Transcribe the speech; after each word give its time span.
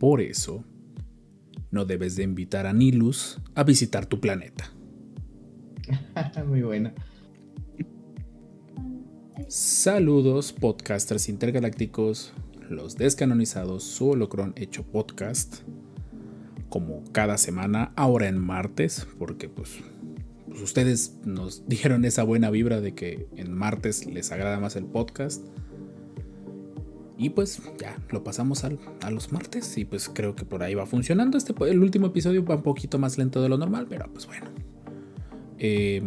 por 0.00 0.22
eso, 0.22 0.64
no 1.70 1.84
debes 1.84 2.16
de 2.16 2.22
invitar 2.22 2.66
a 2.66 2.72
Nilus 2.72 3.38
a 3.54 3.64
visitar 3.64 4.06
tu 4.06 4.18
planeta. 4.18 4.72
Muy 6.48 6.62
buena. 6.62 6.94
Saludos, 9.46 10.54
podcasters 10.54 11.28
intergalácticos, 11.28 12.32
los 12.70 12.96
descanonizados, 12.96 13.84
su 13.84 14.08
holocron 14.08 14.54
hecho 14.56 14.84
podcast, 14.84 15.58
como 16.70 17.04
cada 17.12 17.36
semana, 17.36 17.92
ahora 17.94 18.28
en 18.28 18.38
martes, 18.38 19.06
porque 19.18 19.50
pues, 19.50 19.80
pues 20.48 20.62
ustedes 20.62 21.18
nos 21.26 21.64
dijeron 21.68 22.06
esa 22.06 22.22
buena 22.22 22.48
vibra 22.48 22.80
de 22.80 22.94
que 22.94 23.28
en 23.36 23.52
martes 23.52 24.06
les 24.06 24.32
agrada 24.32 24.58
más 24.60 24.76
el 24.76 24.86
podcast. 24.86 25.44
Y 27.22 27.28
pues 27.28 27.60
ya 27.78 27.98
lo 28.08 28.24
pasamos 28.24 28.64
al- 28.64 28.78
a 29.02 29.10
los 29.10 29.30
martes 29.30 29.76
y 29.76 29.84
pues 29.84 30.08
creo 30.08 30.34
que 30.34 30.46
por 30.46 30.62
ahí 30.62 30.74
va 30.74 30.86
funcionando. 30.86 31.36
Este, 31.36 31.52
el 31.68 31.80
último 31.82 32.06
episodio 32.06 32.42
va 32.46 32.56
un 32.56 32.62
poquito 32.62 32.98
más 32.98 33.18
lento 33.18 33.42
de 33.42 33.50
lo 33.50 33.58
normal, 33.58 33.86
pero 33.90 34.10
pues 34.10 34.26
bueno. 34.26 34.46
Eh, 35.58 36.02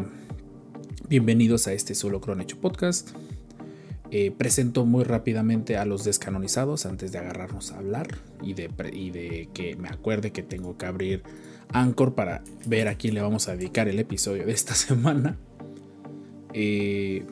bienvenidos 1.09 1.67
a 1.67 1.73
este 1.73 1.93
Solo 1.93 2.19
Cron 2.19 2.41
Hecho 2.41 2.57
Podcast. 2.59 3.11
Eh, 4.09 4.31
presento 4.31 4.85
muy 4.85 5.03
rápidamente 5.03 5.77
a 5.77 5.85
los 5.85 6.03
descanonizados 6.03 6.87
antes 6.87 7.11
de 7.11 7.19
agarrarnos 7.19 7.71
a 7.71 7.77
hablar 7.77 8.07
y 8.41 8.55
de, 8.55 8.71
y 8.91 9.11
de 9.11 9.49
que 9.53 9.75
me 9.75 9.89
acuerde 9.89 10.31
que 10.31 10.41
tengo 10.41 10.77
que 10.79 10.87
abrir 10.87 11.21
Anchor 11.73 12.15
para 12.15 12.43
ver 12.65 12.87
a 12.87 12.95
quién 12.95 13.13
le 13.13 13.21
vamos 13.21 13.47
a 13.49 13.55
dedicar 13.55 13.87
el 13.87 13.99
episodio 13.99 14.47
de 14.47 14.51
esta 14.51 14.73
semana. 14.73 15.37
Eh, 16.53 17.23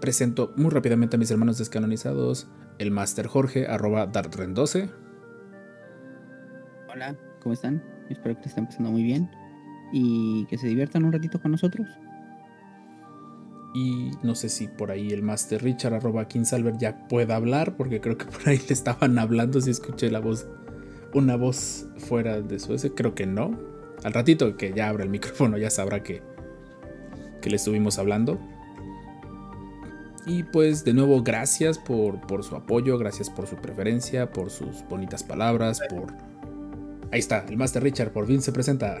presento 0.00 0.52
muy 0.56 0.70
rápidamente 0.70 1.14
a 1.14 1.18
mis 1.18 1.30
hermanos 1.30 1.58
descanonizados, 1.58 2.48
el 2.78 2.90
Master 2.90 3.26
Jorge, 3.26 3.66
arroba 3.66 4.10
Dartren12. 4.10 4.90
Hola, 6.92 7.16
¿cómo 7.42 7.52
están? 7.52 7.82
Espero 8.08 8.36
que 8.36 8.42
te 8.42 8.48
estén 8.48 8.66
pasando 8.66 8.90
muy 8.90 9.02
bien 9.02 9.30
y 9.92 10.46
que 10.46 10.58
se 10.58 10.66
diviertan 10.66 11.04
un 11.04 11.12
ratito 11.12 11.40
con 11.40 11.52
nosotros. 11.52 11.86
Y 13.74 14.10
no 14.22 14.34
sé 14.34 14.48
si 14.48 14.68
por 14.68 14.90
ahí 14.90 15.10
el 15.10 15.22
Master 15.22 15.62
Richard, 15.62 15.94
arroba 15.94 16.28
Kinsalver, 16.28 16.78
ya 16.78 17.06
pueda 17.08 17.36
hablar, 17.36 17.76
porque 17.76 18.00
creo 18.00 18.16
que 18.16 18.24
por 18.26 18.48
ahí 18.48 18.58
le 18.58 18.72
estaban 18.72 19.18
hablando 19.18 19.60
si 19.60 19.70
escuché 19.70 20.10
la 20.10 20.20
voz, 20.20 20.46
una 21.12 21.36
voz 21.36 21.86
fuera 21.98 22.40
de 22.40 22.58
su 22.58 22.74
ese. 22.74 22.94
Creo 22.94 23.14
que 23.14 23.26
no. 23.26 23.58
Al 24.04 24.12
ratito 24.12 24.56
que 24.56 24.72
ya 24.72 24.88
abra 24.88 25.04
el 25.04 25.10
micrófono 25.10 25.58
ya 25.58 25.70
sabrá 25.70 26.02
que, 26.02 26.22
que 27.42 27.50
le 27.50 27.56
estuvimos 27.56 27.98
hablando. 27.98 28.40
Y 30.26 30.42
pues 30.42 30.84
de 30.84 30.92
nuevo, 30.92 31.22
gracias 31.22 31.78
por, 31.78 32.20
por 32.26 32.42
su 32.42 32.56
apoyo, 32.56 32.98
gracias 32.98 33.30
por 33.30 33.46
su 33.46 33.56
preferencia, 33.56 34.30
por 34.32 34.50
sus 34.50 34.82
bonitas 34.88 35.22
palabras, 35.22 35.80
por... 35.88 36.12
Ahí 37.12 37.20
está, 37.20 37.44
el 37.48 37.56
Master 37.56 37.82
Richard 37.84 38.10
por 38.12 38.26
fin 38.26 38.42
se 38.42 38.50
presenta. 38.50 38.98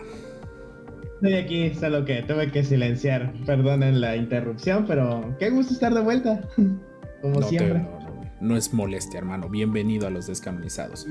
Estoy 1.16 1.34
aquí, 1.34 1.74
solo 1.74 2.04
que 2.04 2.22
tuve 2.22 2.52
que 2.52 2.62
silenciar. 2.62 3.32
Perdonen 3.44 4.00
la 4.00 4.14
interrupción, 4.16 4.84
pero 4.86 5.34
qué 5.40 5.50
gusto 5.50 5.72
estar 5.74 5.92
de 5.92 6.00
vuelta. 6.00 6.40
Como 7.22 7.34
No, 7.34 7.40
te- 7.40 7.48
siempre. 7.48 7.80
no, 7.80 7.98
no, 8.00 8.30
no 8.40 8.56
es 8.56 8.72
molestia, 8.72 9.18
hermano. 9.18 9.48
Bienvenido 9.48 10.06
a 10.06 10.10
los 10.10 10.28
descanonizados. 10.28 11.06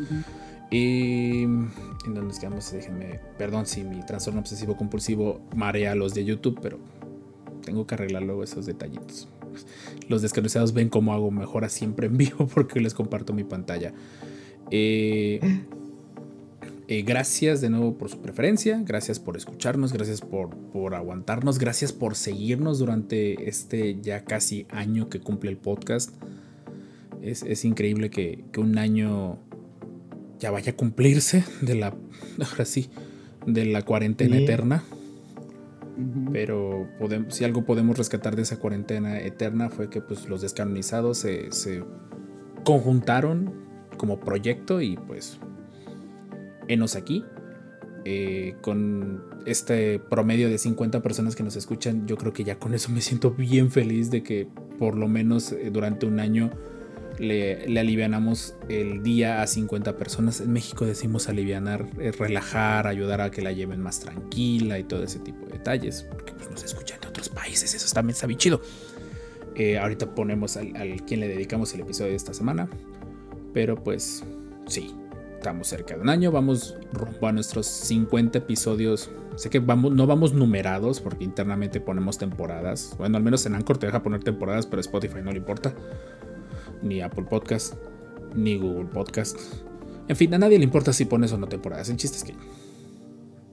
Y 0.72 1.44
en 1.44 1.70
donde 2.06 2.22
nos 2.22 2.40
quedamos, 2.40 2.72
déjenme, 2.72 3.20
perdón 3.38 3.66
si 3.66 3.84
mi 3.84 4.02
trastorno 4.06 4.40
obsesivo 4.40 4.78
compulsivo 4.78 5.42
marea 5.56 5.92
a 5.92 5.96
los 5.96 6.14
de 6.14 6.24
YouTube, 6.24 6.59
pero 6.62 6.80
tengo 7.64 7.86
que 7.86 7.96
arreglar 7.96 8.24
luego 8.24 8.44
esos 8.44 8.66
detallitos. 8.66 9.28
Los 10.10 10.22
descanonizados 10.22 10.74
ven 10.74 10.90
cómo 10.90 11.14
hago 11.14 11.32
mejora 11.32 11.70
siempre 11.70 12.08
en 12.08 12.18
vivo 12.18 12.48
porque 12.48 12.80
les 12.80 12.94
comparto 12.94 13.34
mi 13.34 13.44
pantalla. 13.44 13.94
Eh, 14.72 15.40
eh, 16.88 17.02
gracias 17.02 17.62
de 17.62 17.70
nuevo 17.70 17.98
por 17.98 18.10
su 18.10 18.20
preferencia, 18.22 18.82
gracias 18.86 19.20
por 19.20 19.38
escucharnos, 19.38 19.92
gracias 19.92 20.22
por, 20.22 20.50
por 20.56 20.94
aguantarnos, 20.94 21.58
gracias 21.58 21.92
por 21.92 22.16
seguirnos 22.16 22.78
durante 22.80 23.50
este 23.50 23.98
ya 24.02 24.24
casi 24.24 24.68
año 24.70 25.10
que 25.10 25.20
cumple 25.20 25.50
el 25.52 25.58
podcast. 25.58 26.12
Es, 27.24 27.42
es 27.44 27.66
increíble 27.66 28.12
que, 28.12 28.44
que 28.52 28.60
un 28.60 28.78
año 28.78 29.40
ya 30.40 30.52
vaya 30.52 30.74
a 30.74 30.76
cumplirse 30.76 31.44
de 31.62 31.74
la, 31.76 31.96
ahora 32.52 32.66
sí, 32.66 32.90
de 33.48 33.66
la 33.66 33.82
cuarentena 33.82 34.38
Sí. 34.38 34.44
eterna. 34.44 34.84
Pero 36.32 36.90
si 37.30 37.46
algo 37.46 37.66
podemos 37.66 37.98
rescatar 37.98 38.36
de 38.36 38.42
esa 38.42 38.60
cuarentena 38.60 39.20
eterna 39.20 39.70
fue 39.70 39.90
que 39.90 40.02
pues, 40.02 40.28
los 40.28 40.42
descanonizados 40.42 41.18
se, 41.20 41.52
se 41.52 41.84
conjuntaron 42.64 43.54
como 43.98 44.20
proyecto 44.20 44.82
y 44.82 44.98
pues 44.98 45.40
enos 46.68 46.96
aquí. 46.96 47.24
Eh, 48.08 48.56
con 48.62 49.24
este 49.48 49.98
promedio 49.98 50.48
de 50.48 50.60
50 50.60 51.02
personas 51.02 51.36
que 51.36 51.42
nos 51.42 51.56
escuchan, 51.56 52.06
yo 52.06 52.18
creo 52.18 52.34
que 52.34 52.44
ya 52.44 52.60
con 52.60 52.76
eso 52.76 52.92
me 52.92 53.02
siento 53.02 53.32
bien 53.32 53.72
feliz 53.72 54.12
de 54.12 54.22
que 54.22 54.48
por 54.78 54.96
lo 54.96 55.08
menos 55.08 55.52
eh, 55.52 55.72
durante 55.72 56.06
un 56.06 56.20
año 56.20 56.52
le, 57.20 57.68
le 57.68 57.80
alivianamos 57.80 58.56
el 58.70 59.03
día 59.03 59.42
a 59.42 59.48
50 59.48 59.98
personas. 59.98 60.42
En 60.42 60.52
México 60.52 60.86
decimos 60.86 61.30
alivianar, 61.30 61.86
eh, 62.00 62.12
relajar, 62.12 62.88
ayudar 62.88 63.22
a 63.22 63.31
que 63.31 63.42
la 63.42 63.52
lleven 63.52 63.81
más 63.81 64.00
tranquila 64.00 64.80
y 64.80 64.84
todo 64.84 65.03
ese 65.03 65.20
tipo 65.20 65.46
de 65.46 65.53
detalles, 65.53 66.03
porque 66.09 66.34
pues, 66.34 66.50
nos 66.50 66.64
escuchan 66.64 67.00
de 67.02 67.08
otros 67.08 67.30
países, 67.30 67.74
eso 67.74 67.94
también 67.94 68.16
está 68.16 68.28
bien 68.28 68.40
chido. 68.40 68.62
Eh, 69.56 69.78
ahorita 69.78 70.14
ponemos 70.14 70.58
al, 70.58 70.76
al 70.76 71.06
quien 71.06 71.22
le 71.22 71.28
dedicamos 71.28 71.74
el 71.74 71.81
episodio 71.81 72.12
de 72.12 72.18
esta 72.18 72.34
semana, 72.34 72.68
pero 73.53 73.82
pues 73.82 74.24
sí, 74.68 74.94
estamos 75.46 75.68
cerca 75.68 75.96
de 75.96 76.02
un 76.02 76.09
año, 76.09 76.32
vamos 76.32 76.76
rumbo 76.92 77.28
a 77.28 77.32
nuestros 77.32 77.68
50 77.68 78.40
episodios. 78.40 79.12
Sé 79.36 79.52
que 79.52 79.59
vamos, 79.59 79.94
no 79.94 80.08
vamos 80.08 80.34
numerados 80.34 81.00
porque 81.02 81.24
internamente 81.24 81.80
ponemos 81.80 82.18
temporadas. 82.18 82.96
Bueno, 82.97 83.18
al 83.18 83.24
menos 83.24 83.46
en 83.46 83.53
Anchor 83.53 83.78
te 83.78 83.86
deja 83.86 84.02
poner 84.02 84.24
temporadas, 84.24 84.66
pero 84.66 84.80
Spotify 84.80 85.20
no 85.24 85.32
le 85.32 85.38
importa 85.38 85.76
ni 86.85 87.01
Apple 87.01 87.25
Podcast, 87.25 87.73
ni 88.35 88.57
Google 88.57 88.85
Podcast. 88.85 89.38
En 90.07 90.16
fin, 90.16 90.34
a 90.34 90.38
nadie 90.38 90.57
le 90.57 90.63
importa 90.63 90.94
si 90.94 91.06
pones 91.06 91.34
o 91.34 91.38
no 91.38 91.47
temporadas. 91.47 91.90
El 91.90 91.97
chiste 91.97 92.18
es 92.18 92.23
que 92.23 92.35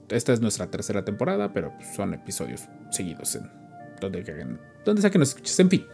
esta 0.09 0.31
es 0.33 0.39
nuestra 0.39 0.69
tercera 0.69 1.03
temporada, 1.03 1.51
pero 1.51 1.73
son 1.95 2.13
episodios 2.13 2.67
seguidos 2.91 3.35
en 3.35 3.49
donde, 3.99 4.57
donde 4.85 5.01
sea 5.01 5.09
que 5.09 5.19
nos 5.19 5.29
escuches. 5.29 5.59
En 5.59 5.69
fin, 5.69 5.85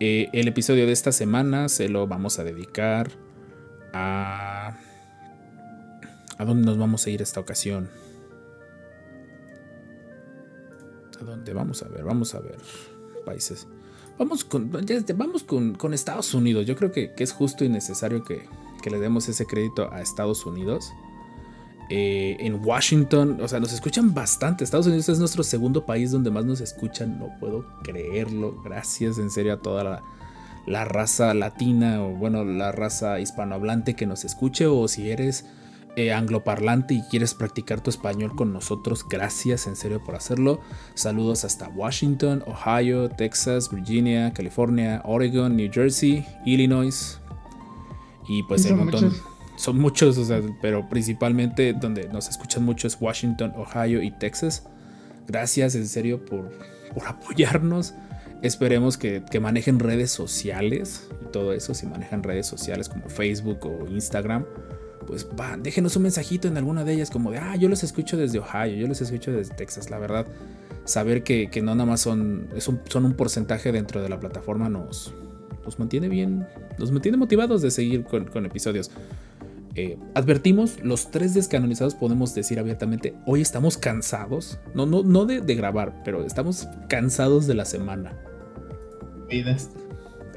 eh, 0.00 0.28
el 0.32 0.48
episodio 0.48 0.86
de 0.86 0.92
esta 0.92 1.12
semana 1.12 1.68
se 1.68 1.88
lo 1.88 2.06
vamos 2.06 2.38
a 2.38 2.44
dedicar 2.44 3.10
a... 3.92 4.76
¿A 6.36 6.44
dónde 6.44 6.66
nos 6.66 6.76
vamos 6.76 7.06
a 7.06 7.10
ir 7.10 7.22
esta 7.22 7.40
ocasión? 7.40 7.88
¿A 11.20 11.24
dónde 11.24 11.52
vamos 11.52 11.82
a 11.82 11.88
ver? 11.88 12.02
Vamos 12.02 12.34
a 12.34 12.40
ver 12.40 12.58
países. 13.24 13.66
Vamos 14.18 14.44
con, 14.44 14.70
ya 14.86 15.00
vamos 15.16 15.42
con 15.42 15.94
Estados 15.94 16.34
Unidos. 16.34 16.66
Yo 16.66 16.76
creo 16.76 16.92
que, 16.92 17.12
que 17.14 17.24
es 17.24 17.32
justo 17.32 17.64
y 17.64 17.68
necesario 17.68 18.22
que, 18.22 18.48
que 18.84 18.90
le 18.90 18.98
demos 18.98 19.28
ese 19.30 19.46
crédito 19.46 19.90
a 19.90 20.02
Estados 20.02 20.44
Unidos. 20.44 20.92
Eh, 21.88 22.36
en 22.40 22.62
Washington, 22.64 23.38
o 23.40 23.48
sea, 23.48 23.58
nos 23.58 23.72
escuchan 23.72 24.12
bastante. 24.12 24.62
Estados 24.62 24.86
Unidos 24.86 25.08
es 25.08 25.18
nuestro 25.18 25.42
segundo 25.42 25.86
país 25.86 26.10
donde 26.10 26.30
más 26.30 26.44
nos 26.44 26.60
escuchan. 26.60 27.18
No 27.18 27.30
puedo 27.40 27.64
creerlo. 27.82 28.60
Gracias 28.62 29.16
en 29.16 29.30
serio 29.30 29.54
a 29.54 29.56
toda 29.60 29.84
la, 29.84 30.02
la 30.66 30.84
raza 30.84 31.32
latina 31.32 32.02
o 32.04 32.10
bueno, 32.10 32.44
la 32.44 32.72
raza 32.72 33.20
hispanohablante 33.20 33.94
que 33.94 34.06
nos 34.06 34.24
escuche. 34.24 34.66
O 34.66 34.86
si 34.86 35.10
eres 35.10 35.46
eh, 35.96 36.12
angloparlante 36.12 36.94
y 36.94 37.02
quieres 37.02 37.34
practicar 37.34 37.80
tu 37.80 37.90
español 37.90 38.34
con 38.34 38.52
nosotros, 38.52 39.06
gracias 39.08 39.66
en 39.66 39.76
serio 39.76 40.02
por 40.02 40.16
hacerlo. 40.16 40.60
Saludos 40.94 41.44
hasta 41.44 41.68
Washington, 41.68 42.42
Ohio, 42.46 43.08
Texas, 43.08 43.70
Virginia, 43.70 44.32
California, 44.32 45.00
Oregon, 45.04 45.56
New 45.56 45.70
Jersey, 45.72 46.26
Illinois. 46.44 47.20
Y 48.28 48.42
pues 48.44 48.64
Y 48.64 48.68
el 48.68 48.70
son 48.70 48.78
montón. 48.78 49.04
muchos. 49.04 49.22
Son 49.56 49.78
muchos, 49.78 50.18
o 50.18 50.24
sea, 50.24 50.40
pero 50.60 50.88
principalmente 50.88 51.72
donde 51.74 52.08
nos 52.08 52.28
escuchan 52.28 52.64
mucho 52.64 52.88
es 52.88 52.96
Washington, 53.00 53.52
Ohio 53.56 54.02
y 54.02 54.10
Texas. 54.10 54.64
Gracias 55.28 55.76
en 55.76 55.86
serio 55.86 56.24
por, 56.24 56.50
por 56.92 57.06
apoyarnos. 57.06 57.94
Esperemos 58.42 58.98
que, 58.98 59.22
que 59.30 59.40
manejen 59.40 59.78
redes 59.78 60.10
sociales 60.10 61.08
y 61.22 61.30
todo 61.30 61.52
eso, 61.52 61.72
si 61.72 61.86
manejan 61.86 62.22
redes 62.22 62.46
sociales 62.46 62.88
como 62.88 63.08
Facebook 63.08 63.64
o 63.64 63.86
Instagram, 63.88 64.44
pues 65.06 65.26
va, 65.38 65.56
déjenos 65.56 65.96
un 65.96 66.02
mensajito 66.02 66.48
en 66.48 66.56
alguna 66.56 66.84
de 66.84 66.92
ellas 66.92 67.10
como 67.10 67.30
de, 67.30 67.38
ah, 67.38 67.56
yo 67.56 67.68
los 67.68 67.82
escucho 67.82 68.16
desde 68.16 68.38
Ohio, 68.38 68.76
yo 68.76 68.86
los 68.86 69.00
escucho 69.00 69.32
desde 69.32 69.54
Texas, 69.54 69.90
la 69.90 69.98
verdad. 69.98 70.26
Saber 70.84 71.22
que, 71.22 71.48
no 71.62 71.74
nada 71.74 71.86
más 71.88 72.02
son, 72.02 72.48
un, 72.66 72.80
son 72.88 73.04
un 73.04 73.14
porcentaje 73.14 73.72
dentro 73.72 74.02
de 74.02 74.08
la 74.08 74.20
plataforma 74.20 74.68
nos, 74.68 75.14
nos 75.64 75.78
mantiene 75.78 76.08
bien, 76.08 76.46
nos 76.78 76.90
mantiene 76.90 77.16
motivados 77.16 77.62
de 77.62 77.70
seguir 77.70 78.04
con, 78.04 78.46
episodios. 78.46 78.90
Eh, 79.76 79.98
advertimos, 80.14 80.78
los 80.84 81.10
tres 81.10 81.34
descanonizados 81.34 81.94
podemos 81.94 82.34
decir 82.34 82.58
abiertamente, 82.58 83.14
hoy 83.26 83.40
estamos 83.40 83.76
cansados, 83.76 84.58
no, 84.74 84.86
no, 84.86 85.02
no 85.02 85.24
de, 85.24 85.40
grabar, 85.54 86.02
pero 86.04 86.24
estamos 86.24 86.68
cansados 86.88 87.46
de 87.46 87.54
la 87.54 87.64
semana. 87.64 88.16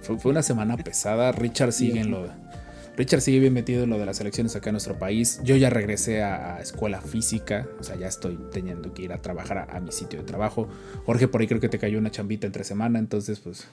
Fue, 0.01 0.17
fue, 0.17 0.31
una 0.31 0.41
semana 0.41 0.77
pesada, 0.77 1.31
Richard 1.33 1.73
sigue 1.73 1.99
en 1.99 2.11
lo 2.11 2.23
Richard 2.97 3.21
sigue 3.21 3.39
bien 3.39 3.53
metido 3.53 3.83
en 3.83 3.91
lo 3.91 3.99
de 3.99 4.07
las 4.07 4.19
elecciones 4.19 4.55
acá 4.55 4.71
en 4.71 4.73
nuestro 4.73 4.97
país. 4.97 5.39
Yo 5.43 5.55
ya 5.55 5.69
regresé 5.69 6.23
a, 6.23 6.59
escuela 6.59 6.99
física, 6.99 7.69
o 7.79 7.83
sea, 7.83 7.95
ya 7.95 8.07
estoy 8.07 8.39
teniendo 8.51 8.91
que 8.95 9.03
ir 9.03 9.13
a 9.13 9.21
trabajar 9.21 9.67
a, 9.69 9.79
mi 9.79 9.91
sitio 9.91 10.19
de 10.19 10.25
trabajo. 10.25 10.67
Jorge, 11.05 11.27
por 11.27 11.41
ahí 11.41 11.47
creo 11.47 11.61
que 11.61 11.69
te 11.69 11.77
cayó 11.77 11.99
una 11.99 12.09
chambita 12.09 12.47
entre 12.47 12.63
semana, 12.63 12.97
entonces 12.97 13.39
pues... 13.39 13.67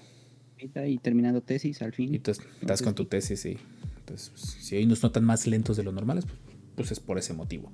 Y 0.59 0.99
terminando 0.99 1.41
tesis 1.41 1.83
al 1.83 1.93
fin. 1.93 2.15
Y 2.15 2.19
tú 2.19 2.31
estás 2.31 2.81
con 2.81 2.95
tu 2.95 3.07
tesis, 3.07 3.41
sí. 3.41 3.59
Entonces, 3.99 4.31
pues, 4.31 4.43
si 4.43 4.77
hoy 4.77 4.87
nos 4.87 5.03
notan 5.03 5.25
más 5.25 5.47
lentos 5.47 5.77
de 5.77 5.83
lo 5.83 5.93
normales, 5.93 6.25
pues, 6.27 6.39
pues 6.75 6.93
es 6.93 7.01
por 7.01 7.19
ese 7.19 7.33
motivo. 7.33 7.73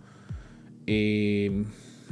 Eh, 0.86 1.64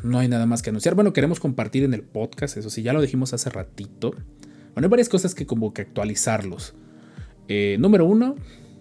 no 0.02 0.18
hay 0.18 0.28
nada 0.28 0.46
más 0.46 0.62
que 0.62 0.70
anunciar. 0.70 0.94
Bueno, 0.94 1.12
queremos 1.12 1.40
compartir 1.40 1.84
en 1.84 1.94
el 1.94 2.02
podcast, 2.02 2.56
eso 2.56 2.70
sí, 2.70 2.82
ya 2.82 2.92
lo 2.92 3.00
dijimos 3.00 3.32
hace 3.32 3.50
ratito. 3.50 4.10
Bueno, 4.74 4.86
hay 4.86 4.90
varias 4.90 5.08
cosas 5.08 5.34
que 5.34 5.46
como 5.46 5.72
que 5.72 5.82
actualizarlos. 5.82 6.74
Eh, 7.48 7.76
número 7.80 8.04
uno, 8.04 8.36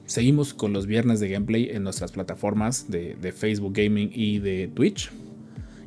Seguimos 0.07 0.53
con 0.53 0.71
los 0.71 0.87
viernes 0.87 1.19
de 1.19 1.27
gameplay 1.27 1.69
en 1.69 1.83
nuestras 1.83 2.13
plataformas 2.13 2.89
de, 2.89 3.33
Facebook 3.35 3.73
Gaming 3.73 4.09
y 4.13 4.39
de 4.39 4.69
Twitch. 4.69 5.11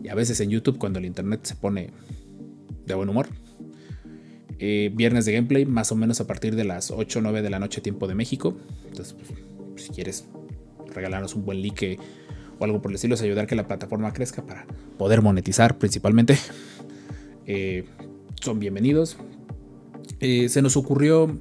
Y 0.04 0.08
a 0.08 0.14
veces 0.14 0.38
en 0.40 0.50
YouTube 0.50 0.76
cuando 0.76 0.98
el 0.98 1.06
internet 1.06 1.40
se 1.44 1.54
pone 1.54 1.88
de 2.86 2.94
buen 2.94 3.08
humor. 3.08 3.28
Eh, 4.58 4.92
viernes 4.94 5.24
de 5.24 5.32
gameplay, 5.32 5.64
más 5.64 5.90
o 5.90 5.96
menos 5.96 6.20
a 6.20 6.26
partir 6.26 6.54
de 6.54 6.64
las 6.64 6.90
8 6.90 7.18
o 7.18 7.22
9 7.22 7.40
de 7.40 7.48
la 7.48 7.58
noche, 7.58 7.80
tiempo 7.80 8.06
de 8.06 8.14
México. 8.14 8.54
Entonces, 8.90 9.14
pues, 9.14 9.84
si 9.86 9.90
quieres 9.90 10.26
regalarnos 10.94 11.34
un 11.34 11.46
buen 11.46 11.62
like 11.62 11.98
o 12.58 12.64
algo 12.64 12.82
por 12.82 12.90
el 12.90 12.96
estilo, 12.96 13.14
es 13.14 13.22
ayudar 13.22 13.46
que 13.46 13.54
la 13.54 13.66
plataforma 13.66 14.12
crezca 14.12 14.44
para 14.44 14.66
poder 14.98 15.22
monetizar 15.22 15.78
principalmente. 15.78 16.36
Eh, 17.52 17.84
son 18.40 18.60
bienvenidos. 18.60 19.16
Eh, 20.20 20.48
se 20.48 20.62
nos 20.62 20.76
ocurrió 20.76 21.36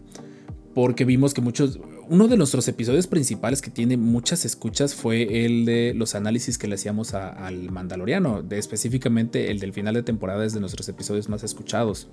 porque 0.74 1.06
vimos 1.06 1.36
que 1.36 1.42
muchos, 1.42 1.80
uno 2.10 2.28
de 2.28 2.38
nuestros 2.38 2.68
episodios 2.68 3.06
principales 3.06 3.62
que 3.62 3.70
tiene 3.70 3.96
muchas 3.96 4.44
escuchas 4.44 4.96
fue 4.96 5.46
el 5.46 5.66
de 5.66 5.94
los 5.96 6.16
análisis 6.16 6.58
que 6.58 6.68
le 6.68 6.74
hacíamos 6.74 7.14
al 7.14 7.70
Mandaloriano, 7.70 8.42
de 8.42 8.58
específicamente 8.58 9.52
el 9.52 9.60
del 9.60 9.74
final 9.74 9.94
de 9.94 10.02
temporada 10.02 10.44
es 10.44 10.54
de 10.54 10.60
nuestros 10.60 10.90
episodios 10.90 11.30
más 11.30 11.44
escuchados. 11.44 12.08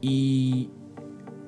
Y, 0.00 0.70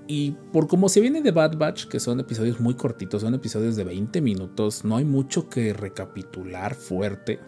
y 0.09 0.33
por 0.53 0.67
como 0.67 0.89
se 0.89 1.01
viene 1.01 1.23
de 1.23 1.31
Bad 1.31 1.57
Batch, 1.57 1.87
que 1.87 2.01
son 2.01 2.19
episodios 2.19 2.59
muy 2.59 2.75
cortitos, 2.75 3.23
son 3.23 3.35
episodios 3.35 3.77
de 3.77 3.85
20 3.85 4.21
minutos, 4.21 4.85
no 4.85 4.97
hay 4.97 5.05
mucho 5.05 5.49
que 5.49 5.73
recapitular 5.73 6.75
fuerte. 6.75 7.39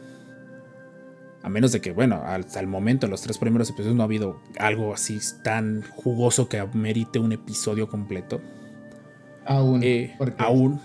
A 1.42 1.48
menos 1.48 1.72
de 1.72 1.80
que, 1.80 1.90
bueno, 1.90 2.22
hasta 2.24 2.60
el 2.60 2.68
momento, 2.68 3.08
los 3.08 3.22
tres 3.22 3.36
primeros 3.36 3.68
episodios 3.68 3.96
no 3.96 4.02
ha 4.02 4.06
habido 4.06 4.40
algo 4.60 4.94
así 4.94 5.18
tan 5.42 5.82
jugoso 5.82 6.48
que 6.48 6.64
merite 6.72 7.18
un 7.18 7.32
episodio 7.32 7.88
completo. 7.88 8.40
Aún. 9.46 9.82
Eh, 9.82 10.16
aún. 10.38 10.80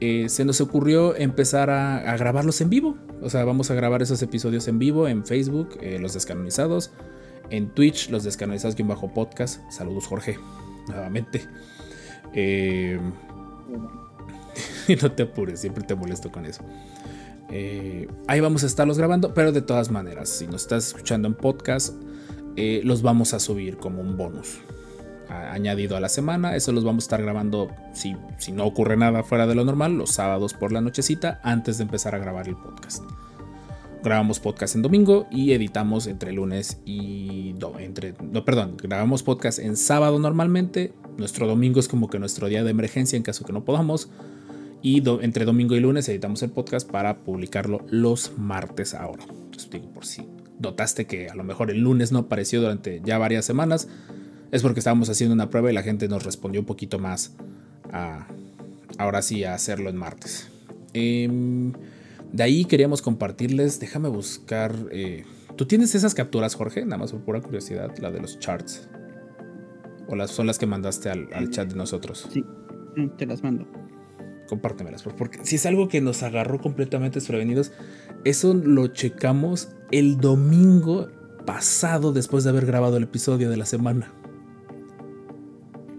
Eh, 0.00 0.28
se 0.28 0.44
nos 0.44 0.60
ocurrió 0.60 1.14
empezar 1.16 1.70
a, 1.70 2.16
grabarlos 2.16 2.60
en 2.60 2.70
vivo. 2.70 2.96
O 3.22 3.30
sea, 3.30 3.44
vamos 3.44 3.70
a 3.70 3.74
grabar 3.74 4.02
esos 4.02 4.22
episodios 4.22 4.66
en 4.68 4.78
vivo 4.78 5.08
en 5.08 5.26
Facebook, 5.26 5.78
eh, 5.80 5.98
los 6.00 6.14
descanonizados. 6.14 6.92
En 7.50 7.70
Twitch, 7.70 8.10
los 8.10 8.24
descanonizados 8.24 8.74
que 8.74 8.82
bajo 8.82 9.12
podcast. 9.12 9.60
Saludos, 9.70 10.06
Jorge. 10.06 10.38
Nuevamente. 10.88 11.46
no 15.02 15.12
te 15.12 15.22
apures, 15.24 15.60
siempre 15.60 15.84
te 15.84 15.94
molesto 15.94 16.30
con 16.30 16.46
eso. 16.46 16.64
ahí 18.28 18.40
vamos 18.40 18.62
a 18.62 18.66
estarlos 18.66 18.98
grabando, 18.98 19.34
pero 19.34 19.52
de 19.52 19.62
todas 19.62 19.90
maneras, 19.90 20.28
si 20.28 20.46
nos 20.46 20.62
estás 20.62 20.88
escuchando 20.88 21.28
en 21.28 21.34
podcast, 21.34 21.94
los 22.56 23.02
vamos 23.02 23.34
a 23.34 23.40
subir 23.40 23.76
como 23.78 24.00
un 24.00 24.16
bonus 24.16 24.60
añadido 25.30 25.96
a 25.96 26.00
la 26.00 26.08
semana. 26.08 26.56
Eso 26.56 26.72
los 26.72 26.84
vamos 26.84 27.04
a 27.04 27.06
estar 27.06 27.22
grabando, 27.22 27.70
si, 27.92 28.16
si 28.38 28.52
no 28.52 28.66
ocurre 28.66 28.96
nada 28.96 29.22
fuera 29.22 29.46
de 29.46 29.54
lo 29.54 29.64
normal, 29.64 29.96
los 29.96 30.10
sábados 30.10 30.54
por 30.54 30.72
la 30.72 30.80
nochecita 30.80 31.40
antes 31.42 31.78
de 31.78 31.84
empezar 31.84 32.14
a 32.14 32.18
grabar 32.18 32.48
el 32.48 32.56
podcast. 32.56 33.04
Grabamos 34.02 34.40
podcast 34.40 34.76
en 34.76 34.82
domingo 34.82 35.26
y 35.30 35.52
editamos 35.52 36.06
entre 36.06 36.32
lunes 36.32 36.80
y... 36.86 37.54
entre, 37.78 38.14
no, 38.22 38.46
perdón, 38.46 38.76
grabamos 38.78 39.22
podcast 39.22 39.58
en 39.58 39.76
sábado 39.76 40.18
normalmente. 40.18 40.94
Nuestro 41.18 41.46
domingo 41.46 41.80
es 41.80 41.88
como 41.88 42.08
que 42.08 42.18
nuestro 42.18 42.48
día 42.48 42.64
de 42.64 42.70
emergencia 42.70 43.18
en 43.18 43.22
caso 43.22 43.44
que 43.44 43.52
no 43.52 43.64
podamos. 43.64 44.08
Y 44.82 45.02
entre 45.22 45.44
domingo 45.44 45.74
y 45.74 45.80
lunes 45.80 46.08
editamos 46.08 46.42
el 46.42 46.50
podcast 46.50 46.90
para 46.90 47.18
publicarlo 47.18 47.84
los 47.90 48.38
martes 48.38 48.94
ahora. 48.94 49.24
Entonces 49.28 49.68
digo, 49.68 49.90
por 49.92 50.06
si 50.06 50.26
notaste 50.58 51.06
que 51.06 51.28
a 51.28 51.34
lo 51.34 51.44
mejor 51.44 51.70
el 51.70 51.80
lunes 51.80 52.10
no 52.10 52.20
apareció 52.20 52.62
durante 52.62 53.02
ya 53.04 53.18
varias 53.18 53.44
semanas, 53.44 53.88
es 54.50 54.62
porque 54.62 54.80
estábamos 54.80 55.08
haciendo 55.08 55.34
una 55.34 55.50
prueba 55.50 55.70
y 55.70 55.74
la 55.74 55.82
gente 55.82 56.08
nos 56.08 56.24
respondió 56.24 56.60
un 56.60 56.66
poquito 56.66 56.98
más 56.98 57.34
a, 57.92 58.26
ahora 58.98 59.22
sí, 59.22 59.44
a 59.44 59.54
hacerlo 59.54 59.90
en 59.90 59.96
martes. 59.96 60.48
Em, 60.92 61.72
de 62.32 62.42
ahí 62.42 62.64
queríamos 62.64 63.02
compartirles, 63.02 63.80
déjame 63.80 64.08
buscar, 64.08 64.74
eh, 64.90 65.24
¿tú 65.56 65.66
tienes 65.66 65.94
esas 65.94 66.14
capturas, 66.14 66.54
Jorge? 66.54 66.84
Nada 66.84 66.98
más 66.98 67.12
por 67.12 67.20
pura 67.20 67.40
curiosidad, 67.40 67.96
la 67.98 68.10
de 68.10 68.20
los 68.20 68.38
charts. 68.38 68.88
¿O 70.08 70.16
las 70.16 70.32
son 70.32 70.46
las 70.48 70.58
que 70.58 70.66
mandaste 70.66 71.08
al, 71.10 71.50
chat 71.50 71.68
de 71.68 71.76
nosotros? 71.76 72.28
Sí, 72.32 72.44
te 73.16 73.26
las 73.26 73.44
mando. 73.44 73.66
Compártemelas, 74.48 75.04
porque 75.04 75.38
si 75.44 75.54
es 75.54 75.66
algo 75.66 75.88
que 75.88 76.00
nos 76.00 76.24
agarró 76.24 76.60
completamente 76.60 77.20
desprevenidos, 77.20 77.70
eso 78.24 78.52
lo 78.52 78.88
checamos 78.88 79.68
el 79.92 80.16
domingo 80.16 81.08
pasado 81.46 82.12
después 82.12 82.42
de 82.42 82.50
haber 82.50 82.66
grabado 82.66 82.96
el 82.96 83.04
episodio 83.04 83.48
de 83.48 83.56
la 83.56 83.64
semana 83.64 84.12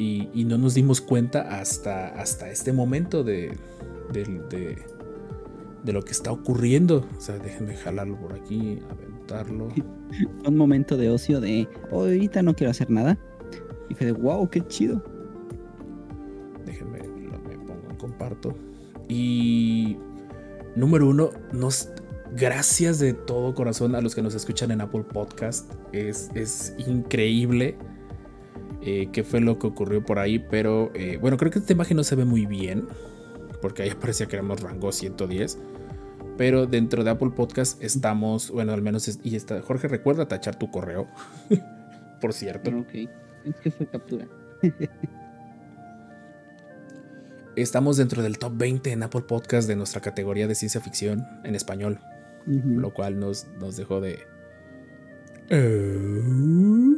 y, 0.02 0.46
no 0.46 0.58
nos 0.58 0.74
dimos 0.74 1.00
cuenta 1.00 1.60
hasta, 1.60 2.08
hasta 2.08 2.50
este 2.50 2.74
momento 2.74 3.24
de, 3.24 3.56
de, 4.12 4.76
lo 5.94 6.02
que 6.02 6.12
está 6.12 6.32
ocurriendo. 6.32 7.08
O 7.18 7.22
sea, 7.22 7.38
déjenme 7.38 7.76
jalarlo 7.76 8.20
por 8.20 8.34
aquí, 8.34 8.80
aventarlo. 8.90 9.70
Un 10.46 10.58
momento 10.58 10.98
de 10.98 11.10
ocio 11.10 11.40
de 11.40 11.68
oh, 11.92 12.02
ahorita 12.02 12.42
no 12.42 12.56
quiero 12.56 12.72
hacer 12.72 12.90
nada. 12.90 13.18
Y 13.90 13.94
fue 13.94 14.08
de 14.08 14.14
wow, 14.14 14.50
qué 14.50 14.66
chido. 14.68 15.04
Déjenme, 16.66 17.00
lo, 17.00 17.40
me 17.40 17.58
pongo, 17.58 17.98
comparto. 17.98 18.56
Y 19.08 19.98
número 20.76 21.08
uno, 21.10 21.30
nos, 21.52 21.90
gracias 22.36 23.00
de 23.00 23.14
todo 23.14 23.54
corazón 23.54 23.96
a 23.96 24.02
los 24.02 24.16
que 24.16 24.22
nos 24.22 24.34
escuchan 24.34 24.72
en 24.72 24.82
Apple 24.82 25.04
Podcast. 25.04 25.72
Es, 25.92 26.32
es 26.34 26.74
increíble 26.80 27.78
eh, 28.82 29.10
qué 29.12 29.24
fue 29.24 29.42
lo 29.42 29.60
que 29.60 29.68
ocurrió 29.68 30.04
por 30.04 30.18
ahí, 30.18 30.40
pero 30.40 30.92
eh, 30.96 31.18
bueno, 31.22 31.38
creo 31.38 31.52
que 31.52 31.60
esta 31.60 31.74
imagen 31.74 31.98
no 31.98 32.04
se 32.04 32.16
ve 32.16 32.26
muy 32.26 32.46
bien, 32.46 32.88
porque 33.62 33.84
ahí 33.84 33.92
parecía 34.00 34.26
que 34.26 34.36
éramos 34.36 34.62
rango 34.62 34.92
110. 34.92 35.60
Pero 36.38 36.66
dentro 36.66 37.04
de 37.04 37.12
Apple 37.12 37.32
Podcast 37.36 37.82
estamos, 37.84 38.50
bueno, 38.50 38.74
al 38.74 38.82
menos, 38.82 39.20
y 39.24 39.36
está, 39.36 39.62
Jorge, 39.62 39.88
recuerda 39.88 40.28
tachar 40.28 40.58
tu 40.58 40.72
correo, 40.72 41.08
por 42.22 42.34
cierto. 42.34 42.72
Ok, 42.72 42.94
es 43.46 43.56
que 43.62 43.70
fue 43.70 43.86
captura. 43.86 44.28
estamos 47.56 47.98
dentro 47.98 48.24
del 48.24 48.40
top 48.40 48.54
20 48.56 48.92
en 48.92 49.04
Apple 49.04 49.22
Podcast 49.22 49.68
de 49.68 49.76
nuestra 49.76 50.02
categoría 50.02 50.48
de 50.48 50.56
ciencia 50.56 50.82
ficción 50.82 51.28
en 51.44 51.54
español, 51.54 52.00
lo 52.48 52.92
cual 52.94 53.20
nos, 53.20 53.48
nos 53.60 53.78
dejó 53.78 54.02
de... 54.02 54.20
Eh, 55.50 56.98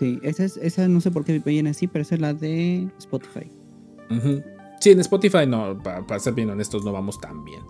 Sí, 0.00 0.18
esa, 0.22 0.44
es, 0.44 0.56
esa 0.56 0.88
no 0.88 1.02
sé 1.02 1.10
por 1.10 1.26
qué 1.26 1.40
viene 1.40 1.68
así, 1.68 1.86
pero 1.86 2.00
esa 2.00 2.14
es 2.14 2.22
la 2.22 2.32
de 2.32 2.88
Spotify. 2.96 3.52
Sí, 4.80 4.92
en 4.92 5.00
Spotify 5.00 5.46
no, 5.46 5.78
para, 5.78 6.18
ser 6.18 6.32
bien 6.32 6.48
honestos, 6.48 6.86
no 6.86 6.90
vamos 6.90 7.20
tan 7.20 7.44
bien. 7.44 7.60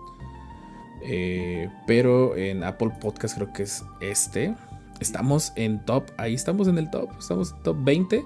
Eh, 1.03 1.67
pero 1.85 2.37
en 2.37 2.63
Apple 2.63 2.91
Podcast 3.01 3.35
creo 3.35 3.51
que 3.51 3.63
es 3.63 3.83
este. 3.99 4.55
Estamos 5.01 5.51
en 5.57 5.83
top, 5.83 6.05
ahí 6.15 6.33
estamos 6.33 6.69
en 6.69 6.77
el 6.77 6.89
top, 6.89 7.09
estamos 7.19 7.51
en 7.51 7.63
top 7.63 7.77
20. 7.83 8.25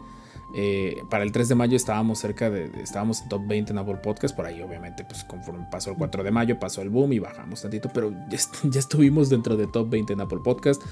Eh, 0.56 0.98
para 1.10 1.24
el 1.24 1.32
3 1.32 1.50
de 1.50 1.56
mayo 1.56 1.76
estábamos 1.76 2.20
cerca 2.20 2.52
de, 2.52 2.70
estábamos 2.84 3.24
en 3.24 3.30
top 3.30 3.48
20 3.48 3.72
en 3.72 3.80
Apple 3.80 3.98
Podcast, 4.04 4.36
por 4.36 4.46
ahí 4.46 4.62
obviamente 4.62 5.04
pues 5.04 5.24
conforme 5.24 5.66
pasó 5.72 5.90
el 5.90 5.98
4 5.98 6.24
de 6.24 6.32
mayo 6.32 6.60
pasó 6.60 6.84
el 6.84 6.90
boom 6.90 7.12
y 7.12 7.20
bajamos 7.20 7.64
tantito, 7.64 7.90
pero 7.92 8.12
ya, 8.30 8.38
ya 8.70 8.80
estuvimos 8.80 9.30
dentro 9.30 9.58
de 9.58 9.66
top 9.66 9.90
20 9.90 10.14
en 10.14 10.22
Apple 10.22 10.42
Podcast 10.44 10.84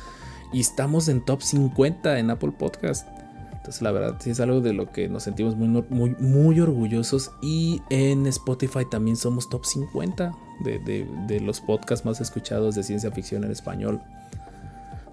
y 0.54 0.62
estamos 0.62 1.10
en 1.10 1.22
top 1.22 1.42
50 1.42 2.20
en 2.20 2.30
Apple 2.30 2.54
Podcast. 2.58 3.08
Entonces, 3.52 3.82
la 3.82 3.92
verdad, 3.92 4.18
sí 4.20 4.30
es 4.30 4.40
algo 4.40 4.62
de 4.62 4.74
lo 4.74 4.92
que 4.92 5.08
nos 5.08 5.24
sentimos 5.24 5.56
muy, 5.56 5.68
muy, 5.90 6.16
muy 6.20 6.60
orgullosos. 6.60 7.32
Y 7.42 7.82
en 7.90 8.28
Spotify 8.28 8.86
también 8.90 9.16
somos 9.16 9.50
top 9.50 9.66
50 9.66 10.34
de, 10.64 11.08
de, 11.28 11.40
los 11.40 11.62
podcasts 11.62 12.06
más 12.06 12.22
escuchados 12.22 12.76
de 12.76 12.84
ciencia 12.84 13.10
ficción 13.12 13.44
en 13.46 13.52
español. 13.52 14.02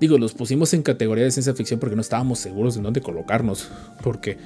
Digo, 0.01 0.19
los 0.19 0.35
pusimos 0.35 0.75
en 0.75 0.83
categoría 0.83 1.25
de 1.25 1.31
ciencia 1.31 1.55
ficción 1.55 1.79
porque 1.79 1.95
no 1.95 2.03
estábamos 2.03 2.39
seguros 2.39 2.75
de 2.75 2.83
dónde 2.83 3.01
colocarnos. 3.01 3.71
Porque 4.03 4.37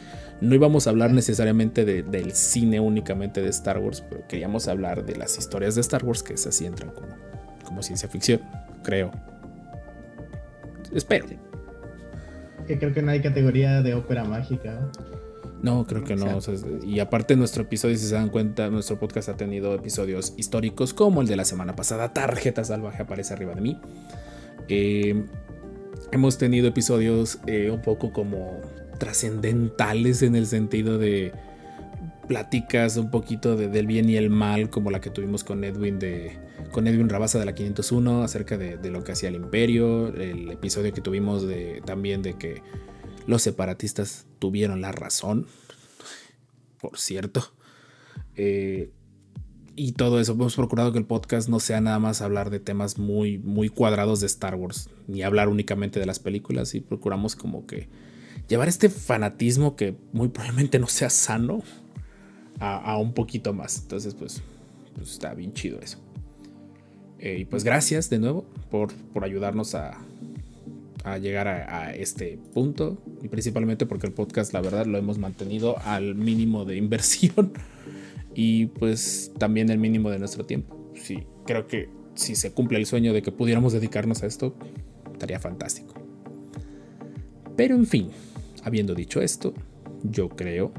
no 0.41 0.55
íbamos 0.55 0.87
a 0.87 0.91
hablar 0.91 1.13
necesariamente 1.13 1.85
de, 1.85 2.03
del 2.03 2.33
cine 2.33 2.81
únicamente 2.81 3.41
de 3.41 3.49
Star 3.49 3.79
Wars, 3.79 4.03
pero 4.09 4.27
queríamos 4.29 4.69
hablar 4.69 5.07
de 5.07 5.17
las 5.17 5.39
historias 5.39 5.75
de 5.75 5.81
Star 5.81 6.05
Wars, 6.05 6.23
que 6.23 6.35
esas 6.35 6.55
sí 6.55 6.67
entran 6.67 6.91
como, 6.91 7.09
como 7.65 7.83
ciencia 7.83 8.09
ficción, 8.09 8.43
creo. 8.83 9.34
Espero. 10.93 11.27
Que 12.67 12.79
creo 12.79 12.93
que 12.93 13.03
no 13.03 13.11
hay 13.11 13.21
categoría 13.21 13.83
de 13.83 13.95
ópera 13.95 14.25
mágica. 14.25 14.91
No, 15.63 15.87
creo 15.87 16.05
que 16.05 16.17
no. 16.17 16.37
O 16.37 16.41
sea, 16.41 16.55
y 16.85 17.01
aparte 17.01 17.37
nuestro 17.37 17.63
episodio, 17.63 17.97
si 17.97 18.07
se 18.07 18.15
dan 18.15 18.29
cuenta, 18.29 18.69
nuestro 18.69 18.99
podcast 18.99 19.31
ha 19.31 19.37
tenido 19.37 19.75
episodios 19.75 20.35
históricos 20.37 20.93
como 20.93 21.23
el 21.23 21.27
de 21.27 21.37
la 21.37 21.45
semana 21.45 21.75
pasada. 21.75 22.13
Tarjeta 22.13 22.65
salvaje 22.65 23.03
aparece 23.03 23.33
arriba 23.33 23.55
de 23.55 23.61
mí. 23.61 23.81
Eh, 24.69 25.25
hemos 26.13 26.39
tenido 26.39 26.69
episodios 26.69 27.39
eh, 27.47 27.71
un 27.71 27.81
poco 27.81 28.13
como 28.13 28.61
trascendentales 28.99 30.23
en 30.23 30.37
el 30.37 30.47
sentido 30.47 30.99
de 30.99 31.33
pláticas 32.29 32.97
un 32.97 33.11
poquito 33.11 33.57
de, 33.57 33.69
del 33.69 33.87
bien 33.87 34.09
y 34.09 34.17
el 34.17 34.31
mal, 34.31 34.71
como 34.71 34.91
la 34.91 35.01
que 35.01 35.11
tuvimos 35.11 35.45
con 35.45 35.65
Edwin 35.65 35.99
de 35.99 36.37
con 36.73 36.87
Edwin 36.87 37.09
Rabasa 37.09 37.39
de 37.39 37.45
la 37.45 37.55
501 37.55 38.23
acerca 38.23 38.57
de, 38.59 38.91
lo 38.91 39.05
que 39.05 39.13
hacía 39.13 39.29
el 39.29 39.37
imperio, 39.37 40.09
el 40.09 40.51
episodio 40.51 40.93
que 40.93 41.01
tuvimos 41.01 41.47
también 41.85 42.23
de 42.23 42.35
que 42.35 42.63
los 43.27 43.43
separatistas 43.43 44.27
tuvieron 44.39 44.81
la 44.81 44.93
razón, 44.93 45.47
por 46.81 46.99
cierto. 46.99 47.55
Eh, 48.37 48.91
y 49.77 49.93
todo 49.93 50.21
eso, 50.21 50.33
hemos 50.33 50.55
procurado 50.55 50.93
que 50.93 50.99
el 50.99 51.07
podcast 51.07 51.49
no 51.49 51.59
sea 51.59 51.81
nada 51.81 51.99
más 51.99 52.23
hablar 52.23 52.51
de 52.51 52.61
temas 52.61 52.99
muy, 52.99 53.39
muy 53.39 53.69
cuadrados 53.69 54.21
de 54.21 54.27
Star 54.27 54.55
Wars, 54.55 54.89
ni 55.09 55.23
hablar 55.23 55.49
únicamente 55.49 55.99
de 55.99 56.07
las 56.07 56.21
películas, 56.21 56.75
y 56.75 56.81
procuramos 56.81 57.35
como 57.35 57.67
que 57.67 57.89
llevar 58.49 58.69
este 58.69 58.89
fanatismo 58.89 59.75
que 59.75 59.97
muy 60.13 60.29
probablemente 60.29 60.79
no 60.79 60.87
sea 60.87 61.11
sano 61.11 61.63
a, 62.61 62.77
a 62.77 62.99
un 62.99 63.15
poquito 63.15 63.53
más. 63.53 63.81
Entonces, 63.83 64.15
pues, 64.15 64.43
pues 64.95 65.11
está 65.11 65.35
bien 65.35 65.53
chido 65.55 65.81
eso. 65.81 66.04
Eh, 67.25 67.39
y 67.39 67.45
pues 67.47 67.65
gracias 67.65 68.11
de 68.11 68.19
nuevo 68.19 68.45
por, 68.71 68.93
por 68.93 69.25
ayudarnos 69.25 69.75
a, 69.75 69.99
llegar 71.23 71.49
a, 71.49 71.87
a, 71.87 71.95
este 71.95 72.39
punto. 72.53 72.99
Y 73.23 73.29
principalmente 73.29 73.87
porque 73.87 74.07
el 74.07 74.13
podcast, 74.13 74.53
la 74.53 74.61
verdad, 74.61 74.85
lo 74.85 74.99
hemos 74.99 75.17
mantenido 75.17 75.79
al 75.85 76.15
mínimo 76.15 76.65
de 76.65 76.77
inversión. 76.77 77.53
Y 78.37 78.67
pues 78.67 79.31
también 79.39 79.71
el 79.71 79.79
mínimo 79.79 80.11
de 80.11 80.19
nuestro 80.19 80.45
tiempo. 80.45 80.91
Sí, 80.97 81.23
creo 81.47 81.69
que 81.69 81.89
si 82.17 82.35
se 82.35 82.51
cumple 82.51 82.79
el 82.79 82.87
sueño 82.87 83.13
de 83.13 83.23
que 83.23 83.31
pudiéramos 83.31 83.73
dedicarnos 83.73 84.25
a 84.25 84.27
esto, 84.27 84.57
estaría 85.13 85.39
fantástico. 85.39 85.95
Pero 87.57 87.77
en 87.77 87.87
fin, 87.87 88.11
habiendo 88.65 88.93
dicho 88.93 89.23
esto, 89.23 89.55
yo 90.03 90.31
creo 90.31 90.73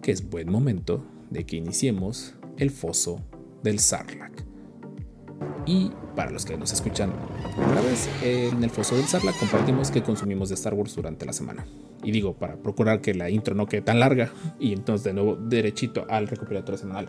que 0.00 0.12
es 0.12 0.26
buen 0.30 0.50
momento 0.50 1.04
de 1.28 1.44
que 1.44 1.56
iniciemos 1.56 2.34
el 2.56 2.70
foso 2.70 3.20
del 3.62 3.78
Sarlacc. 3.78 4.45
Y 5.66 5.90
para 6.14 6.30
los 6.30 6.44
que 6.44 6.56
nos 6.56 6.72
escuchan 6.72 7.12
una 7.56 7.80
vez, 7.80 8.08
en 8.22 8.62
el 8.62 8.70
foso 8.70 8.94
del 8.94 9.04
Sarlacc 9.06 9.38
compartimos 9.38 9.90
que 9.90 10.02
consumimos 10.02 10.48
de 10.48 10.54
Star 10.54 10.74
Wars 10.74 10.94
durante 10.94 11.26
la 11.26 11.32
semana. 11.32 11.66
Y 12.04 12.12
digo, 12.12 12.34
para 12.34 12.56
procurar 12.56 13.00
que 13.00 13.14
la 13.14 13.28
intro 13.30 13.56
no 13.56 13.66
quede 13.66 13.82
tan 13.82 13.98
larga. 13.98 14.30
Y 14.60 14.72
entonces 14.72 15.02
de 15.04 15.12
nuevo, 15.12 15.34
derechito 15.34 16.06
al 16.08 16.28
recopilatorio 16.28 16.78
semanal. 16.78 17.08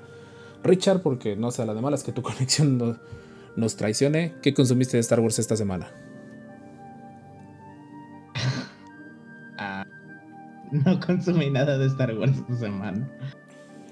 Richard, 0.64 1.02
porque 1.04 1.36
no 1.36 1.52
sea 1.52 1.66
la 1.66 1.76
de 1.76 1.82
malas 1.82 2.04
que 2.04 2.12
tu 2.12 2.22
conexión 2.24 2.80
no, 2.80 2.98
nos 3.56 3.76
traicione, 3.76 4.34
¿qué 4.42 4.54
consumiste 4.54 4.98
de 4.98 5.02
Star 5.02 5.20
Wars 5.20 5.40
esta 5.40 5.56
semana? 5.56 5.92
No 10.70 11.00
consumí 11.00 11.50
nada 11.50 11.78
de 11.78 11.86
Star 11.86 12.14
Wars 12.18 12.34
esta 12.40 12.58
semana. 12.58 13.10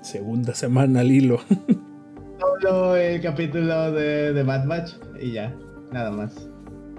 Segunda 0.02 0.54
semana 0.54 1.00
al 1.00 1.12
hilo. 1.12 1.40
Solo 2.40 2.96
el 2.96 3.22
capítulo 3.22 3.92
de, 3.92 4.34
de 4.34 4.44
Bad 4.44 4.68
Batch 4.68 4.94
y 5.20 5.32
ya, 5.34 5.56
nada 5.92 6.12
más. 6.12 6.50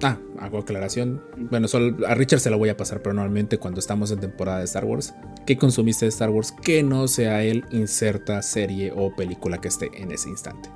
Ah, 0.03 0.19
hago 0.39 0.59
aclaración. 0.59 1.23
Bueno, 1.37 1.69
solo 1.69 2.07
a 2.07 2.15
Richard 2.15 2.41
se 2.41 2.51
lo 2.51 2.59
voy 2.59 2.69
a 2.69 2.77
pasar, 2.77 3.01
pero 3.03 3.15
normalmente 3.15 3.59
cuando 3.59 3.81
estamos 3.81 4.11
en 4.11 4.21
temporada 4.21 4.59
de 4.59 4.65
Star 4.65 4.85
Wars, 4.85 5.15
¿qué 5.47 5.57
consumiste 5.57 6.05
de 6.05 6.11
Star 6.11 6.31
Wars 6.31 6.53
que 6.53 6.83
no 6.83 7.09
sea 7.09 7.43
él 7.43 7.65
inserta 7.71 8.43
serie 8.43 8.93
o 8.95 9.15
película 9.15 9.59
que 9.59 9.69
esté 9.69 9.91
en 9.95 10.13
ese 10.13 10.29
instante? 10.29 10.69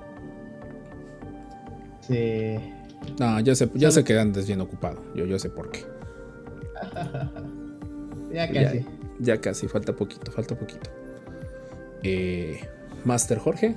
Sí. 2.00 2.56
No, 3.18 3.40
yo 3.40 3.54
sé, 3.54 3.68
ya 3.74 3.90
sé 3.90 4.04
que 4.04 4.18
andas 4.18 4.46
bien 4.46 4.60
ocupado. 4.60 5.02
Yo, 5.14 5.26
yo 5.26 5.38
sé 5.38 5.50
por 5.50 5.70
qué. 5.70 5.84
ya 8.32 8.50
casi. 8.50 8.78
Ya, 8.78 8.84
ya, 9.18 9.40
casi, 9.40 9.68
falta 9.68 9.94
poquito, 9.94 10.32
falta 10.32 10.58
poquito. 10.58 10.90
Eh, 12.02 12.60
Master 13.04 13.38
Jorge, 13.38 13.76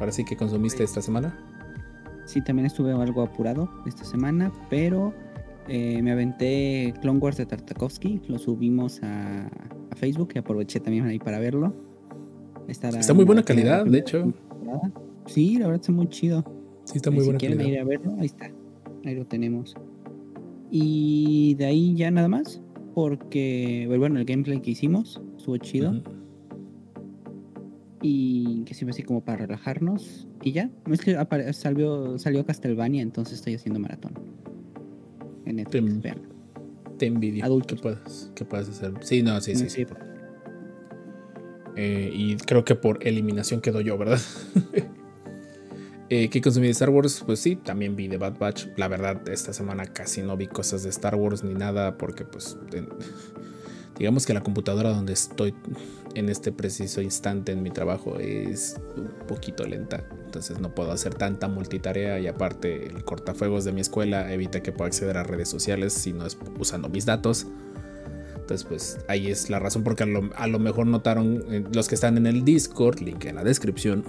ahora 0.00 0.12
sí 0.12 0.24
que 0.24 0.36
consumiste 0.36 0.82
esta 0.82 1.02
semana. 1.02 1.36
Sí, 2.26 2.40
también 2.40 2.66
estuve 2.66 2.92
algo 2.92 3.22
apurado 3.22 3.68
esta 3.86 4.04
semana, 4.04 4.52
pero 4.70 5.12
eh, 5.68 6.00
me 6.02 6.12
aventé 6.12 6.94
Clone 7.00 7.18
Wars 7.18 7.36
de 7.36 7.46
Tartakovsky, 7.46 8.22
lo 8.28 8.38
subimos 8.38 9.02
a, 9.02 9.46
a, 9.46 9.96
Facebook 9.96 10.30
y 10.34 10.38
aproveché 10.38 10.80
también 10.80 11.06
ahí 11.06 11.18
para 11.18 11.38
verlo. 11.38 11.74
Estará 12.66 12.98
está 12.98 13.12
muy 13.12 13.24
buena 13.24 13.42
calidad, 13.42 13.84
de 13.84 13.98
hecho. 13.98 14.20
Temporada. 14.20 14.92
Sí, 15.26 15.58
la 15.58 15.66
verdad 15.66 15.80
está 15.80 15.92
muy 15.92 16.08
chido. 16.08 16.44
Sí, 16.84 16.96
está 16.96 17.10
muy 17.10 17.20
si 17.20 17.26
buena 17.26 17.38
quieren 17.38 17.58
calidad. 17.58 17.74
ir 17.74 17.80
a 17.80 17.84
verlo, 17.84 18.16
ahí 18.18 18.26
está. 18.26 18.50
Ahí 19.04 19.14
lo 19.14 19.26
tenemos. 19.26 19.74
Y 20.70 21.54
de 21.56 21.66
ahí 21.66 21.94
ya 21.94 22.10
nada 22.10 22.28
más, 22.28 22.60
porque 22.94 23.86
bueno, 23.98 24.18
el 24.18 24.24
gameplay 24.24 24.60
que 24.60 24.70
hicimos 24.70 25.20
estuvo 25.36 25.56
chido. 25.58 25.90
Uh 25.90 25.94
-huh. 25.94 26.23
Y 28.06 28.64
que 28.64 28.74
sirve 28.74 28.90
así 28.90 29.02
como 29.02 29.24
para 29.24 29.38
relajarnos. 29.38 30.28
Y 30.42 30.52
ya, 30.52 30.68
es 30.90 31.00
que 31.00 31.16
salió, 31.54 32.18
salió 32.18 32.44
Castlevania, 32.44 33.00
entonces 33.00 33.36
estoy 33.36 33.54
haciendo 33.54 33.80
maratón. 33.80 34.12
En 35.46 35.56
Netflix, 35.56 36.02
te, 36.02 36.14
te 36.98 37.06
envidio. 37.06 37.42
Adultos. 37.46 37.80
¿Qué 37.80 37.82
puedes, 37.82 38.30
¿Qué 38.34 38.44
puedes 38.44 38.68
hacer? 38.68 38.92
Sí, 39.00 39.22
no, 39.22 39.40
sí, 39.40 39.56
sí. 39.56 39.70
sí. 39.70 39.86
sí. 39.86 39.94
Eh, 41.76 42.10
y 42.12 42.36
creo 42.36 42.62
que 42.62 42.74
por 42.74 42.98
eliminación 43.06 43.62
quedó 43.62 43.80
yo, 43.80 43.96
¿verdad? 43.96 44.20
eh, 46.10 46.28
¿Qué 46.28 46.42
consumí 46.42 46.66
de 46.66 46.72
Star 46.72 46.90
Wars? 46.90 47.22
Pues 47.24 47.40
sí, 47.40 47.56
también 47.56 47.96
vi 47.96 48.10
The 48.10 48.18
Bad 48.18 48.38
Batch. 48.38 48.66
La 48.76 48.88
verdad, 48.88 49.26
esta 49.30 49.54
semana 49.54 49.86
casi 49.86 50.20
no 50.20 50.36
vi 50.36 50.46
cosas 50.46 50.82
de 50.82 50.90
Star 50.90 51.14
Wars 51.14 51.42
ni 51.42 51.54
nada, 51.54 51.96
porque 51.96 52.26
pues... 52.26 52.58
Digamos 53.98 54.26
que 54.26 54.34
la 54.34 54.42
computadora 54.42 54.90
donde 54.90 55.12
estoy 55.12 55.54
en 56.14 56.28
este 56.28 56.52
preciso 56.52 57.00
instante 57.00 57.52
en 57.52 57.62
mi 57.62 57.70
trabajo 57.70 58.18
es 58.18 58.80
un 58.96 59.08
poquito 59.26 59.64
lenta, 59.64 60.04
entonces 60.24 60.60
no 60.60 60.74
puedo 60.74 60.92
hacer 60.92 61.14
tanta 61.14 61.48
multitarea 61.48 62.18
y 62.20 62.26
aparte 62.26 62.86
el 62.86 63.04
cortafuegos 63.04 63.64
de 63.64 63.72
mi 63.72 63.80
escuela 63.80 64.32
evita 64.32 64.62
que 64.62 64.72
pueda 64.72 64.88
acceder 64.88 65.16
a 65.16 65.22
redes 65.22 65.48
sociales 65.48 65.92
si 65.92 66.12
no 66.12 66.26
es 66.26 66.38
usando 66.58 66.88
mis 66.88 67.06
datos. 67.06 67.46
Entonces 68.34 68.64
pues 68.64 68.98
ahí 69.08 69.28
es 69.28 69.48
la 69.48 69.58
razón 69.58 69.82
porque 69.82 70.02
a 70.02 70.06
lo, 70.06 70.30
a 70.36 70.46
lo 70.46 70.58
mejor 70.58 70.86
notaron 70.86 71.44
eh, 71.50 71.64
los 71.72 71.88
que 71.88 71.94
están 71.94 72.16
en 72.18 72.26
el 72.26 72.44
Discord, 72.44 73.00
link 73.00 73.24
en 73.24 73.36
la 73.36 73.44
descripción, 73.44 74.04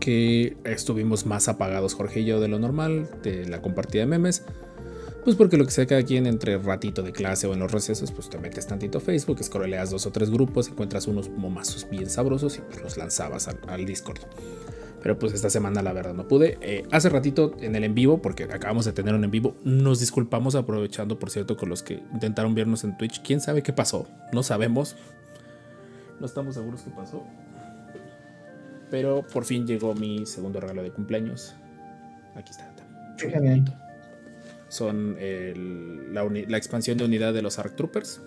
que 0.00 0.56
estuvimos 0.64 1.26
más 1.26 1.48
apagados 1.48 1.94
Jorge 1.94 2.20
y 2.20 2.24
yo 2.26 2.40
de 2.40 2.48
lo 2.48 2.58
normal, 2.58 3.08
de 3.22 3.46
la 3.46 3.62
compartida 3.62 4.02
de 4.02 4.06
memes. 4.06 4.44
Pues 5.26 5.34
porque 5.34 5.56
lo 5.56 5.64
que 5.64 5.72
sea 5.72 5.86
cada 5.86 6.04
quien 6.04 6.24
entre 6.28 6.56
ratito 6.56 7.02
de 7.02 7.10
clase 7.10 7.48
o 7.48 7.52
en 7.52 7.58
los 7.58 7.72
recesos, 7.72 8.12
pues 8.12 8.30
te 8.30 8.38
metes 8.38 8.68
tantito 8.68 9.00
Facebook, 9.00 9.38
escroleas 9.40 9.90
dos 9.90 10.06
o 10.06 10.12
tres 10.12 10.30
grupos, 10.30 10.68
encuentras 10.68 11.08
unos 11.08 11.28
momazos 11.30 11.90
bien 11.90 12.08
sabrosos 12.08 12.58
y 12.58 12.60
pues 12.60 12.80
los 12.80 12.96
lanzabas 12.96 13.48
al, 13.48 13.84
Discord. 13.84 14.20
Pero 15.02 15.18
pues 15.18 15.32
esta 15.32 15.50
semana 15.50 15.82
la 15.82 15.92
verdad 15.92 16.14
no 16.14 16.28
pude. 16.28 16.58
Eh, 16.60 16.84
hace 16.92 17.08
ratito 17.08 17.56
en 17.60 17.74
el 17.74 17.82
en 17.82 17.96
vivo, 17.96 18.22
porque 18.22 18.44
acabamos 18.44 18.84
de 18.84 18.92
tener 18.92 19.16
un 19.16 19.24
en 19.24 19.32
vivo, 19.32 19.56
nos 19.64 19.98
disculpamos 19.98 20.54
aprovechando, 20.54 21.18
por 21.18 21.30
cierto, 21.30 21.56
con 21.56 21.70
los 21.70 21.82
que 21.82 22.04
intentaron 22.12 22.54
vernos 22.54 22.84
en 22.84 22.96
Twitch. 22.96 23.20
¿Quién 23.22 23.40
sabe 23.40 23.64
qué 23.64 23.72
pasó? 23.72 24.06
No 24.32 24.44
sabemos. 24.44 24.94
No 26.20 26.26
estamos 26.26 26.54
seguros 26.54 26.82
qué 26.82 26.90
pasó. 26.90 27.24
Pero 28.92 29.26
por 29.26 29.44
fin 29.44 29.66
llegó 29.66 29.92
mi 29.92 30.24
segundo 30.24 30.60
regalo 30.60 30.84
de 30.84 30.92
cumpleaños. 30.92 31.56
Aquí 32.36 32.52
está. 32.52 32.72
Bien 33.40 33.64
son 34.68 35.16
el, 35.18 36.12
la, 36.12 36.24
uni, 36.24 36.46
la, 36.46 36.56
expansión 36.56 36.98
de 36.98 37.04
unidad 37.04 37.32
de 37.32 37.42
los 37.42 37.58
ARC 37.58 37.76
Troopers, 37.76 38.20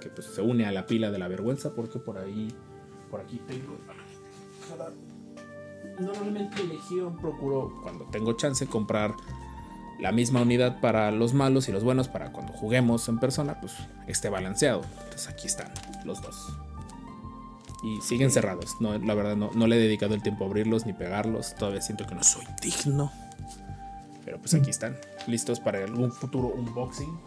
que 0.00 0.08
pues 0.08 0.26
se 0.26 0.42
une 0.42 0.66
a 0.66 0.72
la 0.72 0.86
pila 0.86 1.10
de 1.10 1.18
la 1.18 1.28
vergüenza, 1.28 1.74
porque 1.74 1.98
por 1.98 2.18
ahí, 2.18 2.48
por 3.10 3.20
aquí 3.20 3.40
tengo. 3.46 3.78
Normalmente 5.98 6.64
Legión 6.64 7.16
procuro, 7.18 7.80
cuando 7.82 8.04
tengo 8.06 8.34
chance, 8.34 8.66
comprar 8.66 9.14
la 9.98 10.12
misma 10.12 10.42
unidad 10.42 10.80
para 10.80 11.10
los 11.10 11.32
malos 11.32 11.68
y 11.68 11.72
los 11.72 11.82
buenos 11.82 12.08
para 12.08 12.32
cuando 12.32 12.52
juguemos 12.52 13.08
en 13.08 13.18
persona, 13.18 13.58
pues 13.60 13.74
esté 14.06 14.28
balanceado. 14.28 14.82
Entonces 15.04 15.28
aquí 15.28 15.46
están 15.46 15.72
los 16.04 16.20
dos. 16.20 16.52
Y 17.82 18.00
siguen 18.02 18.30
cerrados. 18.30 18.76
No, 18.80 18.98
la 18.98 19.14
verdad, 19.14 19.36
no, 19.36 19.50
no 19.54 19.66
le 19.66 19.76
he 19.76 19.78
dedicado 19.78 20.14
el 20.14 20.22
tiempo 20.22 20.44
a 20.44 20.48
abrirlos 20.48 20.84
ni 20.86 20.92
pegarlos. 20.92 21.54
Todavía 21.54 21.80
siento 21.80 22.06
que 22.06 22.14
no 22.14 22.22
soy 22.22 22.44
digno. 22.60 23.12
Pues 24.38 24.54
aquí 24.54 24.70
están, 24.70 24.96
listos 25.26 25.60
para 25.60 25.82
algún 25.82 26.12
futuro 26.12 26.48
unboxing. 26.48 27.18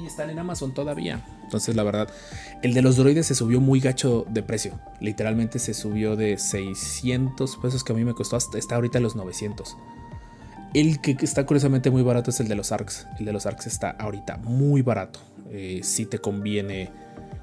Y 0.00 0.06
están 0.06 0.30
en 0.30 0.38
Amazon 0.38 0.72
todavía. 0.72 1.24
Entonces, 1.42 1.74
la 1.74 1.82
verdad, 1.82 2.08
el 2.62 2.74
de 2.74 2.82
los 2.82 2.96
droides 2.96 3.26
se 3.26 3.34
subió 3.34 3.60
muy 3.60 3.80
gacho 3.80 4.24
de 4.28 4.42
precio. 4.42 4.78
Literalmente 5.00 5.58
se 5.58 5.74
subió 5.74 6.14
de 6.14 6.38
600 6.38 7.56
pesos 7.56 7.82
que 7.82 7.92
a 7.92 7.96
mí 7.96 8.04
me 8.04 8.14
costó 8.14 8.36
hasta 8.36 8.56
está 8.56 8.76
ahorita 8.76 9.00
los 9.00 9.16
900. 9.16 9.76
El 10.74 11.00
que 11.00 11.16
está 11.20 11.44
curiosamente 11.44 11.90
muy 11.90 12.02
barato 12.02 12.30
es 12.30 12.38
el 12.38 12.46
de 12.46 12.54
los 12.54 12.70
ARCs. 12.70 13.08
El 13.18 13.24
de 13.24 13.32
los 13.32 13.46
ARCs 13.46 13.66
está 13.66 13.90
ahorita 13.90 14.36
muy 14.36 14.82
barato. 14.82 15.18
Eh, 15.50 15.80
si 15.82 16.06
te 16.06 16.20
conviene 16.20 16.90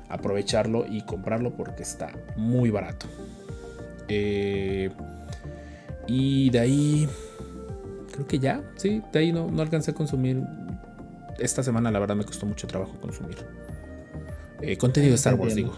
aprovecharlo 0.07 0.85
y 0.87 1.01
comprarlo 1.01 1.55
porque 1.57 1.83
está 1.83 2.11
muy 2.37 2.69
barato. 2.69 3.07
Eh, 4.07 4.89
y 6.07 6.49
de 6.49 6.59
ahí, 6.59 7.09
creo 8.17 8.27
que 8.27 8.39
ya, 8.39 8.63
sí, 8.77 9.03
de 9.13 9.19
ahí 9.19 9.31
no, 9.31 9.51
no 9.51 9.61
alcancé 9.61 9.91
a 9.91 9.93
consumir. 9.93 10.41
Esta 11.37 11.61
semana 11.61 11.91
la 11.91 11.99
verdad 11.99 12.15
me 12.15 12.23
costó 12.23 12.47
mucho 12.47 12.65
trabajo 12.65 12.99
consumir. 12.99 13.37
Eh, 14.59 14.75
contenido 14.75 15.11
de 15.11 15.17
Star 15.17 15.35
Wars, 15.35 15.53
digo. 15.53 15.71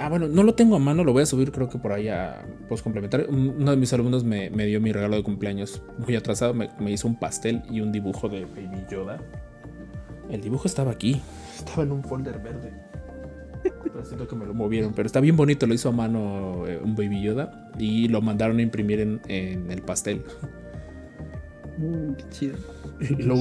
Ah, 0.00 0.08
bueno, 0.08 0.26
no 0.26 0.42
lo 0.42 0.56
tengo 0.56 0.74
a 0.74 0.80
mano, 0.80 1.04
lo 1.04 1.12
voy 1.12 1.22
a 1.22 1.26
subir 1.26 1.52
creo 1.52 1.68
que 1.68 1.78
por 1.78 1.92
ahí 1.92 2.08
a 2.08 2.44
post 2.68 2.82
complementario. 2.82 3.28
Uno 3.30 3.70
de 3.70 3.76
mis 3.76 3.92
alumnos 3.92 4.24
me, 4.24 4.50
me 4.50 4.66
dio 4.66 4.80
mi 4.80 4.90
regalo 4.90 5.14
de 5.14 5.22
cumpleaños 5.22 5.80
muy 5.96 6.16
atrasado, 6.16 6.54
me, 6.54 6.70
me, 6.80 6.90
hizo 6.90 7.06
un 7.06 7.14
pastel 7.14 7.62
y 7.70 7.80
un 7.80 7.92
dibujo 7.92 8.28
de 8.28 8.44
Baby 8.44 8.84
Yoda. 8.90 9.20
El 10.28 10.40
dibujo 10.40 10.66
estaba 10.66 10.90
aquí, 10.90 11.22
estaba 11.56 11.84
en 11.84 11.92
un 11.92 12.02
folder 12.02 12.40
verde. 12.40 12.72
Pero 13.84 14.04
siento 14.04 14.26
que 14.26 14.34
me 14.34 14.44
lo 14.44 14.54
movieron, 14.54 14.92
pero 14.92 15.06
está 15.06 15.20
bien 15.20 15.36
bonito, 15.36 15.68
lo 15.68 15.74
hizo 15.74 15.88
a 15.88 15.92
mano 15.92 16.66
eh, 16.66 16.80
un 16.82 16.96
Baby 16.96 17.22
Yoda 17.22 17.70
y 17.78 18.08
lo 18.08 18.20
mandaron 18.20 18.58
a 18.58 18.62
imprimir 18.62 18.98
en, 18.98 19.20
en 19.28 19.70
el 19.70 19.82
pastel. 19.82 20.24
Qué 21.78 22.24
chido. 22.30 22.56
Lo, 23.18 23.34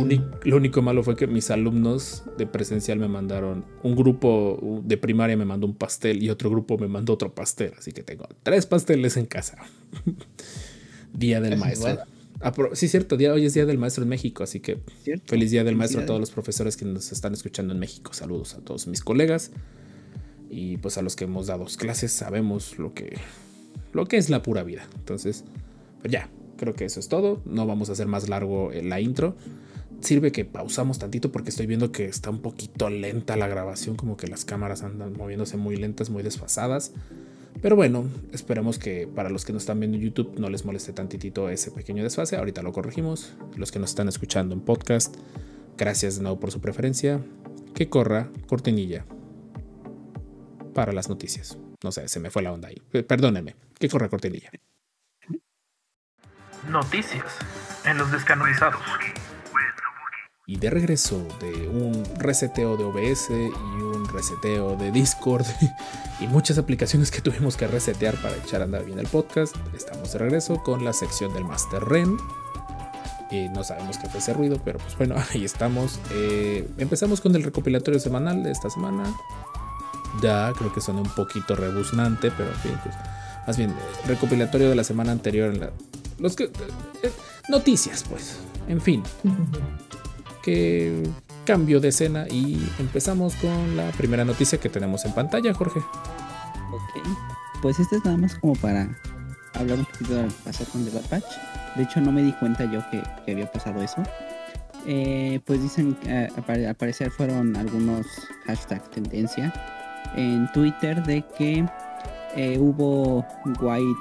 lo, 0.43 0.57
único 0.57 0.81
malo 0.81 1.03
fue 1.03 1.15
que 1.15 1.27
mis 1.27 1.51
alumnos 1.51 2.23
de 2.35 2.47
presencial 2.47 2.97
me 2.97 3.07
mandaron, 3.07 3.63
un 3.83 3.95
grupo 3.95 4.81
de 4.83 4.97
primaria 4.97 5.37
me 5.37 5.45
mandó 5.45 5.67
un 5.67 5.75
pastel 5.75 6.23
y 6.23 6.31
otro 6.31 6.49
grupo 6.49 6.79
me 6.79 6.87
mandó 6.87 7.13
otro 7.13 7.35
pastel, 7.35 7.73
así 7.77 7.91
que 7.91 8.01
tengo 8.01 8.27
tres 8.41 8.65
pasteles 8.65 9.17
en 9.17 9.27
casa. 9.27 9.57
día 11.13 11.41
del 11.41 11.57
maestro. 11.57 11.99
Ah, 12.39 12.51
sí, 12.73 12.87
cierto, 12.87 13.17
día, 13.17 13.33
hoy 13.33 13.45
es 13.45 13.53
Día 13.53 13.67
del 13.67 13.77
Maestro 13.77 14.01
en 14.01 14.09
México, 14.09 14.43
así 14.43 14.61
que 14.61 14.79
¿Cierto? 15.03 15.25
feliz 15.27 15.51
Día 15.51 15.63
del 15.63 15.75
Maestro 15.75 16.01
a 16.01 16.05
todos 16.07 16.19
los 16.19 16.31
profesores 16.31 16.75
que 16.75 16.85
nos 16.85 17.11
están 17.11 17.33
escuchando 17.33 17.71
en 17.71 17.79
México. 17.79 18.13
Saludos 18.13 18.55
a 18.55 18.61
todos 18.61 18.87
mis 18.87 19.01
colegas 19.01 19.51
y 20.49 20.77
pues 20.77 20.97
a 20.97 21.03
los 21.03 21.15
que 21.15 21.25
hemos 21.25 21.47
dado 21.47 21.65
clases 21.65 22.11
sabemos 22.11 22.79
lo 22.79 22.95
que, 22.95 23.15
lo 23.93 24.07
que 24.07 24.17
es 24.17 24.31
la 24.31 24.41
pura 24.41 24.63
vida. 24.63 24.87
Entonces, 24.95 25.43
pues 26.01 26.11
ya, 26.11 26.31
creo 26.61 26.75
que 26.75 26.85
eso 26.85 26.99
es 26.99 27.09
todo. 27.09 27.41
No 27.43 27.65
vamos 27.65 27.89
a 27.89 27.93
hacer 27.93 28.05
más 28.05 28.29
largo 28.29 28.71
la 28.71 29.01
intro. 29.01 29.35
Sirve 29.99 30.31
que 30.31 30.45
pausamos 30.45 30.99
tantito 30.99 31.31
porque 31.31 31.49
estoy 31.49 31.65
viendo 31.65 31.91
que 31.91 32.05
está 32.05 32.29
un 32.29 32.41
poquito 32.41 32.91
lenta 32.91 33.35
la 33.35 33.47
grabación, 33.47 33.95
como 33.95 34.15
que 34.15 34.27
las 34.27 34.45
cámaras 34.45 34.83
andan 34.83 35.13
moviéndose 35.13 35.57
muy 35.57 35.75
lentas, 35.75 36.11
muy 36.11 36.21
desfasadas. 36.21 36.93
Pero 37.63 37.75
bueno, 37.75 38.05
esperemos 38.31 38.77
que 38.77 39.07
para 39.07 39.31
los 39.31 39.43
que 39.43 39.53
nos 39.53 39.63
están 39.63 39.79
viendo 39.79 39.97
en 39.97 40.03
YouTube 40.03 40.39
no 40.39 40.49
les 40.49 40.63
moleste 40.63 40.93
tantitito 40.93 41.49
ese 41.49 41.71
pequeño 41.71 42.03
desfase. 42.03 42.37
Ahorita 42.37 42.61
lo 42.61 42.73
corregimos. 42.73 43.33
Los 43.57 43.71
que 43.71 43.79
nos 43.79 43.89
están 43.89 44.07
escuchando 44.07 44.53
en 44.53 44.61
podcast, 44.61 45.15
gracias 45.79 46.17
de 46.17 46.21
nuevo 46.21 46.39
por 46.39 46.51
su 46.51 46.61
preferencia. 46.61 47.25
Que 47.73 47.89
corra 47.89 48.29
cortinilla 48.47 49.05
para 50.75 50.93
las 50.93 51.09
noticias. 51.09 51.57
No 51.83 51.91
sé, 51.91 52.07
se 52.07 52.19
me 52.19 52.29
fue 52.29 52.43
la 52.43 52.53
onda 52.53 52.67
ahí. 52.67 52.77
Perdónenme. 53.01 53.55
Que 53.79 53.89
corra 53.89 54.09
cortinilla. 54.09 54.51
Noticias 56.69 57.25
en 57.85 57.97
los 57.97 58.11
descanonizados. 58.11 58.81
Y 60.45 60.57
de 60.57 60.69
regreso 60.69 61.25
de 61.39 61.67
un 61.67 62.03
reseteo 62.19 62.77
de 62.77 62.83
OBS 62.83 63.29
y 63.29 63.81
un 63.81 64.07
reseteo 64.07 64.75
de 64.75 64.91
Discord 64.91 65.45
y 66.19 66.27
muchas 66.27 66.57
aplicaciones 66.57 67.09
que 67.09 67.21
tuvimos 67.21 67.57
que 67.57 67.67
resetear 67.67 68.15
para 68.21 68.35
echar 68.35 68.61
a 68.61 68.65
andar 68.65 68.85
bien 68.85 68.99
el 68.99 69.07
podcast, 69.07 69.55
estamos 69.75 70.13
de 70.13 70.19
regreso 70.19 70.61
con 70.61 70.85
la 70.85 70.93
sección 70.93 71.33
del 71.33 71.45
Master 71.45 71.83
Ren. 71.83 72.17
Y 73.31 73.47
no 73.49 73.63
sabemos 73.63 73.97
qué 73.97 74.09
fue 74.09 74.19
ese 74.19 74.33
ruido, 74.33 74.61
pero 74.63 74.77
pues 74.77 74.95
bueno, 74.97 75.15
ahí 75.33 75.45
estamos. 75.45 75.99
Eh, 76.11 76.67
empezamos 76.77 77.21
con 77.21 77.35
el 77.35 77.43
recopilatorio 77.43 77.99
semanal 77.99 78.43
de 78.43 78.51
esta 78.51 78.69
semana. 78.69 79.03
Ya, 80.21 80.51
creo 80.57 80.71
que 80.73 80.81
suena 80.81 81.01
un 81.01 81.09
poquito 81.09 81.55
rebuznante, 81.55 82.29
pero 82.31 82.49
en 82.49 82.57
fin, 82.57 82.79
pues 82.83 82.95
más 83.47 83.57
bien 83.57 83.73
recopilatorio 84.05 84.69
de 84.69 84.75
la 84.75 84.83
semana 84.83 85.13
anterior 85.13 85.53
en 85.53 85.61
la, 85.61 85.71
los 86.21 86.35
que, 86.35 86.45
eh, 86.45 87.11
noticias, 87.49 88.05
pues. 88.07 88.37
En 88.67 88.79
fin. 88.79 89.03
Que 90.43 91.03
cambio 91.45 91.79
de 91.79 91.89
escena 91.89 92.27
y 92.29 92.61
empezamos 92.79 93.35
con 93.35 93.75
la 93.75 93.91
primera 93.91 94.23
noticia 94.23 94.59
que 94.59 94.69
tenemos 94.69 95.03
en 95.05 95.13
pantalla, 95.13 95.53
Jorge. 95.53 95.79
Ok. 95.79 97.07
Pues 97.61 97.79
este 97.79 97.97
es 97.97 98.05
nada 98.05 98.17
más 98.17 98.35
como 98.35 98.55
para 98.55 98.87
hablar 99.53 99.79
un 99.79 99.85
poquito 99.85 100.15
de 100.15 100.23
lo 100.23 100.27
que 100.29 100.35
pasó 100.45 100.65
con 100.65 100.85
The 100.85 100.91
Bad 100.91 101.09
Batch. 101.09 101.51
De 101.75 101.83
hecho, 101.83 102.01
no 102.01 102.11
me 102.11 102.23
di 102.23 102.33
cuenta 102.33 102.65
yo 102.65 102.81
que, 102.89 103.31
había 103.31 103.51
pasado 103.51 103.81
eso. 103.81 104.03
Eh, 104.85 105.39
pues 105.45 105.61
dicen, 105.61 105.95
eh, 106.05 106.29
al 106.35 107.11
fueron 107.11 107.55
algunos 107.55 108.07
hashtag 108.45 108.81
tendencia 108.89 109.53
en 110.15 110.51
Twitter 110.53 111.03
de 111.03 111.23
que 111.37 111.65
eh, 112.35 112.57
hubo 112.59 113.25
white 113.59 113.99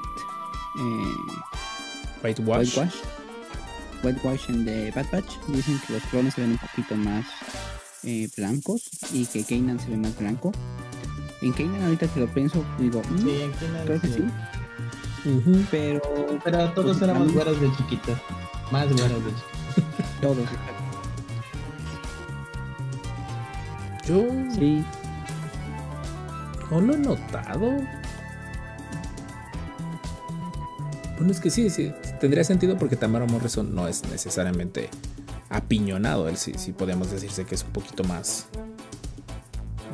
Whitewash. 2.23 2.77
Whitewash. 2.77 2.95
Whitewash 4.03 4.49
en 4.51 4.65
The 4.65 4.91
Bad 4.95 5.07
Batch. 5.13 5.33
Dicen 5.49 5.81
que 5.87 5.93
los 5.95 6.03
clones 6.05 6.35
se 6.35 6.41
ven 6.43 6.53
un 6.53 6.59
poquito 6.59 6.95
más 6.97 7.27
eh, 8.03 8.29
blancos 8.37 8.89
y 9.13 9.27
que 9.27 9.45
Kanan 9.45 9.79
se 9.79 9.91
ve 9.91 9.97
más 9.97 10.17
blanco. 10.19 10.53
En 11.43 11.53
Kanan 11.53 11.83
ahorita 11.85 12.07
que 12.09 12.21
lo 12.21 12.27
pienso, 12.29 12.65
digo, 12.79 13.03
mm, 13.11 13.19
Sí, 13.19 13.43
en 13.43 13.53
Kanan 13.53 13.85
creo 13.87 14.01
que 14.01 14.07
sí. 14.09 14.15
sí. 15.25 15.67
Pero, 15.71 16.01
Pero 16.45 16.71
todos 16.73 16.99
Pues, 16.99 17.03
éramos 17.11 17.33
güeros 17.33 17.61
de 17.61 17.71
chiquitos. 17.77 18.19
Más 18.71 18.89
güeros 18.91 19.25
de 19.25 19.31
chiquitos. 19.31 20.11
todos. 20.21 20.49
Yo 24.07 24.25
Sí, 24.59 24.83
no 26.71 26.81
lo 26.81 26.95
he 26.95 26.99
notado. 26.99 27.77
Bueno, 31.21 31.33
es 31.35 31.41
que 31.41 31.51
sí, 31.51 31.69
sí, 31.69 31.93
tendría 32.19 32.43
sentido 32.45 32.79
porque 32.79 32.97
Tamara 32.97 33.27
Morrison 33.27 33.75
no 33.75 33.87
es 33.87 34.03
necesariamente 34.11 34.89
apiñonado. 35.51 36.29
Él 36.29 36.39
sí, 36.39 36.55
sí 36.57 36.73
podemos 36.73 37.11
decirse 37.11 37.45
que 37.45 37.55
es 37.55 37.63
un 37.63 37.71
poquito 37.73 38.05
más. 38.05 38.47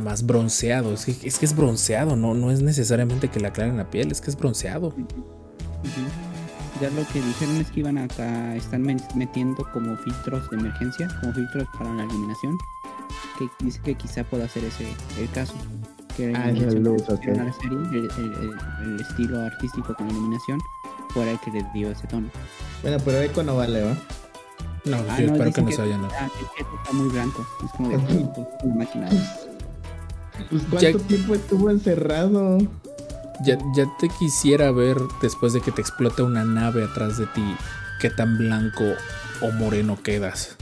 Más 0.04 0.24
bronceado. 0.24 0.92
Es 0.92 1.04
que 1.04 1.16
es, 1.26 1.38
que 1.38 1.46
es 1.46 1.56
bronceado, 1.56 2.14
no, 2.16 2.34
no 2.34 2.50
es 2.52 2.62
necesariamente 2.62 3.28
que 3.28 3.40
le 3.40 3.48
aclaren 3.48 3.76
la 3.76 3.90
piel, 3.90 4.12
es 4.12 4.20
que 4.20 4.30
es 4.30 4.36
bronceado. 4.36 4.94
ya 6.80 6.90
lo 6.90 7.04
que 7.08 7.20
dijeron 7.20 7.56
es 7.56 7.70
que 7.72 7.80
iban 7.80 7.98
acá, 7.98 8.54
están 8.54 8.82
metiendo 9.16 9.66
como 9.72 9.96
filtros 9.96 10.48
de 10.50 10.58
emergencia, 10.58 11.08
como 11.20 11.32
filtros 11.32 11.66
para 11.76 11.92
la 11.94 12.04
iluminación. 12.04 12.56
Que 13.38 13.48
dice 13.64 13.80
que 13.82 13.94
quizá 13.96 14.22
pueda 14.24 14.48
ser 14.48 14.64
ese 14.64 14.86
el 15.18 15.28
caso. 15.30 15.54
Que 16.16 16.32
Ah, 16.34 16.50
luz, 16.52 16.74
la 17.06 17.52
serie, 17.54 17.78
el, 17.90 17.94
el- 17.96 18.10
el- 18.18 18.92
el 18.94 19.00
estilo 19.00 19.40
artístico 19.40 19.94
con 19.94 20.06
la 20.06 20.12
iluminación, 20.14 20.58
fuera 21.16 21.31
el 21.33 21.40
que 21.40 21.50
le 21.50 21.64
dio 21.72 21.90
ese 21.90 22.07
tono. 22.09 22.29
Bueno, 22.83 22.98
pero 23.02 23.20
Eco 23.22 23.42
no 23.42 23.57
vale, 23.57 23.83
¿va? 23.83 23.96
No, 24.85 24.98
Ah, 25.09 25.18
yo 25.18 25.26
no, 25.29 25.33
espero 25.33 25.52
que 25.52 25.62
no 25.62 25.70
se 25.72 25.79
vayan 25.83 26.05
a. 26.05 26.09
ah, 26.09 26.29
está 26.59 26.92
muy 26.92 27.09
blanco. 27.09 27.46
Es 27.64 27.70
como 27.72 27.88
de 27.88 27.96
una 28.64 28.74
máquina. 28.76 29.09
Pues 30.50 30.62
Ya- 30.81 30.92
cuánto 30.92 30.98
tiempo 31.07 31.35
estuvo 31.35 31.70
encerrado. 31.70 32.59
Ya, 33.44 33.59
ya 33.74 33.85
te 33.98 34.09
quisiera 34.11 34.70
ver 34.70 34.98
después 35.22 35.52
de 35.55 35.61
que 35.62 35.72
te 35.72 35.81
explote 35.81 36.22
una 36.22 36.44
nave 36.44 36.85
atrás 36.85 37.16
de 37.18 37.26
ti, 37.29 37.42
qué 38.00 38.11
tan 38.11 38.37
blanco 38.38 38.85
o 39.42 39.50
moreno 39.52 39.98
quedas. 40.02 40.57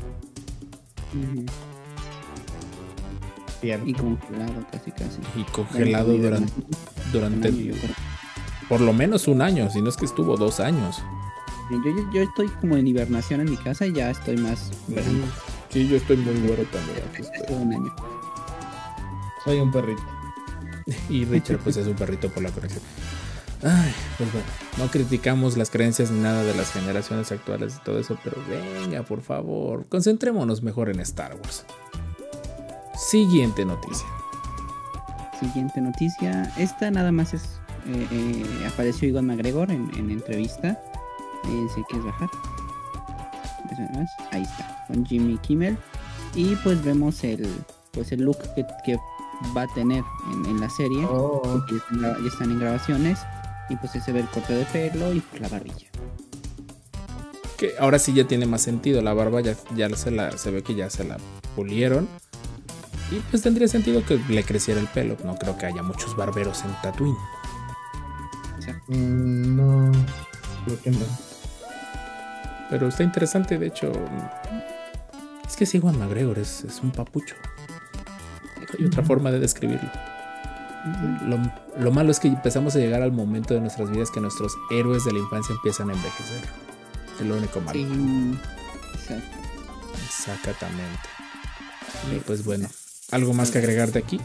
Y 3.63 3.93
congelado 3.95 4.65
casi 4.71 4.91
casi. 4.93 5.19
Y 5.37 5.43
congelado 5.45 6.13
durante, 6.17 6.53
durante 7.13 7.51
creo. 7.51 7.75
Por 8.69 8.81
lo 8.81 8.93
menos 8.93 9.29
un 9.29 9.43
año, 9.43 9.71
si 9.71 9.83
no 9.83 9.89
es 9.89 9.97
que 9.97 10.05
estuvo 10.05 10.37
dos 10.37 10.61
años. 10.61 11.03
Yo, 11.71 11.79
yo, 11.83 12.13
yo 12.13 12.23
estoy 12.23 12.49
como 12.61 12.77
en 12.77 12.87
hibernación 12.87 13.41
en 13.41 13.51
mi 13.51 13.57
casa 13.57 13.87
y 13.87 13.93
ya 13.93 14.11
estoy 14.11 14.37
más. 14.37 14.71
Sí, 15.71 15.89
yo 15.89 15.97
estoy 15.97 16.17
muy 16.19 16.35
güero 16.47 16.65
también. 16.65 17.03
Todo 17.49 17.57
un 17.59 17.73
año. 17.73 17.95
Soy 19.45 19.61
un 19.61 19.73
perrito. 19.73 20.03
Y 21.09 21.25
Richard, 21.25 21.59
pues 21.59 21.77
es 21.77 21.87
un 21.87 21.95
perrito 21.95 22.29
por 22.29 22.43
la 22.43 22.51
conexión. 22.51 22.83
Ay, 23.63 23.95
pues 24.19 24.31
bueno, 24.31 24.47
no 24.77 24.89
criticamos 24.89 25.57
las 25.57 25.71
creencias 25.71 26.11
ni 26.11 26.21
nada 26.21 26.43
de 26.43 26.55
las 26.55 26.71
generaciones 26.71 27.33
actuales 27.33 27.77
y 27.81 27.85
todo 27.85 27.99
eso, 27.99 28.19
pero 28.23 28.37
venga, 28.47 29.03
por 29.05 29.23
favor, 29.23 29.87
concentrémonos 29.89 30.63
mejor 30.63 30.91
en 30.91 31.01
Star 31.01 31.35
Wars. 31.35 31.65
Siguiente 32.95 33.65
noticia. 33.65 34.07
Siguiente 35.41 35.81
noticia. 35.81 36.53
Esta 36.59 36.91
nada 36.91 37.11
más 37.11 37.33
es. 37.33 37.43
Eh, 37.87 38.09
eh, 38.11 38.69
apareció 38.73 39.09
Iwan 39.09 39.27
McGregor 39.27 39.71
en, 39.71 39.91
en 39.97 40.11
entrevista. 40.11 40.81
Eh, 41.45 41.67
si 41.75 41.83
quieres 41.85 42.07
bajar. 42.07 42.29
Ahí 44.33 44.43
está. 44.43 44.85
Con 44.89 45.05
Jimmy 45.05 45.39
Kimmel. 45.39 45.77
Y 46.35 46.57
pues 46.57 46.83
vemos 46.85 47.23
el. 47.25 47.49
Pues 47.93 48.11
el 48.13 48.23
look 48.23 48.39
que, 48.55 48.67
que 48.85 48.99
va 49.57 49.63
a 49.63 49.75
tener 49.75 50.03
en, 50.33 50.47
en 50.47 50.61
la 50.61 50.69
serie. 50.71 51.05
Oh, 51.05 51.41
porque 51.43 51.75
ya 51.75 51.79
están, 51.79 51.99
gra- 52.01 52.23
ya 52.23 52.29
están 52.29 52.51
en 52.51 52.59
grabaciones. 52.61 53.19
Y 53.69 53.77
pues 53.77 53.93
se 53.93 54.13
ve 54.13 54.21
el 54.21 54.29
corte 54.29 54.53
de 54.53 54.65
pelo 54.67 55.13
y 55.13 55.21
pues 55.21 55.41
la 55.41 55.49
barbilla. 55.49 55.89
Que 57.57 57.75
ahora 57.79 57.99
sí 57.99 58.13
ya 58.13 58.27
tiene 58.27 58.47
más 58.47 58.63
sentido. 58.63 59.01
La 59.01 59.15
barba 59.15 59.41
ya, 59.41 59.55
ya 59.75 59.89
se, 59.97 60.11
la, 60.11 60.37
se 60.37 60.51
ve 60.51 60.63
que 60.63 60.75
ya 60.75 60.91
se 60.91 61.05
la 61.05 61.17
pulieron. 61.55 62.09
Y 63.11 63.17
pues 63.31 63.43
tendría 63.43 63.69
sentido 63.69 64.05
que 64.05 64.19
le 64.29 64.43
creciera 64.45 64.81
el 64.81 64.87
pelo. 64.89 65.17
No 65.25 65.37
creo 65.37 65.57
que 65.57 65.67
haya 65.67 65.83
muchos 65.83 66.17
barberos 66.17 66.63
en 66.65 66.73
Tatooine. 66.83 67.17
Mm, 68.89 69.57
no, 69.57 69.93
creo 70.65 70.83
que 70.83 70.91
no. 70.91 71.07
Pero 72.71 72.89
está 72.89 73.03
interesante, 73.03 73.59
de 73.59 73.67
hecho. 73.67 73.93
Es 75.47 75.57
que 75.57 75.67
sí, 75.67 75.81
Juan 75.81 75.99
McGregor 75.99 76.39
es, 76.39 76.65
es 76.65 76.81
un 76.81 76.91
papucho. 76.91 77.37
No 78.59 78.67
hay 78.79 78.87
otra 78.87 79.05
forma 79.05 79.31
de 79.31 79.39
describirlo. 79.39 79.91
Lo, 81.27 81.39
lo 81.79 81.91
malo 81.93 82.11
es 82.11 82.21
que 82.21 82.29
empezamos 82.29 82.77
a 82.77 82.79
llegar 82.79 83.03
al 83.03 83.13
momento 83.13 83.55
de 83.55 83.61
nuestras 83.61 83.91
vidas 83.91 84.11
que 84.11 84.21
nuestros 84.21 84.57
héroes 84.71 85.05
de 85.05 85.13
la 85.13 85.19
infancia 85.19 85.55
empiezan 85.55 85.91
a 85.91 85.93
envejecer. 85.93 86.43
Es 87.21 87.27
lo 87.27 87.37
único 87.37 87.61
malo. 87.61 87.79
Sí. 87.79 88.39
Exacto. 88.95 89.45
Exactamente. 90.07 91.09
Y 92.15 92.19
pues 92.21 92.45
bueno, 92.45 92.69
¿algo 93.11 93.35
más 93.35 93.51
que 93.51 93.59
agregar 93.59 93.93
de 93.93 94.01
aquí? 94.01 94.21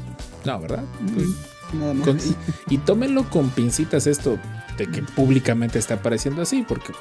No, 0.46 0.60
¿verdad? 0.60 0.84
Pues, 1.14 1.28
Nada 1.74 1.94
más. 1.94 2.08
con- 2.08 2.18
y, 2.18 2.36
y 2.76 2.78
tómenlo 2.80 3.30
con 3.30 3.50
pincitas 3.50 4.08
esto 4.08 4.38
de 4.78 4.88
que 4.88 5.02
públicamente 5.04 5.78
está 5.80 5.96
apareciendo 5.96 6.42
así, 6.42 6.64
porque 6.68 6.94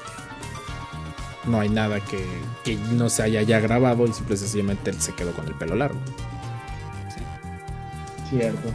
no 1.47 1.61
hay 1.61 1.69
nada 1.69 2.01
que, 2.01 2.25
que 2.65 2.77
no 2.93 3.09
se 3.09 3.23
haya 3.23 3.43
ya 3.43 3.61
grabado 3.61 4.07
y 4.07 4.13
simple 4.13 4.35
y 4.35 4.39
sencillamente 4.39 4.91
él 4.91 5.01
se 5.01 5.15
quedó 5.15 5.33
con 5.33 5.47
el 5.47 5.55
pelo 5.55 5.77
largo. 5.77 5.99
Cierto. 8.29 8.71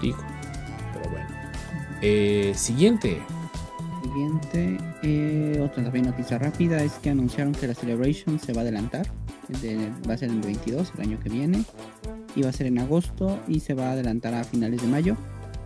Dijo. 0.00 0.22
Pero 0.94 1.10
bueno. 1.10 1.26
Eh, 2.00 2.52
siguiente. 2.56 3.20
Siguiente, 4.02 4.78
eh, 5.02 5.60
otra 5.62 5.82
también 5.82 6.06
noticia 6.06 6.38
rápida 6.38 6.82
es 6.82 6.92
que 6.94 7.10
anunciaron 7.10 7.52
que 7.52 7.66
la 7.66 7.74
Celebration 7.74 8.38
se 8.38 8.52
va 8.52 8.60
a 8.60 8.62
adelantar. 8.62 9.06
De- 9.48 9.90
va 10.08 10.14
a 10.14 10.16
ser 10.18 10.30
en 10.30 10.36
el 10.36 10.42
22, 10.42 10.92
el 10.96 11.00
año 11.02 11.20
que 11.20 11.28
viene. 11.28 11.64
Y 12.36 12.42
va 12.42 12.48
a 12.48 12.52
ser 12.52 12.66
en 12.66 12.78
agosto 12.78 13.38
y 13.46 13.60
se 13.60 13.74
va 13.74 13.88
a 13.88 13.92
adelantar 13.92 14.34
a 14.34 14.42
finales 14.44 14.82
de 14.82 14.88
mayo, 14.88 15.16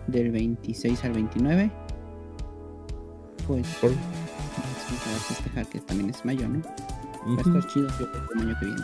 del 0.07 0.31
26 0.31 1.03
al 1.03 1.13
29. 1.13 1.71
Pues 3.47 3.65
Por- 3.81 3.89
sí, 3.91 3.97
para 5.03 5.17
festejar 5.19 5.65
que 5.67 5.79
también 5.79 6.09
es 6.11 6.23
mayo, 6.25 6.47
¿no? 6.47 6.61
Va 6.61 7.37
a 7.37 7.41
estar 7.41 7.67
chido 7.73 7.87
yo 7.99 8.11
creo 8.11 8.27
que 8.27 8.33
el 8.35 8.41
año 8.47 8.59
que 8.59 8.65
viene. 8.65 8.81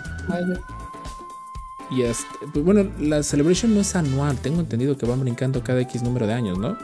Y 1.91 2.01
este, 2.01 2.25
pues 2.51 2.65
bueno, 2.65 2.89
la 2.99 3.21
Celebration 3.21 3.73
no 3.75 3.81
es 3.81 3.95
anual. 3.95 4.37
Tengo 4.37 4.59
entendido 4.61 4.97
que 4.97 5.05
van 5.05 5.19
brincando 5.21 5.63
cada 5.63 5.81
X 5.81 6.01
número 6.01 6.25
de 6.25 6.33
años, 6.33 6.57
¿no? 6.57 6.75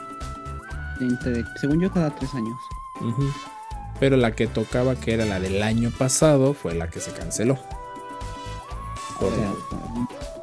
Entre- 0.99 1.43
según 1.59 1.81
yo, 1.81 1.91
cada 1.91 2.13
tres 2.15 2.33
años. 2.35 2.55
Pero 3.99 4.15
la 4.17 4.35
que 4.35 4.45
tocaba, 4.45 4.95
que 4.95 5.13
era 5.15 5.25
la 5.25 5.39
del 5.39 5.63
año 5.63 5.89
pasado, 5.97 6.53
fue 6.53 6.75
la 6.75 6.87
que 6.89 6.99
se 6.99 7.11
canceló. 7.11 7.57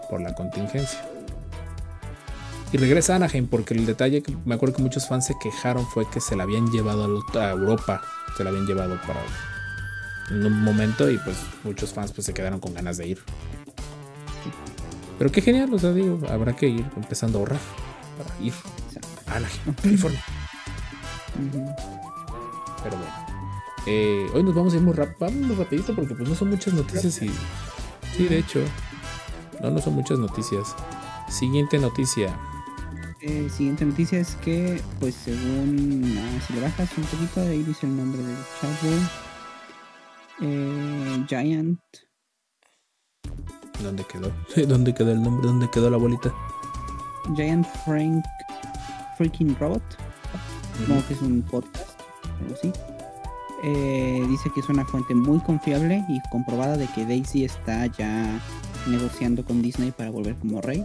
Por, 0.09 0.21
la 0.21 0.35
contingencia. 0.35 1.01
Y 2.73 2.77
regresa 2.77 3.15
a 3.15 3.17
Anaheim 3.17 3.49
porque 3.49 3.75
el 3.75 3.87
detalle 3.87 4.23
que 4.23 4.37
me 4.45 4.55
acuerdo 4.55 4.77
que 4.77 4.83
muchos 4.83 5.09
fans 5.09 5.27
se 5.27 5.35
quejaron 5.39 5.87
fue 5.87 6.09
que 6.09 6.21
se 6.21 6.37
la 6.37 6.45
habían 6.45 6.71
llevado 6.71 7.05
a 7.35 7.51
Europa. 7.51 8.03
Se 8.37 8.45
la 8.45 8.51
habían 8.51 8.67
llevado 8.67 9.01
para 9.07 9.21
en 10.31 10.45
un 10.45 10.63
momento 10.63 11.11
y 11.11 11.19
pues 11.19 11.39
muchos 11.65 11.93
fans 11.93 12.13
pues 12.13 12.27
se 12.27 12.35
quedaron 12.35 12.61
con 12.61 12.75
ganas 12.75 12.99
de 12.99 13.09
ir. 13.09 13.19
Pero 15.19 15.33
qué 15.33 15.41
genial, 15.43 15.73
o 15.75 15.79
sea, 15.79 15.93
digo, 15.93 16.21
habrá 16.29 16.55
que 16.55 16.69
ir 16.69 16.87
empezando 16.97 17.39
a 17.39 17.41
ahorrar 17.41 17.61
para 18.17 18.41
ir 18.41 18.53
a 19.27 19.37
Anaheim, 19.37 19.75
California. 19.83 20.25
Pero 22.85 22.97
bueno. 22.97 23.29
Eh, 23.87 24.27
hoy 24.35 24.43
nos 24.43 24.55
vamos 24.55 24.75
a 24.75 24.77
ir 24.77 24.83
muy 24.83 24.95
vámonos 25.19 25.57
rapidito 25.57 25.95
porque 25.95 26.15
pues 26.15 26.29
no 26.29 26.35
son 26.35 26.51
muchas 26.51 26.75
noticias 26.75 27.23
y... 27.23 27.31
Sí, 28.19 28.25
de 28.27 28.39
hecho. 28.39 28.61
No, 29.63 29.71
no 29.71 29.81
son 29.81 29.95
muchas 29.95 30.19
noticias. 30.19 30.75
Siguiente 31.29 31.79
noticia. 31.79 32.37
Eh, 33.23 33.49
siguiente 33.49 33.85
noticia 33.85 34.19
es 34.19 34.35
que, 34.37 34.83
pues 34.99 35.15
según, 35.15 36.19
ah, 36.19 36.45
si 36.45 36.53
le 36.53 36.61
bajas 36.63 36.91
un 36.99 37.05
poquito, 37.05 37.41
ahí 37.41 37.63
dice 37.63 37.87
el 37.87 37.97
nombre 37.97 38.21
del 38.21 38.37
chavo. 38.61 38.93
Eh, 40.41 41.25
Giant, 41.29 41.79
¿Dónde 43.83 44.05
quedó? 44.05 44.33
¿Dónde 44.67 44.93
quedó 44.93 45.13
el 45.13 45.23
nombre? 45.23 45.47
¿Dónde 45.47 45.71
quedó 45.71 45.91
la 45.91 45.97
bolita? 45.97 46.35
Giant 47.37 47.67
Frank 47.85 48.25
Freaking 49.17 49.57
Robot, 49.59 49.83
supongo 50.77 51.07
que 51.07 51.15
es 51.15 51.23
un 51.23 51.43
podcast, 51.43 52.01
algo 52.41 52.55
así. 52.55 52.73
Eh, 53.65 54.25
dice 54.29 54.51
que 54.55 54.61
es 54.61 54.69
una 54.69 54.85
fuente 54.85 55.15
muy 55.15 55.41
confiable 55.41 56.05
y 56.09 56.21
comprobada 56.31 56.77
de 56.77 56.87
que 56.89 57.05
Daisy 57.05 57.45
está 57.45 57.87
ya 57.87 58.41
negociando 58.87 59.45
con 59.45 59.61
Disney 59.63 59.91
para 59.91 60.11
volver 60.11 60.37
como 60.37 60.61
rey. 60.61 60.85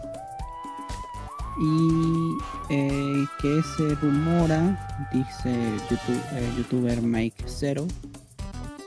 Y 1.61 2.37
eh, 2.69 3.25
que 3.41 3.61
se 3.77 3.93
rumora, 3.95 5.07
dice 5.13 5.53
YouTube- 5.89 6.23
eh, 6.33 6.51
youtuber 6.57 6.99
Mike 7.01 7.43
Zero, 7.47 7.85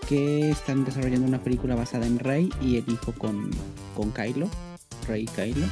que 0.09 0.51
están 0.51 0.85
desarrollando 0.85 1.29
una 1.29 1.39
película 1.39 1.77
basada 1.77 2.07
en 2.07 2.19
Rey 2.19 2.51
y 2.61 2.77
el 2.79 2.89
hijo 2.91 3.13
con, 3.13 3.51
con 3.97 4.11
Kylo, 4.11 4.49
Rey 5.07 5.23
y 5.23 5.27
Kylo. 5.27 5.67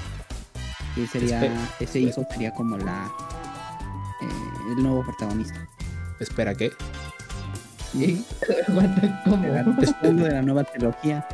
Que 0.94 1.06
sería, 1.08 1.42
Espera, 1.42 1.64
ese 1.80 1.84
espera. 1.84 2.06
hijo 2.10 2.26
sería 2.30 2.54
como 2.54 2.78
la 2.78 3.10
el 4.70 4.82
nuevo 4.82 5.02
protagonista. 5.04 5.66
Espera, 6.20 6.54
¿qué? 6.54 6.70
Y 7.94 8.24
Aguanta, 8.68 9.22
¿cómo? 9.24 9.36
hablando 9.46 10.24
de 10.24 10.30
la 10.32 10.42
nueva 10.42 10.64
trilogía. 10.64 11.26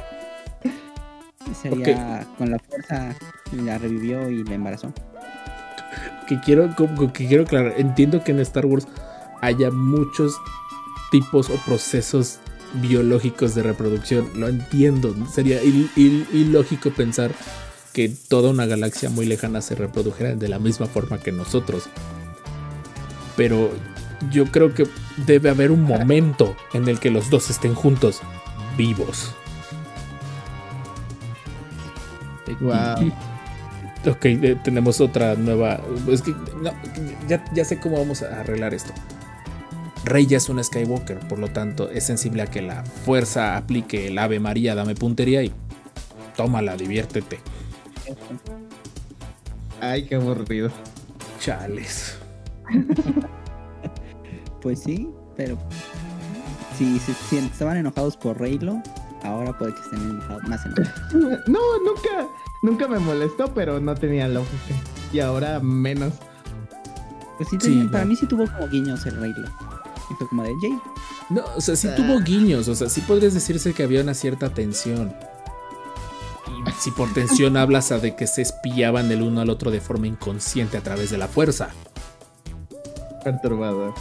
Sería 1.60 2.26
con 2.38 2.50
la 2.50 2.58
fuerza 2.58 3.16
la 3.52 3.78
revivió 3.78 4.28
y 4.30 4.44
la 4.44 4.54
embarazó. 4.54 4.92
Que 6.28 6.38
quiero, 6.40 6.68
que 7.12 7.26
quiero 7.26 7.42
aclarar. 7.44 7.74
Entiendo 7.78 8.22
que 8.22 8.30
en 8.32 8.40
Star 8.40 8.66
Wars 8.66 8.86
haya 9.40 9.70
muchos 9.70 10.36
tipos 11.10 11.50
o 11.50 11.54
procesos 11.66 12.38
biológicos 12.74 13.54
de 13.54 13.62
reproducción. 13.64 14.28
Lo 14.36 14.48
entiendo. 14.48 15.14
Sería 15.32 15.60
il- 15.62 15.90
il- 15.96 16.26
ilógico 16.32 16.90
pensar 16.90 17.32
que 17.92 18.08
toda 18.08 18.50
una 18.50 18.66
galaxia 18.66 19.10
muy 19.10 19.26
lejana 19.26 19.60
se 19.60 19.74
reprodujera 19.74 20.36
de 20.36 20.48
la 20.48 20.60
misma 20.60 20.86
forma 20.86 21.18
que 21.18 21.32
nosotros. 21.32 21.88
Pero 23.36 23.70
yo 24.30 24.46
creo 24.46 24.74
que 24.74 24.86
debe 25.16 25.50
haber 25.50 25.70
un 25.70 25.82
momento 25.82 26.56
en 26.72 26.88
el 26.88 27.00
que 27.00 27.10
los 27.10 27.30
dos 27.30 27.50
estén 27.50 27.74
juntos, 27.74 28.20
vivos. 28.76 29.34
Wow. 32.60 33.12
Ok, 34.06 34.24
eh, 34.24 34.56
tenemos 34.62 35.00
otra 35.00 35.34
nueva. 35.34 35.80
Es 36.08 36.22
que 36.22 36.32
no, 36.32 36.72
ya, 37.28 37.44
ya 37.52 37.64
sé 37.64 37.78
cómo 37.78 37.98
vamos 37.98 38.22
a 38.22 38.40
arreglar 38.40 38.74
esto. 38.74 38.92
Rey 40.04 40.26
ya 40.26 40.38
es 40.38 40.48
una 40.48 40.62
Skywalker, 40.64 41.18
por 41.20 41.38
lo 41.38 41.48
tanto 41.48 41.90
es 41.90 42.04
sensible 42.04 42.42
a 42.42 42.46
que 42.46 42.62
la 42.62 42.84
fuerza 42.84 43.56
aplique 43.56 44.08
el 44.08 44.18
Ave 44.18 44.40
María, 44.40 44.74
dame 44.74 44.94
puntería 44.94 45.42
y 45.42 45.52
tómala, 46.36 46.76
diviértete. 46.76 47.38
Ay, 49.80 50.04
qué 50.04 50.14
aburrido. 50.14 50.70
Chales. 51.38 52.18
Pues 54.62 54.82
sí, 54.82 55.08
pero 55.36 55.56
si, 56.76 56.98
si, 56.98 57.12
si 57.14 57.38
estaban 57.38 57.76
enojados 57.78 58.16
por 58.16 58.38
Reylo, 58.38 58.82
ahora 59.24 59.56
puede 59.56 59.74
que 59.74 59.80
estén 59.80 60.00
enojados, 60.10 60.42
más 60.44 60.64
enojados. 60.66 60.90
No, 61.46 61.58
nunca, 61.84 62.26
nunca 62.62 62.88
me 62.88 62.98
molestó, 62.98 63.52
pero 63.54 63.80
no 63.80 63.94
tenía 63.94 64.28
lógica. 64.28 64.74
Y 65.12 65.20
ahora 65.20 65.60
menos. 65.60 66.12
Pues 67.38 67.48
sí, 67.62 67.88
para 67.90 68.04
no. 68.04 68.10
mí 68.10 68.16
sí 68.16 68.26
tuvo 68.26 68.46
como 68.46 68.68
guiños 68.68 69.04
el 69.06 69.16
Reylo. 69.18 69.48
Y 70.10 70.14
fue 70.14 70.28
como 70.28 70.42
de 70.42 70.52
Jay. 70.60 70.78
No, 71.30 71.42
o 71.56 71.60
sea, 71.60 71.74
sí 71.76 71.88
Ah. 71.88 71.94
tuvo 71.94 72.20
guiños, 72.20 72.68
o 72.68 72.74
sea, 72.74 72.88
sí 72.88 73.00
podrías 73.02 73.32
decirse 73.32 73.72
que 73.72 73.82
había 73.84 74.02
una 74.02 74.14
cierta 74.14 74.50
tensión. 74.52 75.14
Y 76.66 76.70
si 76.78 76.90
por 76.90 77.10
tensión 77.14 77.56
hablas 77.56 77.92
a 77.92 77.98
de 77.98 78.14
que 78.16 78.26
se 78.26 78.42
espiaban 78.42 79.10
el 79.10 79.22
uno 79.22 79.40
al 79.40 79.48
otro 79.48 79.70
de 79.70 79.80
forma 79.80 80.06
inconsciente 80.06 80.76
a 80.76 80.82
través 80.82 81.10
de 81.10 81.18
la 81.18 81.28
fuerza. 81.28 81.70
Perturbador. 83.24 83.94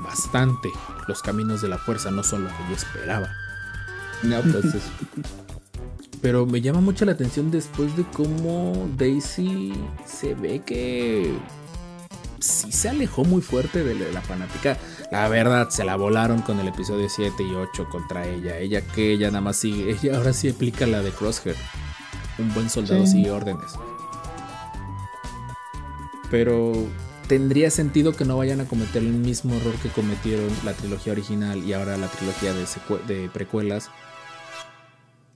Bastante. 0.00 0.70
Los 1.06 1.22
caminos 1.22 1.60
de 1.62 1.68
la 1.68 1.78
fuerza 1.78 2.10
no 2.10 2.22
son 2.22 2.44
lo 2.44 2.50
que 2.50 2.56
yo 2.68 2.74
esperaba. 2.76 3.28
No, 4.22 4.40
pues 4.40 4.54
Entonces. 4.54 4.82
Pero 6.22 6.46
me 6.46 6.60
llama 6.60 6.80
mucho 6.80 7.04
la 7.04 7.12
atención 7.12 7.50
después 7.52 7.96
de 7.96 8.02
cómo 8.12 8.88
Daisy 8.96 9.72
se 10.04 10.34
ve 10.34 10.62
que 10.66 11.32
sí 12.40 12.72
se 12.72 12.88
alejó 12.88 13.24
muy 13.24 13.40
fuerte 13.40 13.84
de 13.84 14.12
la 14.12 14.20
fanática. 14.20 14.76
La 15.12 15.28
verdad, 15.28 15.68
se 15.70 15.84
la 15.84 15.94
volaron 15.96 16.42
con 16.42 16.58
el 16.58 16.66
episodio 16.68 17.08
7 17.08 17.42
y 17.44 17.54
8 17.54 17.88
contra 17.88 18.26
ella. 18.26 18.58
Ella 18.58 18.80
que 18.80 19.12
ella 19.12 19.28
nada 19.28 19.42
más 19.42 19.58
sigue. 19.58 19.92
Ella 19.92 20.16
ahora 20.16 20.32
sí 20.32 20.48
aplica 20.48 20.86
la 20.88 21.02
de 21.02 21.10
Crosshair. 21.12 21.54
Un 22.38 22.52
buen 22.52 22.68
soldado 22.68 23.06
Sí. 23.06 23.12
sigue 23.12 23.30
órdenes. 23.30 23.72
Pero 26.30 26.72
tendría 27.28 27.70
sentido 27.70 28.14
que 28.16 28.24
no 28.24 28.36
vayan 28.36 28.60
a 28.60 28.64
cometer 28.64 29.02
el 29.02 29.12
mismo 29.12 29.54
error 29.54 29.74
que 29.82 29.88
cometieron 29.90 30.48
la 30.64 30.72
trilogía 30.72 31.12
original 31.12 31.62
y 31.62 31.72
ahora 31.74 31.96
la 31.96 32.08
trilogía 32.08 32.52
de, 32.54 32.66
de 33.06 33.28
precuelas. 33.28 33.90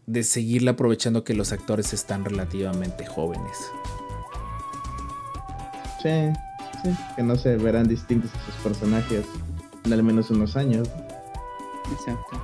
De 0.07 0.25
seguirla 0.25 0.73
aprovechando 0.73 1.23
que 1.23 1.35
los 1.35 1.53
actores 1.53 1.93
están 1.93 2.25
relativamente 2.25 3.07
jóvenes. 3.07 3.57
sí, 6.03 6.33
sí. 6.83 6.91
Que 7.17 7.23
no 7.23 7.37
se 7.37 7.57
verán 7.57 7.87
distintos 7.89 8.31
a 8.35 8.45
sus 8.47 8.55
personajes 8.57 9.25
en 9.85 9.93
al 9.93 10.03
menos 10.03 10.31
unos 10.31 10.57
años. 10.57 10.89
Exacto. 11.93 12.41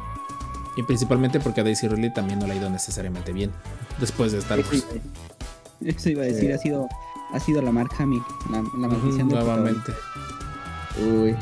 Y 0.77 0.83
principalmente 0.85 1.41
porque 1.41 1.61
a 1.63 1.65
Daisy 1.65 1.89
Ridley 1.89 2.13
también 2.13 2.39
no 2.39 2.47
le 2.47 2.53
ha 2.53 2.57
ido 2.57 2.71
necesariamente 2.71 3.33
bien. 3.33 3.51
Después 3.99 4.31
de 4.31 4.39
Star 4.39 4.61
Wars. 4.61 4.87
iba, 5.81 5.91
eso 5.91 6.11
iba 6.11 6.23
a 6.23 6.27
decir, 6.27 6.45
Sí. 6.51 6.53
ha 6.53 6.59
sido, 6.59 6.89
ha 7.33 7.41
sido 7.41 7.62
la 7.62 7.73
Mark 7.73 7.91
Hamill, 7.99 8.23
la, 8.51 8.62
maldición 8.62 9.29
del 9.29 9.38
nuevamente. 9.38 9.93
Uy. 10.99 11.37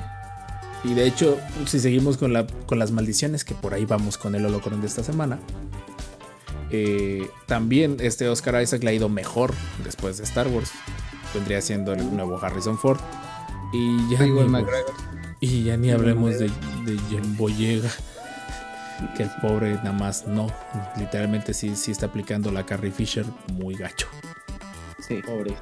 Y 0.85 0.95
de 0.95 1.07
hecho, 1.07 1.39
si 1.67 1.81
seguimos 1.81 2.17
con, 2.17 2.33
la, 2.33 2.47
con 2.67 2.79
las 2.79 2.93
maldiciones, 2.93 3.45
que 3.45 3.55
por 3.55 3.75
ahí 3.75 3.85
vamos 3.85 4.19
con 4.19 4.35
el 4.35 4.45
holocron 4.47 4.81
de 4.81 4.87
esta 4.87 5.03
semana, 5.03 5.39
eh, 6.71 7.29
también 7.47 7.97
este 8.01 8.29
Oscar 8.29 8.63
Isaac 8.63 8.83
le 8.83 8.91
ha 8.91 8.93
ido 8.93 9.09
mejor 9.09 9.53
después 9.85 10.19
de 10.19 10.25
Star 10.25 10.49
Wars. 10.49 10.71
Vendría 11.35 11.61
siendo 11.61 11.93
el 11.93 12.15
nuevo 12.15 12.39
Harrison 12.41 12.79
Ford. 12.79 13.01
Y 13.73 14.11
ya, 14.11 14.21
ni, 14.21 14.65
y 15.41 15.65
ya 15.65 15.77
ni 15.77 15.91
hablemos 15.91 16.39
de, 16.39 16.49
de 16.85 16.99
John 17.11 17.37
Boyega. 17.37 17.91
Que 19.17 19.25
el 19.25 19.31
pobre 19.43 19.75
nada 19.75 19.93
más 19.93 20.27
no. 20.27 20.47
Literalmente 20.99 21.53
sí, 21.53 21.77
sí 21.77 21.91
está 21.91 22.07
aplicando 22.07 22.51
la 22.51 22.65
Carrie 22.65 22.93
Fisher 22.93 23.27
muy 23.53 23.75
gacho. 23.75 24.07
Sí. 25.07 25.23
Pobre. 25.25 25.57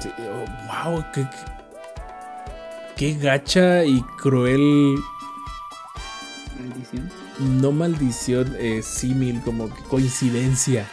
Sí, 0.00 0.10
oh, 0.18 0.90
wow, 0.90 1.04
qué, 1.12 1.26
qué 2.96 3.14
gacha 3.14 3.84
y 3.84 4.00
cruel 4.18 4.96
Maldición. 6.58 7.10
no 7.60 7.72
maldición, 7.72 8.54
eh, 8.58 8.82
símil, 8.82 9.40
como 9.42 9.74
que 9.74 9.82
coincidencia. 9.84 10.86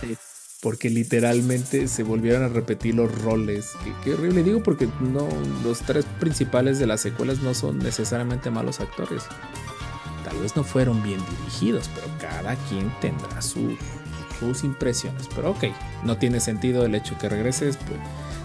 Sí. 0.00 0.16
Porque 0.60 0.90
literalmente 0.90 1.88
se 1.88 2.02
volvieron 2.02 2.42
a 2.44 2.48
repetir 2.48 2.94
los 2.94 3.12
roles. 3.22 3.72
Qué, 3.84 3.92
qué 4.04 4.14
horrible. 4.14 4.42
Digo 4.42 4.62
porque 4.62 4.88
no, 5.00 5.28
los 5.64 5.80
tres 5.80 6.04
principales 6.20 6.78
de 6.78 6.86
las 6.86 7.00
secuelas 7.00 7.38
no 7.40 7.54
son 7.54 7.78
necesariamente 7.78 8.50
malos 8.50 8.80
actores. 8.80 9.24
Tal 10.24 10.38
vez 10.40 10.56
no 10.56 10.62
fueron 10.64 11.02
bien 11.02 11.20
dirigidos, 11.38 11.88
pero 11.94 12.06
cada 12.20 12.54
quien 12.68 12.92
tendrá 13.00 13.40
sus, 13.40 13.72
sus 14.38 14.64
impresiones. 14.64 15.28
Pero 15.34 15.50
ok, 15.52 15.64
no 16.04 16.16
tiene 16.16 16.40
sentido 16.40 16.84
el 16.84 16.94
hecho 16.94 17.16
que 17.18 17.28
regreses. 17.28 17.76
Pues, 17.76 17.98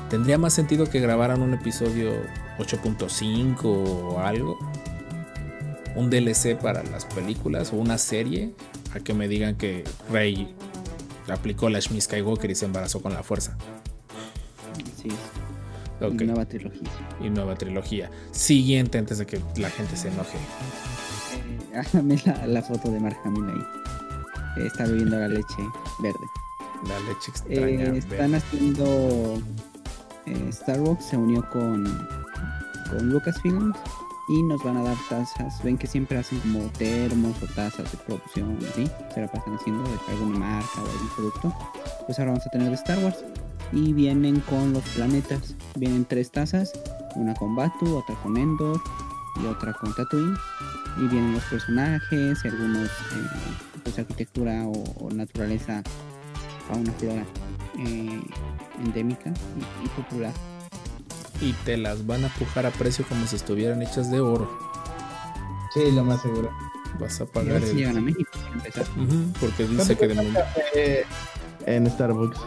tendría 0.09 0.37
más 0.37 0.53
sentido 0.53 0.89
que 0.89 0.99
grabaran 0.99 1.41
un 1.41 1.53
episodio 1.53 2.11
8.5 2.59 3.65
o 3.65 4.19
algo 4.19 4.57
un 5.95 6.09
DLC 6.09 6.57
para 6.57 6.83
las 6.83 7.05
películas 7.05 7.71
o 7.73 7.77
una 7.77 7.97
serie 7.97 8.53
a 8.93 8.99
que 8.99 9.13
me 9.13 9.27
digan 9.27 9.55
que 9.55 9.83
Rey 10.11 10.53
aplicó 11.29 11.69
la 11.69 11.79
Shmi 11.79 12.01
Skywalker 12.01 12.51
y 12.51 12.55
se 12.55 12.65
embarazó 12.65 13.01
con 13.01 13.13
la 13.13 13.23
fuerza. 13.23 13.57
Sí. 15.01 15.09
Ok. 16.01 16.21
Y 16.21 16.25
nueva 16.25 16.45
trilogía. 16.45 16.89
Y 17.21 17.29
nueva 17.29 17.55
trilogía. 17.55 18.09
Siguiente 18.31 18.97
antes 18.97 19.19
de 19.19 19.25
que 19.25 19.39
la 19.57 19.69
gente 19.69 19.95
se 19.95 20.09
enoje. 20.09 20.37
Eh, 21.73 21.77
hágame 21.77 22.17
la, 22.25 22.47
la 22.47 22.61
foto 22.61 22.89
de 22.89 22.99
Mark 22.99 23.17
Hamill 23.23 23.49
ahí. 23.49 24.02
Está 24.57 24.85
bebiendo 24.85 25.17
la 25.19 25.27
leche 25.27 25.69
verde. 25.99 26.29
La 26.87 26.99
leche 26.99 27.31
Eh, 27.49 27.73
extraña. 27.75 27.97
están 27.97 28.35
haciendo. 28.35 29.41
eh, 30.25 30.49
Starbucks 30.51 31.05
se 31.05 31.17
unió 31.17 31.43
con, 31.49 31.83
con 32.89 33.09
Lucasfilm 33.09 33.73
y 34.29 34.43
nos 34.43 34.63
van 34.63 34.77
a 34.77 34.83
dar 34.83 34.97
tazas. 35.09 35.61
Ven 35.63 35.77
que 35.77 35.87
siempre 35.87 36.17
hacen 36.17 36.39
como 36.39 36.59
termos 36.77 37.35
o 37.43 37.47
tazas 37.47 37.91
de 37.91 37.97
producción, 38.05 38.57
¿sí? 38.75 38.89
Se 39.13 39.21
la 39.21 39.27
pasan 39.31 39.55
haciendo 39.55 39.83
de 39.83 39.97
alguna 40.11 40.39
marca 40.39 40.81
o 40.81 40.89
algún 40.89 41.09
producto. 41.15 41.53
Pues 42.05 42.19
ahora 42.19 42.31
vamos 42.31 42.47
a 42.47 42.49
tener 42.51 42.69
de 42.69 42.75
Star 42.75 42.99
Wars. 42.99 43.17
Y 43.73 43.91
vienen 43.91 44.39
con 44.41 44.71
los 44.71 44.83
planetas. 44.95 45.55
Vienen 45.75 46.05
tres 46.05 46.31
tazas: 46.31 46.71
una 47.15 47.33
con 47.33 47.55
Batu, 47.55 47.97
otra 47.97 48.15
con 48.21 48.37
Endor 48.37 48.79
y 49.41 49.45
otra 49.47 49.73
con 49.73 49.93
Tatooine. 49.95 50.37
Y 50.99 51.07
vienen 51.07 51.33
los 51.33 51.43
personajes 51.45 52.39
y 52.43 52.47
algunos, 52.47 52.87
eh, 52.87 53.27
pues 53.83 53.99
arquitectura 53.99 54.65
o, 54.65 55.05
o 55.05 55.11
naturaleza 55.11 55.83
fauna 56.67 56.91
flora 56.93 57.25
eh, 57.79 58.21
endémica 58.83 59.29
y, 59.29 59.85
y 59.85 59.89
popular. 59.89 60.33
Y 61.41 61.53
te 61.65 61.77
las 61.77 62.05
van 62.05 62.25
a 62.25 62.29
pujar 62.29 62.65
a 62.65 62.71
precio 62.71 63.05
como 63.07 63.27
si 63.27 63.35
estuvieran 63.35 63.81
hechas 63.81 64.09
de 64.09 64.19
oro. 64.19 64.49
Sí, 65.73 65.91
lo 65.91 66.03
más 66.03 66.21
seguro. 66.21 66.51
Vas 66.99 67.19
a 67.19 67.25
pagar 67.25 67.61
si 67.63 67.71
el. 67.71 67.77
llegan 67.77 67.97
a 67.97 68.01
México 68.01 68.29
para 68.33 68.53
empezar. 68.53 68.85
Porque 69.39 69.65
dice 69.65 69.97
que 69.97 70.07
de 70.07 70.13
momento. 70.13 70.39
Eh, 70.75 71.03
en 71.65 71.89
Starbucks. 71.89 72.39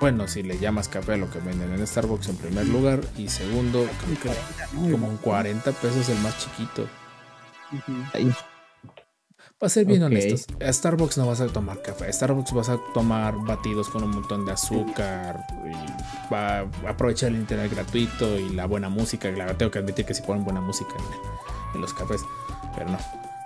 Bueno, 0.00 0.26
si 0.26 0.42
le 0.42 0.58
llamas 0.58 0.88
café 0.88 1.14
a 1.14 1.16
lo 1.18 1.30
que 1.30 1.38
venden 1.40 1.72
en 1.72 1.86
Starbucks 1.86 2.28
en 2.28 2.36
primer 2.36 2.66
lugar. 2.66 3.00
Y 3.16 3.28
segundo, 3.28 3.86
creo 4.04 4.34
que 4.34 4.76
¿no? 4.76 4.90
como 4.90 5.10
en 5.10 5.16
40 5.18 5.70
pesos 5.72 6.08
el 6.08 6.18
más 6.18 6.36
chiquito. 6.38 6.86
Ahí. 8.12 8.32
Para 9.60 9.68
ser 9.70 9.84
bien 9.84 10.02
honestos, 10.02 10.46
a 10.66 10.72
Starbucks 10.72 11.18
no 11.18 11.26
vas 11.26 11.40
a 11.42 11.46
tomar 11.48 11.82
café. 11.82 12.06
A 12.06 12.12
Starbucks 12.12 12.52
vas 12.54 12.70
a 12.70 12.78
tomar 12.94 13.34
batidos 13.44 13.90
con 13.90 14.02
un 14.02 14.10
montón 14.10 14.46
de 14.46 14.52
azúcar. 14.52 15.44
Y 15.66 16.32
va 16.32 16.60
a 16.60 16.66
aprovechar 16.88 17.28
el 17.28 17.36
internet 17.36 17.70
gratuito 17.70 18.38
y 18.38 18.48
la 18.48 18.64
buena 18.64 18.88
música. 18.88 19.30
La 19.30 19.58
tengo 19.58 19.70
que 19.70 19.78
admitir 19.78 20.06
que 20.06 20.14
si 20.14 20.22
ponen 20.22 20.44
buena 20.44 20.62
música 20.62 20.90
en, 20.96 21.74
en 21.76 21.80
los 21.82 21.92
cafés. 21.92 22.22
Pero 22.74 22.88
no. 22.90 22.98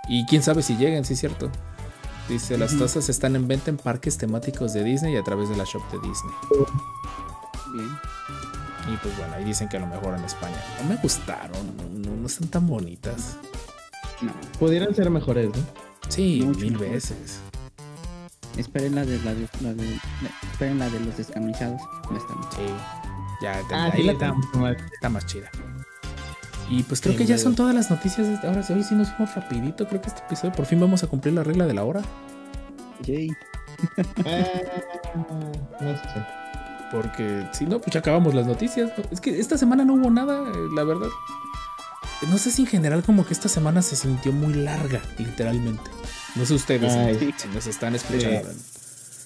Y 0.07 0.25
quién 0.25 0.41
sabe 0.41 0.61
si 0.63 0.77
lleguen, 0.77 1.03
sí 1.03 1.15
es 1.15 1.19
cierto. 1.19 1.51
Dice, 2.29 2.57
las 2.57 2.77
tazas 2.77 3.09
están 3.09 3.35
en 3.35 3.47
venta 3.49 3.69
en 3.69 3.75
parques 3.77 4.17
temáticos 4.17 4.71
de 4.71 4.85
Disney 4.85 5.15
y 5.15 5.17
a 5.17 5.23
través 5.23 5.49
de 5.49 5.57
la 5.57 5.65
shop 5.65 5.83
de 5.91 5.97
Disney. 6.07 6.33
Bien. 7.73 7.89
Y 8.93 8.97
pues 8.97 9.17
bueno, 9.17 9.33
ahí 9.35 9.43
dicen 9.43 9.67
que 9.67 9.75
a 9.75 9.79
lo 9.81 9.87
mejor 9.87 10.17
en 10.17 10.23
España. 10.23 10.55
No 10.81 10.87
me 10.89 10.95
gustaron, 10.95 11.75
no, 11.75 12.09
no- 12.09 12.15
no 12.15 12.25
están 12.27 12.47
tan 12.47 12.65
bonitas. 12.67 13.35
No, 14.21 14.31
Pudieran 14.59 14.95
ser 14.95 15.09
mejores, 15.09 15.47
¿no? 15.49 15.55
Sí, 16.09 16.41
Mucho 16.45 16.59
mil 16.59 16.73
mejor. 16.73 16.89
veces. 16.89 17.39
esperen 18.57 18.95
la 18.95 19.03
de, 19.05 19.17
la 19.23 19.33
de, 19.33 19.47
la 19.61 19.73
de- 19.73 19.83
la- 20.21 20.49
esperen 20.51 20.79
la 20.79 20.89
de 20.89 20.99
los 21.01 21.17
a 22.15 22.17
estar 22.17 22.37
bien. 22.37 22.49
Sí. 22.55 22.73
Ya, 23.41 23.61
Ah, 23.71 23.89
ahí 23.91 24.01
sí, 24.01 24.03
la 24.03 24.13
está 24.13 24.33
está 24.93 25.09
más 25.09 25.25
chida. 25.25 25.49
Y 26.69 26.81
pues 26.83 27.01
creo 27.01 27.13
Sí, 27.13 27.17
que 27.19 27.25
ya 27.25 27.37
son 27.37 27.53
todas 27.55 27.75
las 27.75 27.91
noticias. 27.91 28.41
de- 28.41 28.47
Ahora 28.47 28.63
sí, 28.63 28.71
hoy 28.73 28.83
sí 28.83 28.95
nos 28.95 29.09
fuimos 29.13 29.35
rapidito. 29.35 29.87
Creo 29.87 30.01
que 30.01 30.07
este 30.07 30.21
episodio 30.21 30.53
por 30.53 30.65
fin 30.65 30.79
vamos 30.79 31.03
a 31.03 31.07
cumplir 31.07 31.33
la 31.33 31.43
regla 31.43 31.65
de 31.65 31.73
la 31.73 31.83
hora. 31.83 32.01
Yay. 33.03 33.29
No 35.81 35.93
sé. 35.97 36.25
Porque 36.91 37.47
si 37.51 37.65
no, 37.65 37.79
pues 37.79 37.91
ya 37.93 37.99
acabamos 37.99 38.33
las 38.33 38.45
noticias. 38.47 38.91
¿no? 38.97 39.03
Es 39.11 39.19
que 39.19 39.39
esta 39.39 39.57
semana 39.57 39.83
no 39.83 39.95
hubo 39.95 40.09
nada, 40.09 40.49
eh, 40.49 40.53
la 40.75 40.83
verdad. 40.83 41.09
No 42.29 42.37
sé 42.37 42.51
si 42.51 42.63
en 42.63 42.67
general 42.67 43.03
como 43.03 43.25
que 43.25 43.33
esta 43.33 43.49
semana 43.49 43.81
se 43.81 43.95
sintió 43.95 44.31
muy 44.31 44.53
larga, 44.53 45.01
literalmente. 45.17 45.89
No 46.35 46.45
sé 46.45 46.53
ustedes, 46.55 46.91
Ay. 46.93 47.33
si- 47.37 47.47
nos 47.49 47.67
están 47.67 47.95
escuchando. 47.95 48.49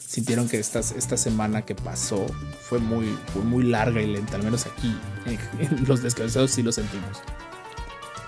Sintieron 0.07 0.49
que 0.49 0.59
esta, 0.59 0.79
esta 0.79 1.17
semana 1.17 1.62
que 1.63 1.75
pasó 1.75 2.25
fue 2.67 2.79
muy, 2.79 3.15
fue 3.33 3.43
muy 3.43 3.63
larga 3.63 4.01
y 4.01 4.07
lenta, 4.07 4.35
al 4.38 4.43
menos 4.43 4.65
aquí. 4.65 4.95
En, 5.25 5.39
en 5.65 5.88
los 5.88 6.01
descansados 6.01 6.51
sí 6.51 6.63
lo 6.63 6.71
sentimos. 6.71 7.21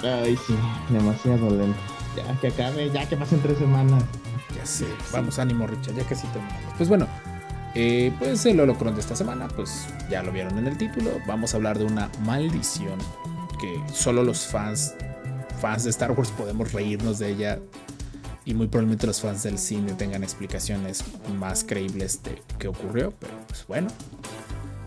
Ay, 0.03 0.37
sí, 0.47 0.55
demasiado 0.89 1.49
lento. 1.49 1.79
Ya 2.15 2.39
que 2.39 2.47
acabe, 2.49 2.89
ya 2.91 3.07
que 3.07 3.17
pasen 3.17 3.41
tres 3.41 3.57
semanas. 3.57 4.03
Ya 4.55 4.65
sé. 4.65 4.85
Vamos, 5.11 5.39
ánimo, 5.39 5.65
Richard, 5.67 5.95
ya 5.95 6.03
casi 6.05 6.27
terminamos. 6.27 6.73
Pues 6.77 6.87
bueno, 6.89 7.07
eh, 7.73 8.11
pues 8.19 8.45
el 8.45 8.59
holocron 8.59 8.93
de 8.95 9.01
esta 9.01 9.15
semana, 9.15 9.47
pues 9.47 9.85
ya 10.09 10.21
lo 10.23 10.31
vieron 10.31 10.57
en 10.59 10.67
el 10.67 10.77
título. 10.77 11.11
Vamos 11.27 11.53
a 11.53 11.57
hablar 11.57 11.77
de 11.79 11.85
una 11.85 12.09
maldición 12.25 12.99
que 13.61 13.81
solo 13.93 14.23
los 14.23 14.47
fans, 14.47 14.95
fans 15.61 15.85
de 15.85 15.91
Star 15.91 16.11
Wars 16.11 16.31
podemos 16.31 16.73
reírnos 16.73 17.19
de 17.19 17.29
ella. 17.29 17.59
Y 18.43 18.55
muy 18.55 18.67
probablemente 18.67 19.05
los 19.05 19.21
fans 19.21 19.43
del 19.43 19.59
cine 19.59 19.93
tengan 19.93 20.23
explicaciones 20.23 21.03
más 21.37 21.63
creíbles 21.63 22.23
de 22.23 22.41
qué 22.57 22.67
ocurrió. 22.67 23.13
Pero 23.19 23.33
pues 23.47 23.65
bueno. 23.67 23.87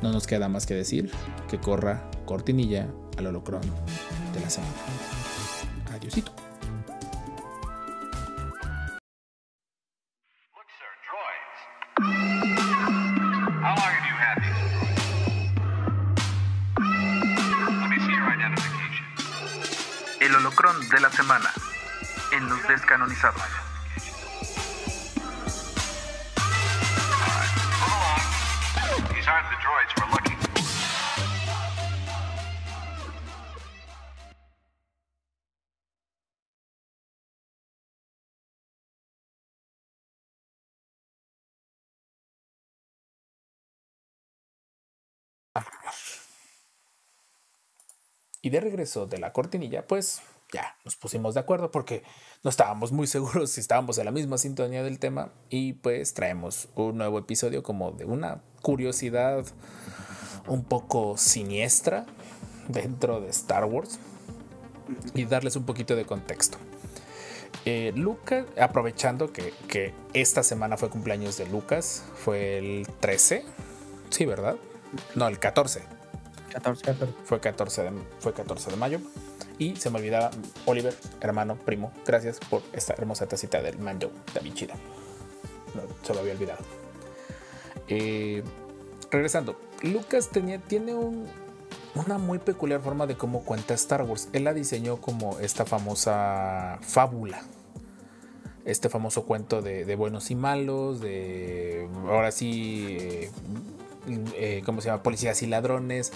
no 0.03 0.13
nos 0.13 0.27
queda 0.27 0.49
más 0.49 0.67
que 0.67 0.75
decir 0.75 1.11
que 1.49 1.59
corra 1.59 2.11
cortinilla 2.27 2.89
al 3.17 3.29
holocron 3.29 3.63
de 3.63 4.41
la 4.41 4.51
semana. 4.51 4.73
Adiosito. 5.95 6.44
El 20.45 20.49
holocrón 20.49 20.91
de 20.91 21.01
la 21.01 21.11
semana 21.11 21.51
en 22.31 22.47
los 22.51 22.69
descanonizados. 22.69 23.41
Y 48.43 48.51
de 48.51 48.61
regreso 48.61 49.07
de 49.07 49.17
la 49.17 49.33
cortinilla, 49.33 49.87
pues 49.87 50.21
ya 50.55 50.77
nos 50.85 50.95
pusimos 50.95 51.35
de 51.35 51.41
acuerdo 51.41 51.71
porque 51.71 52.05
no 52.45 52.51
estábamos 52.51 52.93
muy 52.93 53.07
seguros 53.07 53.51
si 53.51 53.61
estábamos 53.61 53.99
en 53.99 54.07
la 54.07 54.13
misma 54.13 54.39
sintonía 54.39 54.83
del 54.83 54.99
tema 54.99 55.33
y 55.51 55.75
pues 55.75 56.15
traemos 56.15 56.69
un 56.77 56.97
nuevo 56.97 57.19
episodio 57.19 57.63
como 57.63 57.91
de 57.91 58.05
una 58.05 58.41
curiosidad 58.63 59.45
un 60.47 60.65
poco 60.65 61.19
siniestra 61.19 62.07
dentro 62.69 63.21
de 63.21 63.31
Star 63.31 63.65
Wars 63.65 63.99
y 65.15 65.25
darles 65.25 65.57
un 65.57 65.65
poquito 65.65 65.97
de 65.97 66.05
contexto. 66.05 66.59
Eh, 67.65 67.93
Lucas, 67.97 68.47
aprovechando 68.61 69.33
que, 69.33 69.53
que 69.69 69.95
esta 70.13 70.43
semana 70.43 70.77
fue 70.77 70.91
cumpleaños 70.91 71.37
de 71.37 71.47
Lucas, 71.47 72.05
fue 72.15 72.59
el 72.59 72.87
13, 73.01 73.45
sí, 74.11 74.27
¿verdad? 74.27 74.57
No, 75.15 75.27
el 75.29 75.39
14 75.39 75.83
14. 76.55 76.95
fue 77.25 77.41
14 77.41 77.83
de, 77.83 77.91
fue 78.21 78.33
14 78.33 78.71
de 78.71 78.77
mayo. 78.77 79.01
Y 79.59 79.77
se 79.77 79.89
me 79.91 79.99
olvidaba, 79.99 80.31
Oliver, 80.67 80.95
hermano, 81.21 81.57
primo, 81.57 81.93
gracias 82.07 82.41
por 82.41 82.63
esta 82.73 82.95
hermosa 82.95 83.27
tacita 83.27 83.63
del 83.63 83.79
Manjo, 83.79 84.11
David 84.35 84.55
Chida. 84.55 84.75
No, 85.75 85.83
se 86.03 86.13
me 86.13 86.21
había 86.21 86.33
olvidado. 86.33 86.65
Eh, 87.89 88.43
regresando, 89.11 89.59
Lucas 89.83 90.29
tenía, 90.31 90.59
tiene 90.59 90.95
un- 90.95 91.27
una 91.95 92.19
muy 92.19 92.39
peculiar 92.39 92.81
forma 92.81 93.07
de 93.07 93.17
cómo 93.17 93.45
cuenta 93.45 93.75
Star 93.75 94.03
Wars. 94.03 94.29
Él 94.33 94.45
la 94.45 94.55
diseñó 94.55 94.97
como 94.97 95.39
esta 95.39 95.65
famosa 95.65 96.79
fábula. 96.83 97.43
Este 98.65 98.89
famoso 98.89 99.25
cuento 99.25 99.61
de, 99.63 99.85
de 99.85 99.95
buenos 99.95 100.31
y 100.31 100.35
malos, 100.35 101.01
de 101.01 101.87
ahora 102.09 102.33
sí, 102.33 103.29
eh, 104.07 104.63
¿cómo 104.65 104.81
se 104.81 104.89
llama? 104.89 105.03
Policías 105.03 105.43
y 105.43 105.47
ladrones, 105.47 106.13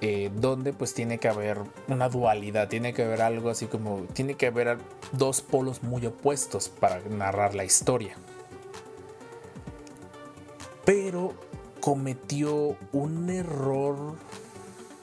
eh, 0.00 0.30
donde 0.34 0.72
pues 0.72 0.94
tiene 0.94 1.18
que 1.18 1.28
haber 1.28 1.58
una 1.88 2.08
dualidad, 2.08 2.68
tiene 2.68 2.92
que 2.92 3.04
haber 3.04 3.22
algo 3.22 3.50
así 3.50 3.66
como, 3.66 4.02
tiene 4.12 4.34
que 4.34 4.46
haber 4.46 4.78
dos 5.12 5.40
polos 5.42 5.82
muy 5.82 6.06
opuestos 6.06 6.68
para 6.68 7.00
narrar 7.00 7.54
la 7.54 7.64
historia. 7.64 8.14
Pero 10.84 11.34
cometió 11.80 12.76
un 12.92 13.30
error, 13.30 13.96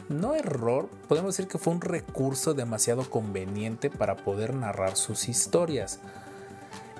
no 0.09 0.35
error, 0.35 0.89
podemos 1.07 1.35
decir 1.35 1.49
que 1.49 1.57
fue 1.57 1.73
un 1.73 1.81
recurso 1.81 2.53
demasiado 2.53 3.09
conveniente 3.09 3.89
para 3.89 4.15
poder 4.15 4.53
narrar 4.53 4.95
sus 4.95 5.27
historias. 5.27 5.99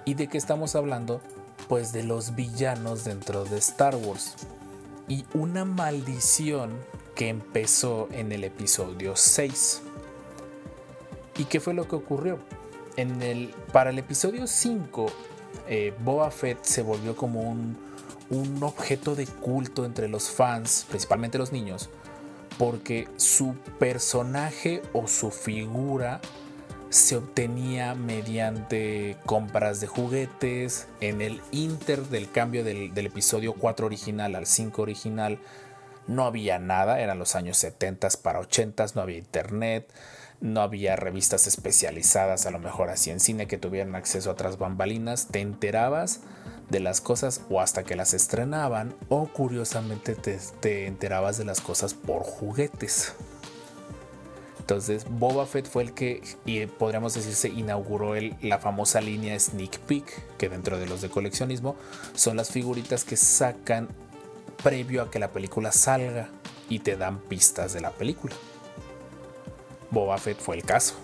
¿Y 0.06 0.16
de 0.16 0.28
qué 0.28 0.38
estamos 0.38 0.76
hablando? 0.76 1.22
Pues 1.70 1.94
de 1.94 2.04
los 2.04 2.36
villanos 2.36 3.06
dentro 3.06 3.46
de 3.46 3.58
Star 3.58 3.96
Wars 3.96 4.36
y 5.08 5.26
una 5.34 5.66
maldición 5.66 6.72
que 7.16 7.30
empezó 7.30 8.08
en 8.12 8.32
el 8.32 8.44
episodio 8.44 9.16
6. 9.16 9.82
¿Y 11.38 11.46
qué 11.46 11.60
fue 11.60 11.74
lo 11.74 11.88
que 11.88 11.96
ocurrió? 11.96 12.40
En 12.96 13.22
el, 13.22 13.54
para 13.72 13.90
el 13.90 14.00
episodio 14.00 14.48
5, 14.48 15.06
eh, 15.68 15.94
Boba 16.04 16.32
Fett 16.32 16.64
se 16.64 16.82
volvió 16.82 17.16
como 17.16 17.42
un, 17.42 17.78
un 18.30 18.64
objeto 18.64 19.16
de 19.16 19.26
culto 19.26 19.86
entre 19.86 20.08
los 20.08 20.30
fans, 20.30 20.86
principalmente 20.90 21.38
los 21.38 21.52
niños, 21.52 21.90
porque 22.58 23.08
su 23.18 23.56
personaje 23.80 24.82
o 24.94 25.08
su 25.08 25.32
figura 25.32 26.22
se 26.94 27.16
obtenía 27.16 27.96
mediante 27.96 29.18
compras 29.26 29.82
de 29.82 29.88
juguetes. 29.88 30.88
En 31.02 31.22
el 31.22 31.42
inter 31.52 32.04
del 32.04 32.30
cambio 32.30 32.64
del, 32.64 32.96
episodio 32.96 33.54
4 33.54 33.88
original 33.88 34.36
al 34.36 34.46
5 34.46 34.80
original 34.80 35.40
no 36.06 36.24
había 36.24 36.60
nada, 36.60 37.02
eran 37.02 37.18
los 37.18 37.36
años 37.36 37.58
70 37.58 38.10
para 38.22 38.40
80, 38.40 38.86
no 38.94 39.02
había 39.02 39.18
internet, 39.18 39.92
no 40.40 40.62
había 40.62 40.96
revistas 40.96 41.48
especializadas, 41.48 42.46
a 42.46 42.52
lo 42.52 42.60
mejor 42.60 42.90
así 42.90 43.10
en 43.10 43.20
cine 43.20 43.48
que 43.48 43.58
tuvieran 43.58 43.96
acceso 43.96 44.30
a 44.30 44.34
otras 44.34 44.60
bambalinas, 44.60 45.30
te 45.30 45.40
enterabas 45.40 46.20
de 46.70 46.80
las 46.80 47.02
cosas 47.02 47.42
o 47.50 47.60
hasta 47.60 47.84
que 47.84 47.96
las 47.96 48.14
estrenaban 48.14 48.94
o 49.10 49.26
curiosamente 49.26 50.14
te, 50.14 50.38
te 50.60 50.86
enterabas 50.86 51.40
de 51.40 51.46
las 51.46 51.60
cosas 51.60 51.96
por 51.96 52.22
juguetes. 52.22 53.16
Entonces 54.64 55.06
Boba 55.10 55.46
Fett 55.46 55.68
fue 55.68 55.84
el 55.84 55.94
que, 55.94 56.24
y 56.46 56.66
podríamos 56.68 57.14
decirse, 57.14 57.50
inauguró 57.50 58.16
el- 58.16 58.38
la 58.42 58.60
famosa 58.60 59.02
línea 59.02 59.38
Sneak 59.38 59.78
Peek, 59.80 60.38
que 60.38 60.48
dentro 60.48 60.80
de 60.80 60.86
los 60.86 61.02
de 61.02 61.10
coleccionismo 61.10 61.76
son 62.16 62.38
las 62.38 62.50
figuritas 62.50 63.04
que 63.04 63.18
sacan 63.18 63.90
previo 64.64 65.02
a 65.02 65.12
que 65.12 65.20
la 65.20 65.34
película 65.34 65.74
salga 65.74 66.30
y 66.70 66.80
te 66.80 66.96
dan 66.96 67.20
pistas 67.20 67.74
de 67.74 67.82
la 67.82 67.92
película. 67.92 68.34
Boba 69.92 70.18
Fett 70.18 70.40
fue 70.40 70.56
el 70.56 70.64
caso 70.64 70.96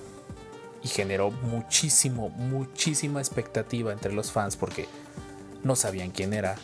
y 0.82 0.88
generó 0.88 1.30
muchísimo, 1.30 2.30
muchísima 2.30 3.20
expectativa 3.20 3.92
entre 3.92 4.14
los 4.14 4.32
fans 4.32 4.56
porque 4.56 4.88
no 5.64 5.76
sabían 5.76 6.12
quién 6.12 6.34
era. 6.34 6.56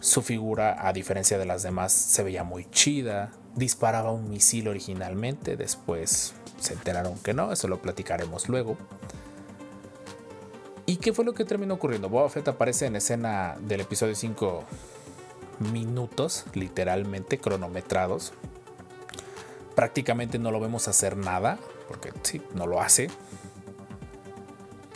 Su 0.00 0.22
figura, 0.22 0.88
a 0.88 0.94
diferencia 0.94 1.36
de 1.36 1.44
las 1.44 1.62
demás, 1.62 1.92
se 1.92 2.22
veía 2.22 2.44
muy 2.44 2.64
chida. 2.70 3.30
Disparaba 3.56 4.12
un 4.12 4.30
misil 4.30 4.68
originalmente, 4.68 5.56
después 5.56 6.34
se 6.58 6.74
enteraron 6.74 7.18
que 7.18 7.34
no, 7.34 7.52
eso 7.52 7.68
lo 7.68 7.80
platicaremos 7.82 8.48
luego. 8.48 8.76
¿Y 10.86 10.96
qué 10.96 11.12
fue 11.12 11.24
lo 11.24 11.34
que 11.34 11.44
terminó 11.44 11.74
ocurriendo? 11.74 12.08
Boba 12.08 12.28
Fett 12.28 12.48
aparece 12.48 12.86
en 12.86 12.96
escena 12.96 13.56
del 13.60 13.80
episodio 13.82 14.14
5 14.14 14.64
minutos, 15.72 16.44
literalmente 16.54 17.38
cronometrados. 17.38 18.32
Prácticamente 19.74 20.38
no 20.38 20.50
lo 20.50 20.58
vemos 20.58 20.88
hacer 20.88 21.16
nada, 21.16 21.58
porque 21.86 22.12
sí, 22.22 22.42
no 22.54 22.66
lo 22.66 22.80
hace. 22.80 23.08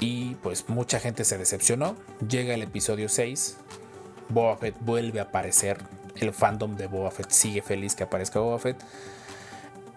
Y 0.00 0.34
pues 0.36 0.68
mucha 0.68 0.98
gente 0.98 1.24
se 1.24 1.38
decepcionó. 1.38 1.96
Llega 2.28 2.54
el 2.54 2.62
episodio 2.62 3.08
6. 3.08 3.56
Boba 4.30 4.56
Fett 4.56 4.76
vuelve 4.80 5.20
a 5.20 5.24
aparecer. 5.24 5.78
El 6.16 6.32
fandom 6.32 6.76
de 6.76 6.86
Boba 6.86 7.10
Fett 7.10 7.30
sigue 7.30 7.62
feliz 7.62 7.94
que 7.94 8.04
aparezca 8.04 8.38
Boba 8.40 8.58
Fett. 8.58 8.76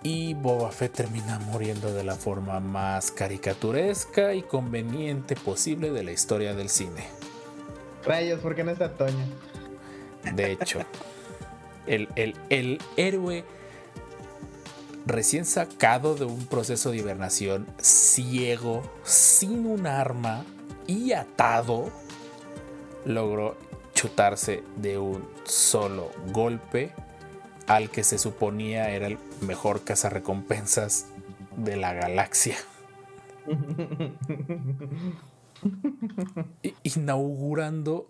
Y 0.04 0.34
Boba 0.36 0.72
Fett 0.72 0.94
termina 0.94 1.40
muriendo 1.40 1.94
de 1.94 2.04
la 2.04 2.16
forma 2.16 2.60
más 2.60 3.12
caricaturesca 3.12 4.34
y 4.34 4.42
conveniente 4.44 5.36
posible 5.36 5.92
de 5.92 6.04
la 6.04 6.12
historia 6.12 6.54
del 6.54 6.70
cine. 6.70 7.06
Rayos, 8.06 8.40
¿por 8.40 8.56
qué 8.56 8.64
no 8.64 8.72
está 8.72 8.92
Toño? 8.94 9.26
De 10.34 10.52
hecho, 10.54 10.80
el, 11.88 12.08
el- 12.16 12.36
el 12.50 12.80
héroe 12.96 13.44
recién 15.06 15.46
sacado 15.46 16.16
de 16.16 16.26
un 16.26 16.46
proceso 16.48 16.92
de 16.92 16.98
hibernación, 16.98 17.66
ciego, 17.82 18.84
sin 19.04 19.66
un 19.66 19.88
arma 19.88 20.44
y 20.86 21.14
atado, 21.14 21.90
logró 23.06 23.56
chutarse 23.98 24.64
de 24.76 25.00
un 25.00 25.28
solo 25.44 26.12
golpe 26.32 26.94
al 27.66 27.90
que 27.90 28.04
se 28.04 28.20
suponía 28.20 28.92
era 28.92 29.08
el 29.08 29.18
mejor 29.42 29.84
cazarrecompensas 29.84 31.08
de 31.56 31.78
la 31.78 31.94
galaxia. 31.94 32.56
Inaugurando 36.84 38.08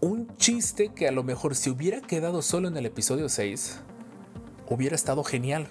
un- 0.00 0.10
un 0.10 0.36
chiste 0.36 0.90
que 0.94 1.08
a 1.08 1.12
lo 1.12 1.24
mejor 1.24 1.56
si 1.56 1.70
hubiera 1.70 2.00
quedado 2.00 2.42
solo 2.42 2.68
en 2.68 2.76
el 2.76 2.86
episodio 2.86 3.28
6, 3.28 3.80
hubiera 4.68 4.94
estado 4.94 5.24
genial. 5.24 5.66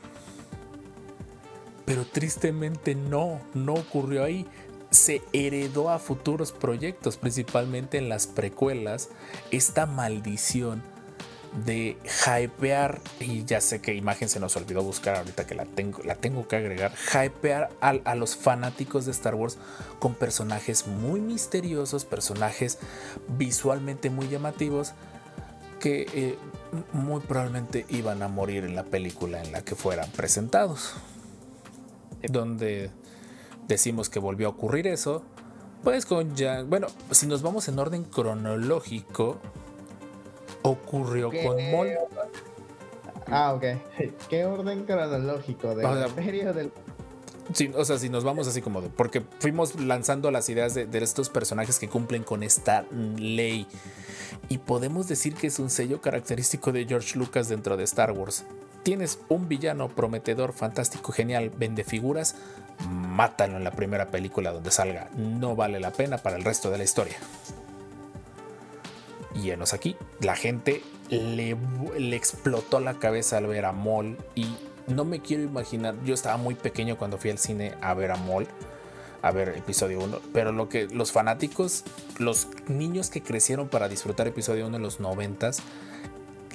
Pero 1.86 2.06
tristemente 2.06 2.96
no, 2.96 3.40
no 3.54 3.74
ocurrió 3.76 4.24
ahí. 4.24 4.46
Se 4.94 5.22
heredó 5.34 5.90
a 5.90 6.00
futuros 6.00 6.52
proyectos, 6.52 7.18
principalmente 7.18 7.98
en 7.98 8.10
las 8.10 8.28
precuelas, 8.28 9.10
esta 9.52 9.86
maldición 9.86 10.84
de 11.66 11.98
hypear, 12.26 13.02
y 13.20 13.44
ya 13.44 13.60
sé 13.60 13.82
que 13.82 13.94
imagen 13.94 14.30
se 14.30 14.40
nos 14.40 14.56
olvidó 14.56 14.84
buscar 14.84 15.18
ahorita 15.18 15.46
que 15.46 15.56
la 15.56 15.66
tengo, 15.66 16.02
la 16.04 16.16
tengo 16.16 16.48
que 16.48 16.56
agregar, 16.56 16.94
hypear 17.14 17.70
a, 17.82 17.90
a 17.90 18.16
los 18.16 18.36
fanáticos 18.36 19.06
de 19.06 19.12
Star 19.12 19.36
Wars 19.36 19.58
con 20.00 20.16
personajes 20.16 20.88
muy 20.88 21.22
misteriosos, 21.22 22.06
personajes 22.06 22.80
visualmente 23.38 24.10
muy 24.10 24.30
llamativos, 24.30 24.94
que 25.80 26.08
eh, 26.14 26.38
muy 26.94 27.20
probablemente 27.20 27.86
iban 27.90 28.24
a 28.24 28.30
morir 28.30 28.64
en 28.64 28.74
la 28.74 28.84
película 28.84 29.44
en 29.44 29.52
la 29.52 29.64
que 29.64 29.76
fueran 29.76 30.10
presentados. 30.12 30.94
Donde 32.22 32.90
decimos 33.68 34.10
que 34.10 34.20
volvió 34.20 34.48
a 34.48 34.50
ocurrir 34.52 34.88
eso, 34.88 35.24
pues 35.84 36.06
con 36.06 36.36
ya, 36.36 36.64
bueno, 36.64 36.88
si 37.12 37.28
nos 37.28 37.42
vamos 37.42 37.68
en 37.68 37.80
orden 37.80 38.04
cronológico, 38.04 39.40
ocurrió 40.62 41.30
¿Qué? 41.30 41.44
con 41.44 41.72
Mol. 41.72 41.90
Ah, 43.28 43.54
ok. 43.54 43.64
¿Qué 44.30 44.46
orden 44.46 44.86
cronológico 44.86 45.76
del 45.76 45.86
O 45.86 45.96
sea, 45.96 46.08
imperio 46.08 46.54
del... 46.54 46.72
Sí, 47.52 47.72
o 47.76 47.84
sea, 47.84 47.98
si 47.98 48.08
nos 48.08 48.24
vamos 48.24 48.48
así 48.48 48.62
como 48.62 48.82
de. 48.82 48.88
Porque 48.88 49.22
fuimos 49.40 49.78
lanzando 49.80 50.32
las 50.32 50.48
ideas 50.48 50.74
de, 50.74 50.86
de 50.86 51.04
estos 51.04 51.30
personajes 51.30 51.78
que 51.78 51.90
cumplen 51.90 52.24
con 52.24 52.42
esta 52.42 52.86
ley. 53.18 53.68
Y 54.50 54.60
podemos 54.60 55.08
decir 55.08 55.36
que 55.36 55.48
es 55.48 55.60
un 55.60 55.70
sello 55.70 56.02
característico 56.02 56.72
de 56.72 56.86
George 56.86 57.18
Lucas 57.18 57.50
dentro 57.50 57.78
de 57.78 57.84
Star 57.84 58.12
Wars. 58.12 58.46
Tienes 58.84 59.20
un 59.30 59.48
villano 59.48 59.88
prometedor, 59.90 60.54
fantástico, 60.54 61.12
genial, 61.12 61.52
vende 61.58 61.84
figuras, 61.84 62.36
mátalo 62.90 63.58
en 63.58 63.64
la 63.64 63.72
primera 63.72 64.12
película 64.12 64.52
donde 64.52 64.72
salga. 64.72 65.10
No 65.16 65.56
vale 65.56 65.80
la 65.80 65.92
pena 65.92 66.18
para 66.18 66.36
el 66.36 66.44
resto 66.44 66.70
de 66.70 66.78
la 66.78 66.84
historia. 66.84 67.16
Y 69.36 69.50
enos 69.52 69.74
aquí. 69.74 69.96
La 70.20 70.36
gente 70.36 70.84
le, 71.10 71.56
le 71.98 72.16
explotó 72.16 72.80
la 72.80 72.96
cabeza 72.96 73.38
al 73.38 73.48
ver 73.48 73.66
a 73.66 73.72
Maul 73.72 74.18
y 74.36 74.48
no 74.88 75.06
me 75.06 75.20
quiero 75.20 75.44
imaginar, 75.44 75.96
yo 76.04 76.14
estaba 76.14 76.38
muy 76.38 76.56
pequeño 76.56 76.98
cuando 76.98 77.18
fui 77.18 77.30
al 77.30 77.38
cine 77.38 77.74
a 77.82 77.94
ver 77.94 78.12
a 78.12 78.18
Maul, 78.18 78.48
a 79.24 79.32
ver 79.32 79.50
episodio 79.50 80.00
1, 80.02 80.20
pero 80.34 80.52
lo 80.52 80.70
que 80.70 80.88
los 80.88 81.12
fanáticos, 81.12 81.84
los 82.20 82.50
niños 82.68 83.10
que 83.10 83.24
crecieron 83.24 83.70
para 83.70 83.88
disfrutar 83.88 84.28
episodio 84.28 84.68
1 84.68 84.78
en 84.78 84.84
los 84.84 85.00
90 85.00 85.52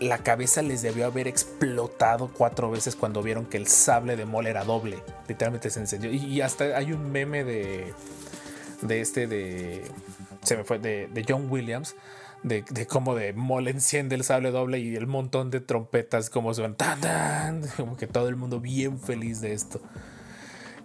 la 0.01 0.19
cabeza 0.19 0.63
les 0.63 0.83
debió 0.83 1.07
haber 1.07 1.27
explotado 1.27 2.29
cuatro 2.29 2.71
veces 2.71 2.95
cuando 2.95 3.23
vieron 3.23 3.47
que 3.47 3.57
el 3.57 3.67
sable 3.67 4.17
de 4.17 4.27
Maul 4.27 4.47
era 4.47 4.65
doble. 4.65 5.03
Literalmente 5.27 5.71
se 5.71 5.81
encendió. 5.81 6.13
Y, 6.13 6.41
hasta 6.41 6.77
hay 6.77 6.93
un 6.93 7.11
meme 7.11 7.45
de, 7.45 7.93
de 8.83 9.01
este 9.01 9.27
de. 9.27 9.85
Se 10.43 10.57
me 10.57 10.65
fue, 10.65 10.79
de, 10.79 11.09
de 11.09 11.25
John 11.29 11.51
Williams. 11.51 11.97
De, 12.45 12.65
de 12.71 12.87
cómo 12.87 13.17
de 13.17 13.33
Maul 13.33 13.67
enciende 13.67 14.15
el 14.15 14.23
sable 14.23 14.53
doble 14.53 14.79
y 14.79 14.95
el 14.95 15.09
montón 15.09 15.51
de 15.51 15.61
trompetas 15.61 16.31
como 16.31 16.55
suenan. 16.55 16.77
¡Tan, 16.77 17.01
tan! 17.01 17.63
Como 17.77 17.97
que 17.97 18.07
todo 18.07 18.29
el 18.29 18.37
mundo 18.37 18.61
bien 18.61 19.01
feliz 19.01 19.41
de 19.41 19.53
esto. 19.53 19.81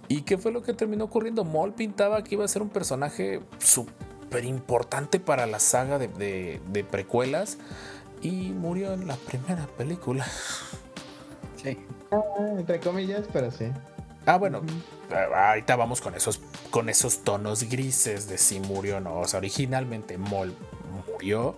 ¿Y 0.07 0.21
qué 0.21 0.37
fue 0.37 0.51
lo 0.51 0.61
que 0.61 0.73
terminó 0.73 1.05
ocurriendo? 1.05 1.43
Maul 1.43 1.73
pintaba 1.73 2.23
que 2.23 2.35
iba 2.35 2.45
a 2.45 2.47
ser 2.47 2.61
un 2.61 2.69
personaje 2.69 3.41
súper 3.59 4.45
importante 4.45 5.19
para 5.19 5.45
la 5.45 5.59
saga 5.59 5.97
de, 5.97 6.07
de, 6.07 6.61
de 6.71 6.83
precuelas 6.83 7.57
y 8.21 8.51
murió 8.51 8.93
en 8.93 9.07
la 9.07 9.15
primera 9.15 9.67
película. 9.77 10.25
Sí. 11.61 11.77
Ah, 12.11 12.21
entre 12.57 12.79
comillas, 12.79 13.25
pero 13.31 13.49
sí. 13.51 13.65
Ah, 14.25 14.37
bueno, 14.37 14.61
ahorita 15.35 15.75
vamos 15.75 15.99
con 15.99 16.15
esos, 16.15 16.39
con 16.71 16.87
esos 16.87 17.23
tonos 17.23 17.63
grises 17.63 18.27
de 18.27 18.37
si 18.37 18.59
murió 18.59 18.97
o 18.97 18.99
no. 18.99 19.19
O 19.19 19.27
sea, 19.27 19.39
originalmente 19.39 20.17
Mol 20.17 20.53
murió. 21.11 21.55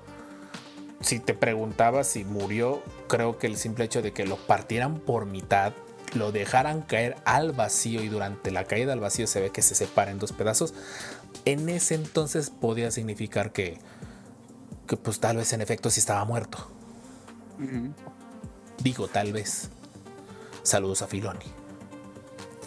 Si 1.02 1.20
te 1.20 1.36
preguntaba 1.36 2.04
si 2.04 2.24
murió, 2.24 2.82
creo 3.08 3.38
que 3.38 3.46
el 3.46 3.58
simple 3.58 3.86
hecho 3.86 4.02
de 4.02 4.14
que 4.14 4.26
lo 4.26 4.38
partieran 4.38 5.00
por 5.00 5.28
mitad, 5.28 5.74
lo 6.14 6.32
dejaran 6.32 6.82
caer 6.82 7.16
al 7.26 7.52
vacío 7.52 8.04
y 8.04 8.08
durante 8.10 8.52
la 8.52 8.66
caída 8.66 8.94
al 8.94 9.00
vacío 9.00 9.28
se 9.28 9.42
ve 9.42 9.50
que 9.52 9.62
se 9.62 9.76
separa 9.76 10.12
en 10.12 10.20
dos 10.20 10.32
pedazos, 10.32 10.74
en 11.46 11.68
ese 11.70 11.96
entonces 11.96 12.50
podía 12.50 12.92
significar 12.92 13.52
que, 13.52 13.78
que 14.88 14.98
pues 14.98 15.20
tal 15.20 15.38
vez 15.38 15.52
en 15.54 15.62
efecto 15.62 15.90
sí 15.90 16.00
estaba 16.00 16.24
muerto. 16.26 16.70
Digo, 18.84 19.08
tal 19.08 19.32
vez. 19.34 19.70
Saludos 20.64 21.02
a 21.02 21.08
Filoni. 21.08 21.46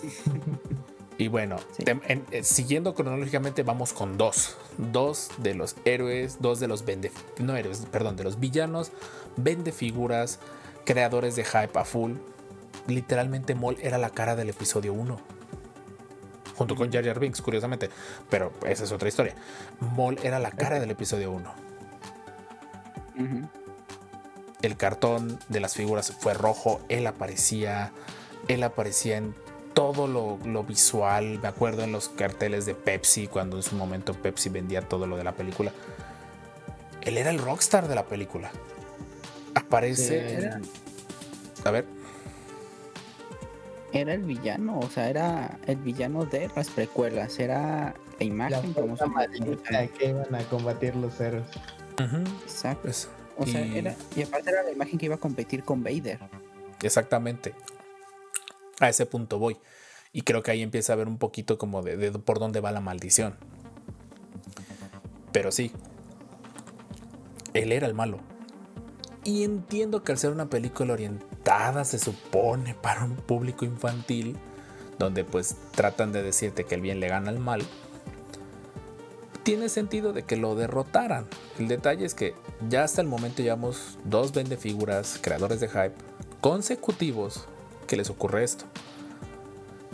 y 1.18 1.28
bueno, 1.28 1.56
Sí. 1.76 1.82
tem- 1.84 2.00
en- 2.06 2.24
eh, 2.30 2.42
siguiendo 2.44 2.94
cronológicamente, 2.94 3.62
vamos 3.62 3.92
con 3.92 4.16
dos. 4.16 4.56
Dos 4.78 5.30
de 5.38 5.54
los 5.54 5.74
héroes, 5.84 6.38
dos 6.40 6.60
de 6.60 6.68
los 6.68 6.84
vende. 6.84 7.10
No 7.38 7.56
héroes, 7.56 7.86
perdón, 7.90 8.16
de 8.16 8.24
los 8.24 8.38
villanos, 8.38 8.92
vende 9.36 9.72
figuras, 9.72 10.38
creadores 10.84 11.34
de 11.36 11.44
hype 11.44 11.78
a 11.78 11.84
full. 11.84 12.12
Literalmente, 12.88 13.54
Maul 13.54 13.76
era 13.80 13.98
la 13.98 14.10
cara 14.10 14.34
del 14.34 14.48
episodio 14.50 14.92
1. 14.94 15.20
Junto 16.56 16.74
con 16.74 16.90
Jar 16.90 17.04
Jar 17.04 17.20
Binks, 17.20 17.40
curiosamente. 17.40 17.88
Pero 18.28 18.52
esa 18.66 18.82
es 18.82 18.90
otra 18.90 19.06
historia. 19.08 19.34
Maul 19.96 20.18
era 20.24 20.40
la 20.40 20.50
cara 20.50 20.80
del 20.80 20.90
episodio 20.90 21.30
1 21.30 21.54
Ujú. 23.18 23.48
el 24.62 24.76
cartón 24.76 25.38
de 25.48 25.60
las 25.60 25.74
figuras 25.74 26.12
fue 26.20 26.34
rojo, 26.34 26.80
él 26.88 27.06
aparecía, 27.08 27.92
él 28.46 28.62
aparecía 28.62 29.16
en 29.16 29.34
todo 29.74 30.06
lo, 30.06 30.38
lo 30.44 30.62
visual, 30.64 31.38
me 31.40 31.48
acuerdo 31.48 31.82
en 31.82 31.92
los 31.92 32.08
carteles 32.08 32.64
de 32.66 32.74
Pepsi, 32.74 33.26
cuando 33.26 33.56
en 33.56 33.62
su 33.62 33.74
momento 33.76 34.14
Pepsi 34.14 34.48
vendía 34.50 34.82
todo 34.82 35.06
lo 35.06 35.16
de 35.16 35.24
la 35.24 35.32
película. 35.32 35.72
Él 37.02 37.18
era 37.18 37.30
el 37.30 37.38
rockstar 37.38 37.86
de 37.88 37.94
la 37.94 38.04
película. 38.04 38.50
Aparece... 39.54 40.50
A 41.64 41.70
ver, 41.70 41.86
era 43.92 44.12
el 44.14 44.22
villano, 44.22 44.78
o 44.80 44.88
sea, 44.90 45.08
era 45.08 45.58
el 45.66 45.76
villano 45.76 46.24
de 46.24 46.50
las 46.54 46.68
precuelas, 46.70 47.38
era 47.38 47.94
la 47.94 47.94
La 48.18 48.24
imagen 48.24 48.72
como 48.74 48.96
fuerza 48.96 49.80
se 49.80 49.88
que 49.90 50.08
iban 50.10 50.34
a 50.34 50.42
combatir 50.44 50.94
los 50.96 51.18
héroes. 51.20 51.46
ujú, 51.94 52.18
Exacto. 52.44 52.88
O 53.38 53.46
sea, 53.46 53.64
y- 53.64 53.78
era, 53.78 53.94
y 54.16 54.22
aparte 54.22 54.50
era 54.50 54.62
la 54.62 54.72
imagen 54.72 54.98
que 54.98 55.06
iba 55.06 55.14
a 55.14 55.18
competir 55.18 55.62
con 55.62 55.82
Vader. 55.82 56.18
Exactamente. 56.82 57.54
A 58.80 58.88
ese 58.88 59.06
punto 59.06 59.38
voy. 59.38 59.56
Y 60.12 60.22
creo 60.22 60.42
que 60.42 60.50
ahí 60.50 60.62
empieza 60.62 60.92
a 60.92 60.96
ver 60.96 61.06
un 61.08 61.18
poquito 61.18 61.56
como 61.58 61.82
de, 61.82 61.96
de 61.96 62.10
por 62.18 62.38
dónde 62.40 62.60
va 62.60 62.72
la 62.72 62.80
maldición. 62.80 63.36
Pero 65.32 65.52
sí. 65.52 65.70
Él 67.54 67.72
era 67.72 67.86
el 67.86 67.94
malo. 67.94 68.18
Y 69.24 69.44
entiendo 69.44 70.02
que 70.02 70.12
al 70.12 70.18
ser 70.18 70.30
una 70.30 70.48
película 70.48 70.92
se 71.84 71.98
supone, 71.98 72.74
para 72.74 73.04
un 73.04 73.16
público 73.16 73.64
infantil, 73.64 74.36
donde 74.98 75.24
pues 75.24 75.56
tratan 75.72 76.12
de 76.12 76.22
decirte 76.22 76.64
que 76.64 76.74
el 76.74 76.80
bien 76.80 77.00
le 77.00 77.08
gana 77.08 77.30
al 77.30 77.38
mal, 77.38 77.62
tiene 79.42 79.68
sentido 79.68 80.12
de 80.12 80.24
que 80.24 80.36
lo 80.36 80.54
derrotaran. 80.54 81.26
El 81.58 81.68
detalle 81.68 82.04
es 82.04 82.14
que 82.14 82.34
ya 82.68 82.84
hasta 82.84 83.00
el 83.00 83.08
momento 83.08 83.42
llevamos 83.42 83.98
dos 84.04 84.32
vende 84.32 84.56
figuras, 84.56 85.18
creadores 85.22 85.60
de 85.60 85.68
hype, 85.68 85.94
consecutivos 86.40 87.46
que 87.86 87.96
les 87.96 88.10
ocurre 88.10 88.44
esto. 88.44 88.64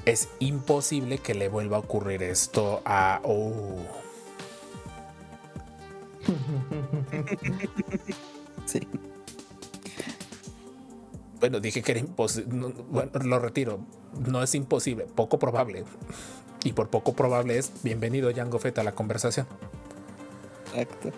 Es 0.06 0.28
imposible 0.40 1.18
que 1.18 1.34
le 1.34 1.48
vuelva 1.48 1.76
a 1.76 1.80
ocurrir 1.80 2.22
esto 2.22 2.82
a... 2.84 3.20
Oh, 3.22 3.76
Sí. 8.66 8.80
Bueno, 11.44 11.60
dije 11.60 11.82
que 11.82 11.92
era 11.92 12.00
imposible. 12.00 12.72
bueno, 12.88 13.10
lo 13.22 13.38
retiro. 13.38 13.80
No 14.26 14.42
es 14.42 14.54
imposible, 14.54 15.04
poco 15.14 15.38
probable. 15.38 15.84
Y 16.64 16.72
por 16.72 16.88
poco 16.88 17.12
probable 17.12 17.58
es 17.58 17.70
bienvenido 17.82 18.32
Jango 18.34 18.58
Fett 18.58 18.78
a 18.78 18.82
la 18.82 18.92
conversación. 18.92 19.46
Exacto. 20.74 21.10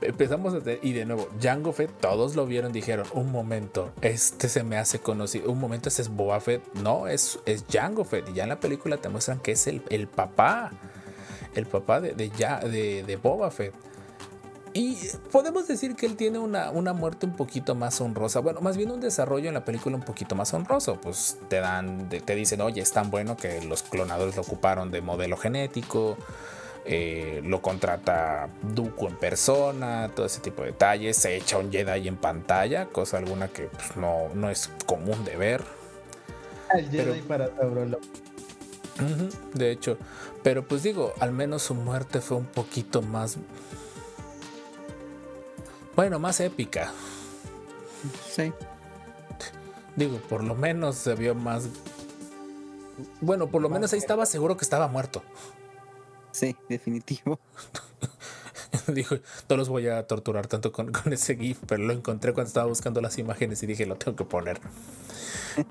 Empezamos 0.00 0.54
desde, 0.54 0.78
y 0.82 0.94
de 0.94 1.04
nuevo, 1.04 1.28
Jango 1.38 1.74
Fett, 1.74 1.90
todos 2.00 2.34
lo 2.34 2.46
vieron, 2.46 2.72
dijeron, 2.72 3.06
un 3.12 3.30
momento, 3.30 3.92
este 4.00 4.48
se 4.48 4.64
me 4.64 4.78
hace 4.78 5.00
conocido, 5.00 5.50
un 5.50 5.60
momento, 5.60 5.90
este 5.90 6.00
es 6.00 6.08
Boba 6.08 6.40
Fett, 6.40 6.62
no, 6.76 7.06
es, 7.06 7.40
es 7.44 7.66
Jango 7.70 8.04
Fett, 8.04 8.30
y 8.30 8.34
ya 8.34 8.44
en 8.44 8.50
la 8.50 8.60
película 8.60 8.96
te 8.96 9.10
muestran 9.10 9.40
que 9.40 9.52
es 9.52 9.66
el, 9.66 9.82
el 9.90 10.06
papá, 10.06 10.70
el 11.54 11.66
papá 11.66 12.00
de, 12.00 12.14
de, 12.14 12.30
de, 12.30 13.02
de 13.02 13.16
Boba 13.16 13.50
Fett. 13.50 13.74
Y 14.76 14.98
podemos 15.30 15.68
decir 15.68 15.94
que 15.94 16.04
él 16.04 16.16
tiene 16.16 16.40
una, 16.40 16.70
una 16.70 16.92
muerte 16.92 17.26
un 17.26 17.36
poquito 17.36 17.76
más 17.76 18.00
honrosa. 18.00 18.40
Bueno, 18.40 18.60
más 18.60 18.76
bien 18.76 18.90
un 18.90 19.00
desarrollo 19.00 19.46
en 19.48 19.54
la 19.54 19.64
película 19.64 19.94
un 19.96 20.02
poquito 20.02 20.34
más 20.34 20.52
honroso. 20.52 21.00
Pues 21.00 21.38
te 21.48 21.60
dan, 21.60 22.08
te 22.08 22.34
dicen, 22.34 22.60
oye, 22.60 22.82
es 22.82 22.90
tan 22.90 23.08
bueno 23.10 23.36
que 23.36 23.62
los 23.62 23.84
clonadores 23.84 24.34
lo 24.34 24.42
ocuparon 24.42 24.90
de 24.90 25.00
modelo 25.00 25.36
genético. 25.36 26.16
eh, 26.86 27.40
lo 27.44 27.62
contrata 27.62 28.48
Dooku 28.62 29.06
en 29.08 29.16
persona, 29.16 30.10
todo 30.14 30.26
ese 30.26 30.40
tipo 30.40 30.62
de 30.62 30.72
detalles. 30.72 31.16
Se 31.16 31.36
echa 31.36 31.56
un 31.58 31.70
Jedi 31.72 32.08
en 32.08 32.16
pantalla, 32.16 32.86
cosa 32.86 33.18
alguna 33.18 33.48
que 33.48 33.64
pues, 33.68 33.96
no, 33.96 34.28
no 34.34 34.50
es 34.50 34.70
común 34.86 35.24
de 35.24 35.36
ver. 35.36 35.62
El 36.74 36.90
Jedi 36.90 37.22
para 37.22 37.48
Taurolo. 37.48 38.00
Ujú, 38.96 39.28
De 39.54 39.70
hecho, 39.70 39.98
pero 40.42 40.66
pues 40.66 40.82
digo, 40.82 41.14
al 41.20 41.32
menos 41.32 41.62
su 41.62 41.74
muerte 41.74 42.20
fue 42.20 42.36
un 42.36 42.46
poquito 42.46 43.02
más. 43.02 43.38
Bueno, 45.96 46.18
más 46.18 46.40
épica. 46.40 46.92
Sí. 48.28 48.52
Digo, 49.96 50.18
por 50.28 50.42
lo 50.42 50.54
menos 50.54 50.96
se 50.96 51.14
vio 51.14 51.34
más. 51.34 51.68
Bueno, 53.20 53.48
por 53.48 53.62
lo 53.62 53.68
menos 53.68 53.92
ahí 53.92 53.98
estaba 53.98 54.26
seguro 54.26 54.56
que 54.56 54.64
estaba 54.64 54.88
muerto. 54.88 55.22
Sí, 56.32 56.56
definitivo. 56.68 57.38
Dijo, 58.88 59.16
no 59.48 59.56
los 59.56 59.68
voy 59.68 59.86
a 59.86 60.04
torturar 60.06 60.48
tanto 60.48 60.72
con, 60.72 60.90
con 60.92 61.12
ese 61.12 61.36
GIF, 61.36 61.58
pero 61.66 61.84
lo 61.84 61.92
encontré 61.92 62.32
cuando 62.32 62.48
estaba 62.48 62.66
buscando 62.66 63.00
las 63.00 63.18
imágenes 63.18 63.62
y 63.62 63.66
dije, 63.66 63.86
lo 63.86 63.96
tengo 63.96 64.16
que 64.16 64.24
poner. 64.24 64.60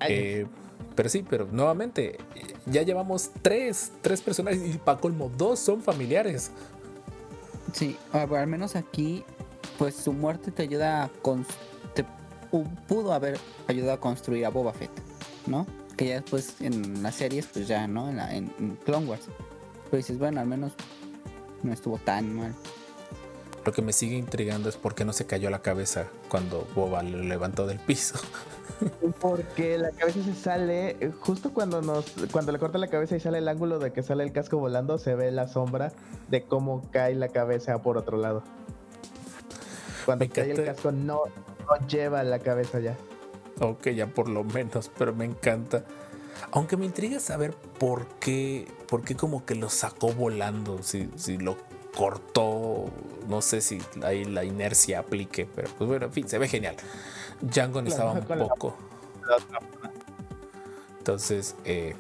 Eh, 0.08 0.48
pero 0.96 1.10
sí, 1.10 1.26
pero 1.30 1.46
nuevamente, 1.52 2.18
ya 2.66 2.84
llevamos 2.84 3.32
tres, 3.42 3.92
tres 4.02 4.22
personajes 4.22 4.76
y 4.76 4.78
para 4.78 4.98
colmo, 4.98 5.30
dos 5.38 5.60
son 5.60 5.82
familiares. 5.82 6.52
Sí, 7.74 7.98
al 8.14 8.48
menos 8.48 8.78
aquí, 8.78 9.26
pues 9.78 9.96
su 9.96 10.14
muerte 10.14 10.52
te 10.52 10.64
ayuda 10.64 11.04
a. 11.04 11.10
te 11.94 12.06
pu- 12.52 12.68
pudo 12.88 13.14
haber 13.14 13.38
ayudado 13.68 13.94
a 13.94 14.00
construir 14.00 14.46
a 14.46 14.50
Boba 14.50 14.74
Fett, 14.74 14.92
¿no? 15.48 15.66
Que 15.98 16.08
ya 16.08 16.16
después 16.22 16.60
en 16.62 17.04
las 17.04 17.16
series, 17.16 17.48
pues 17.48 17.68
ya, 17.68 17.88
¿no? 17.88 18.10
En, 18.10 18.18
la, 18.18 18.36
en, 18.36 18.52
en 18.60 18.76
Clone 18.86 19.06
Wars. 19.08 19.24
Pero 19.86 19.98
dices, 19.98 20.18
bueno, 20.18 20.40
al 20.42 20.48
menos 20.48 20.72
no 21.62 21.72
estuvo 21.72 21.98
tan 22.00 22.36
mal. 22.36 22.54
Lo 23.66 23.72
que 23.72 23.82
me 23.82 23.94
sigue 23.94 24.18
intrigando 24.18 24.68
es 24.68 24.76
por 24.76 24.94
qué 24.94 25.06
no 25.06 25.14
se 25.14 25.26
cayó 25.26 25.50
la 25.50 25.62
cabeza 25.62 26.08
cuando 26.30 26.68
Boba 26.76 27.02
lo 27.04 27.20
levantó 27.24 27.66
del 27.68 27.80
piso. 27.80 28.16
Porque 29.22 29.78
la 29.78 29.92
cabeza 29.92 30.22
se 30.24 30.34
sale, 30.36 30.98
eh, 31.00 31.12
justo 31.22 31.54
cuando 31.54 31.82
nos, 31.82 32.06
cuando 32.32 32.52
le 32.52 32.60
corta 32.60 32.78
la 32.78 32.88
cabeza 32.88 33.16
y 33.16 33.20
sale 33.22 33.38
el 33.38 33.48
ángulo 33.48 33.80
de 33.80 33.94
que 33.94 34.04
sale 34.04 34.24
el 34.24 34.34
casco 34.34 34.58
volando, 34.58 34.98
se 34.98 35.16
ve 35.16 35.32
la 35.32 35.48
sombra 35.48 35.94
de 36.30 36.44
cómo 36.44 36.84
cae 36.92 37.16
la 37.16 37.30
cabeza 37.30 37.82
por 37.82 37.98
otro 37.98 38.18
lado. 38.18 38.44
Cuando 40.06 40.28
cae 40.30 40.52
el 40.52 40.66
casco 40.66 40.92
no, 40.92 41.22
no 41.60 41.88
lleva 41.88 42.24
la 42.24 42.40
cabeza 42.40 42.80
ya. 42.80 42.98
Ok, 43.60 43.90
ya 43.90 44.08
por 44.08 44.30
lo 44.30 44.44
menos, 44.44 44.92
pero 44.98 45.14
me 45.14 45.26
encanta. 45.26 45.86
Aunque 46.52 46.78
me 46.78 46.86
intriga 46.86 47.20
saber 47.20 47.54
por 47.54 48.08
qué, 48.20 48.68
por 48.88 49.04
qué 49.04 49.16
como 49.16 49.46
que 49.46 49.56
lo 49.56 49.70
sacó 49.70 50.12
volando, 50.14 50.82
si, 50.82 51.10
si 51.16 51.38
lo 51.38 51.58
cortó, 51.96 52.86
no 53.28 53.42
sé 53.42 53.62
si 53.62 53.80
ahí 54.04 54.26
la 54.26 54.44
inercia 54.44 55.00
aplique, 55.00 55.48
pero 55.56 55.70
pues 55.78 55.88
bueno, 55.88 56.08
en 56.08 56.12
fin, 56.12 56.28
se 56.28 56.38
ve 56.38 56.48
genial. 56.48 56.76
Django 57.42 57.82
necesitaba 57.82 58.14
un 58.14 58.26
poco. 58.26 58.76
Entonces, 60.98 61.56
eh, 61.66 61.96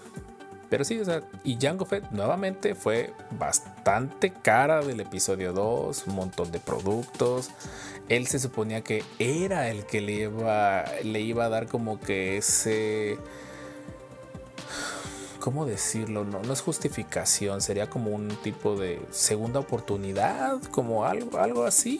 pero 0.74 0.86
sí, 0.86 1.00
o 1.00 1.06
sea, 1.06 1.22
y 1.44 1.58
Django 1.58 1.86
Fett 1.86 2.10
nuevamente 2.10 2.74
fue 2.74 3.14
bastante 3.38 4.32
cara 4.34 4.82
del 4.82 5.02
episodio 5.02 5.54
2, 5.54 6.08
un 6.08 6.16
montón 6.16 6.52
de 6.52 6.60
productos. 6.60 7.52
Él 8.10 8.26
se 8.26 8.40
suponía 8.40 8.82
que 8.82 9.04
era 9.20 9.70
el 9.70 9.86
que 9.86 10.02
le 10.02 10.14
iba, 10.14 10.84
le 11.04 11.22
iba 11.22 11.46
a 11.46 11.50
dar 11.50 11.68
como 11.68 12.00
que 12.00 12.38
ese... 12.38 13.20
¿Cómo 15.40 15.68
decirlo? 15.68 16.24
No, 16.24 16.42
no 16.42 16.52
es 16.52 16.62
justificación, 16.62 17.62
sería 17.62 17.88
como 17.88 18.10
un 18.10 18.30
tipo 18.30 18.76
de 18.76 19.00
segunda 19.12 19.60
oportunidad, 19.60 20.60
como 20.72 21.06
algo, 21.06 21.38
algo 21.38 21.66
así, 21.66 22.00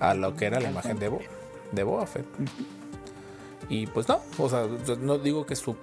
a 0.00 0.14
lo 0.14 0.34
que 0.34 0.46
era 0.46 0.58
la 0.58 0.68
imagen 0.68 0.98
de, 0.98 1.10
Bo, 1.10 1.20
de 1.70 1.84
Boba 1.84 2.08
Fett. 2.08 2.26
Y 3.68 3.86
pues 3.88 4.08
no, 4.08 4.20
o 4.38 4.48
sea, 4.48 4.66
no 5.00 5.18
digo 5.18 5.44
que 5.44 5.56
su, 5.56 5.74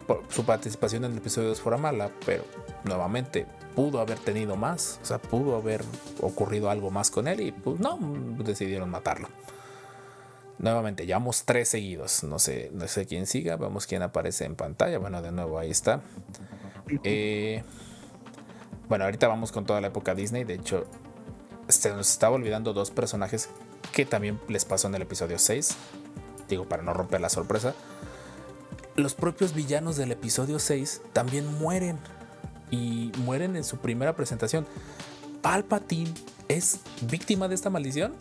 participación 0.45 1.03
en 1.03 1.11
el 1.11 1.17
episodio 1.17 1.49
2 1.49 1.59
fuera 1.59 1.77
mala, 1.77 2.11
pero 2.25 2.45
nuevamente 2.86 3.45
pudo 3.75 3.99
haber 3.99 4.19
tenido 4.19 4.55
más, 4.55 4.99
o 5.01 5.05
sea, 5.05 5.17
pudo 5.21 5.57
haber 5.57 5.84
ocurrido 6.21 6.69
algo 6.69 6.91
más 6.91 7.11
con 7.11 7.27
él 7.27 7.41
y 7.41 7.51
pues 7.51 7.79
no, 7.79 7.99
decidieron 8.43 8.89
matarlo. 8.89 9.27
Nuevamente, 10.59 11.05
llevamos 11.05 11.43
tres 11.43 11.67
seguidos, 11.67 12.23
no 12.23 12.39
sé, 12.39 12.69
no 12.73 12.88
sé 12.88 13.05
quién 13.05 13.27
siga, 13.27 13.57
vemos 13.57 13.86
quién 13.86 14.01
aparece 14.01 14.45
en 14.45 14.55
pantalla, 14.55 14.97
bueno, 14.97 15.21
de 15.21 15.31
nuevo 15.31 15.59
ahí 15.59 15.71
está. 15.71 16.01
Eh, 17.03 17.63
bueno, 18.88 19.03
ahorita 19.03 19.27
vamos 19.27 19.51
con 19.51 19.65
toda 19.65 19.81
la 19.81 19.88
época 19.88 20.15
Disney, 20.15 20.45
de 20.45 20.53
hecho, 20.53 20.86
se 21.67 21.89
nos 21.89 22.09
estaba 22.09 22.36
olvidando 22.36 22.71
dos 22.71 22.91
personajes 22.91 23.49
que 23.91 24.05
también 24.05 24.39
les 24.47 24.63
pasó 24.63 24.88
en 24.88 24.95
el 24.95 25.01
episodio 25.01 25.38
6, 25.38 25.75
digo, 26.49 26.65
para 26.65 26.83
no 26.83 26.93
romper 26.93 27.21
la 27.21 27.29
sorpresa, 27.29 27.73
los 28.95 29.15
propios 29.15 29.53
villanos 29.53 29.97
del 29.97 30.11
episodio 30.11 30.59
6 30.59 31.01
también 31.13 31.47
mueren. 31.59 31.99
Y 32.71 33.11
mueren 33.19 33.55
en 33.55 33.63
su 33.63 33.77
primera 33.77 34.15
presentación. 34.15 34.65
Palpatine 35.41 36.11
es 36.47 36.79
víctima 37.01 37.47
de 37.47 37.55
esta 37.55 37.69
maldición. 37.69 38.13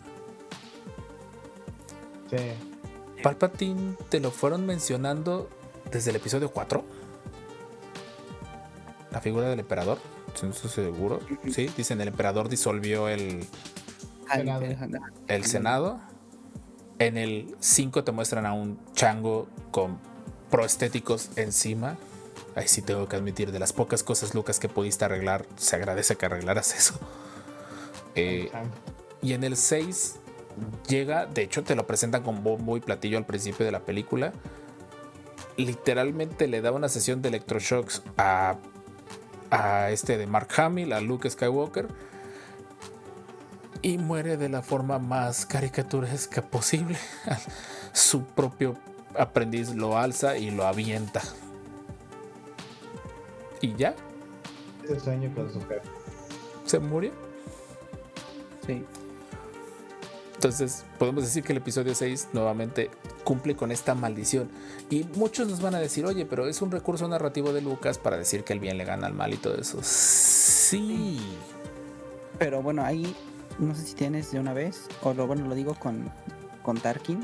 Sí. 2.29 3.21
Palpatine 3.23 3.95
te 4.09 4.19
lo 4.19 4.31
fueron 4.31 4.65
mencionando 4.65 5.49
desde 5.91 6.09
el 6.11 6.17
episodio 6.17 6.51
4. 6.51 6.83
La 9.11 9.21
figura 9.21 9.49
del 9.49 9.59
emperador. 9.59 9.99
si 10.33 10.45
No 10.45 10.51
estoy 10.51 10.69
seguro. 10.69 11.19
Sí, 11.51 11.69
dicen 11.77 12.01
el 12.01 12.09
emperador 12.09 12.49
disolvió 12.49 13.09
el, 13.09 13.47
el 15.27 15.45
Senado. 15.45 16.01
En 16.99 17.17
el 17.17 17.55
5 17.59 18.03
te 18.03 18.11
muestran 18.11 18.45
a 18.45 18.53
un 18.53 18.79
chango 18.93 19.47
con 19.71 19.97
prostéticos 20.49 21.29
encima. 21.35 21.97
Ahí 22.55 22.67
sí 22.67 22.81
tengo 22.81 23.07
que 23.07 23.15
admitir, 23.15 23.51
de 23.51 23.59
las 23.59 23.73
pocas 23.73 24.03
cosas, 24.03 24.35
Lucas, 24.35 24.59
que 24.59 24.69
pudiste 24.69 25.05
arreglar, 25.05 25.45
se 25.55 25.75
agradece 25.75 26.15
que 26.15 26.25
arreglaras 26.27 26.75
eso. 26.75 26.99
Eh, 28.15 28.51
y 29.23 29.33
en 29.33 29.43
el 29.43 29.57
6 29.57 30.17
llega, 30.87 31.25
de 31.25 31.41
hecho 31.41 31.63
te 31.63 31.75
lo 31.75 31.87
presentan 31.87 32.21
con 32.21 32.43
bombo 32.43 32.77
y 32.77 32.79
platillo 32.79 33.17
al 33.17 33.25
principio 33.25 33.65
de 33.65 33.71
la 33.71 33.79
película. 33.79 34.33
Literalmente 35.57 36.47
le 36.47 36.61
da 36.61 36.71
una 36.71 36.89
sesión 36.89 37.21
de 37.21 37.29
electroshocks 37.29 38.03
a, 38.17 38.57
a 39.49 39.89
este 39.89 40.17
de 40.17 40.27
Mark 40.27 40.49
Hamill, 40.57 40.93
a 40.93 41.01
Luke 41.01 41.29
Skywalker. 41.29 41.87
Y 43.83 43.97
muere 43.99 44.37
de 44.37 44.49
la 44.49 44.63
forma 44.63 44.97
más 44.97 45.45
caricaturesca 45.45 46.41
posible. 46.41 46.97
Su 47.93 48.23
propio 48.23 48.75
aprendiz 49.19 49.75
lo 49.75 49.97
alza 49.97 50.37
y 50.37 50.49
lo 50.49 50.65
avienta. 50.65 51.21
Y 53.61 53.75
ya, 53.75 53.93
Ese 54.83 54.99
sueño 54.99 55.31
con 55.35 55.51
su 55.53 55.59
jefe. 55.61 55.81
se 56.65 56.79
murió. 56.79 57.11
Sí. 58.65 58.83
Entonces, 60.35 60.83
podemos 60.97 61.23
decir 61.23 61.43
que 61.43 61.53
el 61.53 61.59
episodio 61.59 61.95
6 61.95 62.29
nuevamente 62.33 62.89
cumple 63.23 63.55
con 63.55 63.71
esta 63.71 63.95
maldición. 63.95 64.49
Y 64.89 65.05
muchos 65.15 65.47
nos 65.47 65.61
van 65.61 65.75
a 65.75 65.79
decir, 65.79 66.05
oye, 66.05 66.25
pero 66.25 66.47
es 66.47 66.61
un 66.61 66.71
recurso 66.71 67.07
narrativo 67.07 67.53
de 67.53 67.61
Lucas 67.61 67.97
para 67.97 68.17
decir 68.17 68.43
que 68.43 68.51
el 68.53 68.59
bien 68.59 68.77
le 68.77 68.83
gana 68.85 69.07
al 69.07 69.13
mal 69.13 69.33
y 69.33 69.37
todo 69.37 69.55
eso. 69.55 69.79
Sí. 69.83 71.21
Pero 72.39 72.61
bueno, 72.61 72.83
ahí 72.83 73.15
no 73.59 73.75
sé 73.75 73.83
si 73.85 73.93
tienes 73.95 74.31
de 74.31 74.39
una 74.39 74.53
vez, 74.53 74.87
o 75.03 75.13
lo, 75.13 75.27
bueno, 75.27 75.47
lo 75.47 75.55
digo 75.55 75.75
con, 75.75 76.09
con 76.63 76.79
Tarkin. 76.79 77.23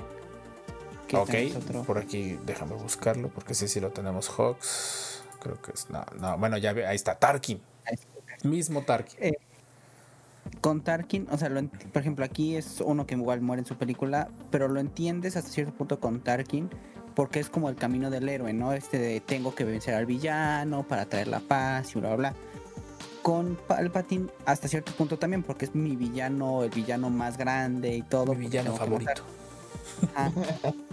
que 1.07 1.17
Ok, 1.17 1.29
otro- 1.57 1.83
por 1.83 1.97
aquí 1.97 2.37
déjame 2.45 2.75
buscarlo 2.75 3.29
porque 3.29 3.53
sí, 3.53 3.67
sí 3.67 3.79
lo 3.79 3.89
tenemos. 3.91 4.29
Hawks, 4.29 5.23
creo 5.39 5.61
que 5.61 5.71
es. 5.71 5.89
No, 5.89 6.05
no, 6.19 6.37
bueno, 6.37 6.57
ya 6.57 6.73
ve, 6.73 6.85
ahí 6.85 6.95
está, 6.95 7.15
Tarkin. 7.15 7.61
Ahí 7.85 7.97
Mismo 8.43 8.83
Tarkin. 8.83 9.17
Eh, 9.21 9.33
Con 10.61 10.81
Tarkin, 10.81 11.27
o 11.31 11.37
sea, 11.37 11.49
lo 11.49 11.61
por 11.67 12.01
ejemplo, 12.01 12.23
aquí 12.25 12.55
es 12.55 12.81
uno 12.81 13.05
que 13.05 13.15
igual 13.15 13.41
muere 13.41 13.61
en 13.61 13.65
su 13.65 13.75
película, 13.75 14.29
pero 14.51 14.67
lo 14.67 14.79
entiendes 14.79 15.35
hasta 15.35 15.49
cierto 15.49 15.73
punto 15.73 15.99
con 15.99 16.21
Tarkin, 16.21 16.69
porque 17.15 17.39
es 17.39 17.49
como 17.49 17.69
el 17.69 17.75
camino 17.75 18.09
del 18.09 18.27
héroe, 18.29 18.53
¿no? 18.53 18.73
Este 18.73 18.97
de 18.97 19.19
tengo 19.19 19.53
que 19.53 19.63
vencer 19.65 19.93
al 19.95 20.05
villano 20.05 20.83
para 20.87 21.05
traer 21.05 21.27
la 21.27 21.39
paz 21.39 21.95
y 21.95 21.99
bla, 21.99 22.15
bla, 22.15 22.31
bla. 22.31 22.35
Con 23.21 23.57
Palpatine, 23.67 24.29
hasta 24.45 24.67
cierto 24.67 24.91
punto 24.93 25.19
también, 25.19 25.43
porque 25.43 25.65
es 25.65 25.75
mi 25.75 25.95
villano, 25.95 26.63
el 26.63 26.69
villano 26.69 27.09
más 27.09 27.37
grande 27.37 27.95
y 27.95 28.01
todo. 28.01 28.33
Mi 28.33 28.45
villano 28.45 28.75
favorito. 28.75 29.23
Ajá. 30.15 30.31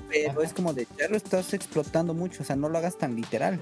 Pero 0.08 0.42
es 0.42 0.52
como 0.52 0.72
de, 0.72 0.86
ya 0.98 1.08
lo 1.08 1.16
estás 1.16 1.52
explotando 1.54 2.14
mucho, 2.14 2.42
o 2.42 2.46
sea, 2.46 2.56
no 2.56 2.68
lo 2.68 2.78
hagas 2.78 2.96
tan 2.98 3.16
literal. 3.16 3.60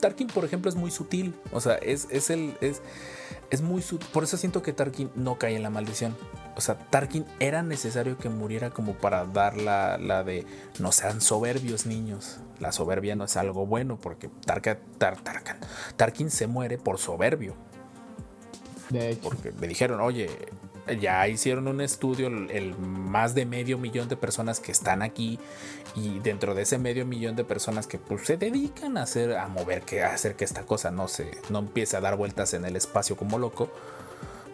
Tarkin, 0.00 0.28
por 0.28 0.44
ejemplo, 0.44 0.68
es 0.68 0.76
muy 0.76 0.90
sutil. 0.90 1.34
O 1.52 1.60
sea, 1.60 1.74
es, 1.76 2.06
es 2.10 2.30
el. 2.30 2.56
Es, 2.60 2.82
es 3.50 3.62
muy 3.62 3.82
sutil. 3.82 4.08
Por 4.12 4.24
eso 4.24 4.36
siento 4.36 4.62
que 4.62 4.72
Tarkin 4.72 5.10
no 5.14 5.38
cae 5.38 5.56
en 5.56 5.62
la 5.62 5.70
maldición. 5.70 6.16
O 6.56 6.60
sea, 6.60 6.76
Tarkin 6.78 7.24
era 7.40 7.62
necesario 7.62 8.16
que 8.18 8.28
muriera 8.28 8.70
como 8.70 8.94
para 8.94 9.24
dar 9.26 9.56
la, 9.56 9.98
la 9.98 10.24
de 10.24 10.46
no 10.78 10.90
sean 10.92 11.20
soberbios, 11.20 11.86
niños. 11.86 12.38
La 12.60 12.72
soberbia 12.72 13.14
no 13.16 13.24
es 13.24 13.36
algo 13.36 13.66
bueno 13.66 13.98
porque 14.00 14.28
Tarka- 14.46 14.78
Tar- 14.98 15.22
Tarkan- 15.22 15.58
Tarkin 15.96 16.30
se 16.30 16.46
muere 16.46 16.78
por 16.78 16.98
soberbio. 16.98 17.54
De 18.90 19.10
hecho, 19.10 19.20
Porque 19.22 19.52
le 19.60 19.66
dijeron, 19.66 20.00
oye, 20.00 20.30
ya 21.00 21.26
hicieron 21.28 21.68
un 21.68 21.80
estudio, 21.80 22.28
el, 22.28 22.76
más 22.78 23.34
de 23.34 23.46
medio 23.46 23.78
millón 23.78 24.08
de 24.08 24.16
personas 24.16 24.60
que 24.60 24.72
están 24.72 25.02
aquí 25.02 25.38
y 25.94 26.18
dentro 26.20 26.54
de 26.54 26.62
ese 26.62 26.78
medio 26.78 27.04
millón 27.06 27.36
de 27.36 27.44
personas 27.44 27.86
que 27.86 27.98
pues, 27.98 28.26
se 28.26 28.36
dedican 28.36 28.96
a 28.96 29.02
hacer, 29.02 29.36
a 29.36 29.48
mover, 29.48 29.82
que, 29.82 30.02
a 30.04 30.12
hacer 30.14 30.36
que 30.36 30.44
esta 30.44 30.62
cosa 30.64 30.90
no 30.90 31.08
se, 31.08 31.30
no 31.48 31.60
empiece 31.60 31.96
a 31.96 32.00
dar 32.00 32.16
vueltas 32.16 32.54
en 32.54 32.64
el 32.64 32.76
espacio 32.76 33.16
como 33.16 33.38
loco, 33.38 33.70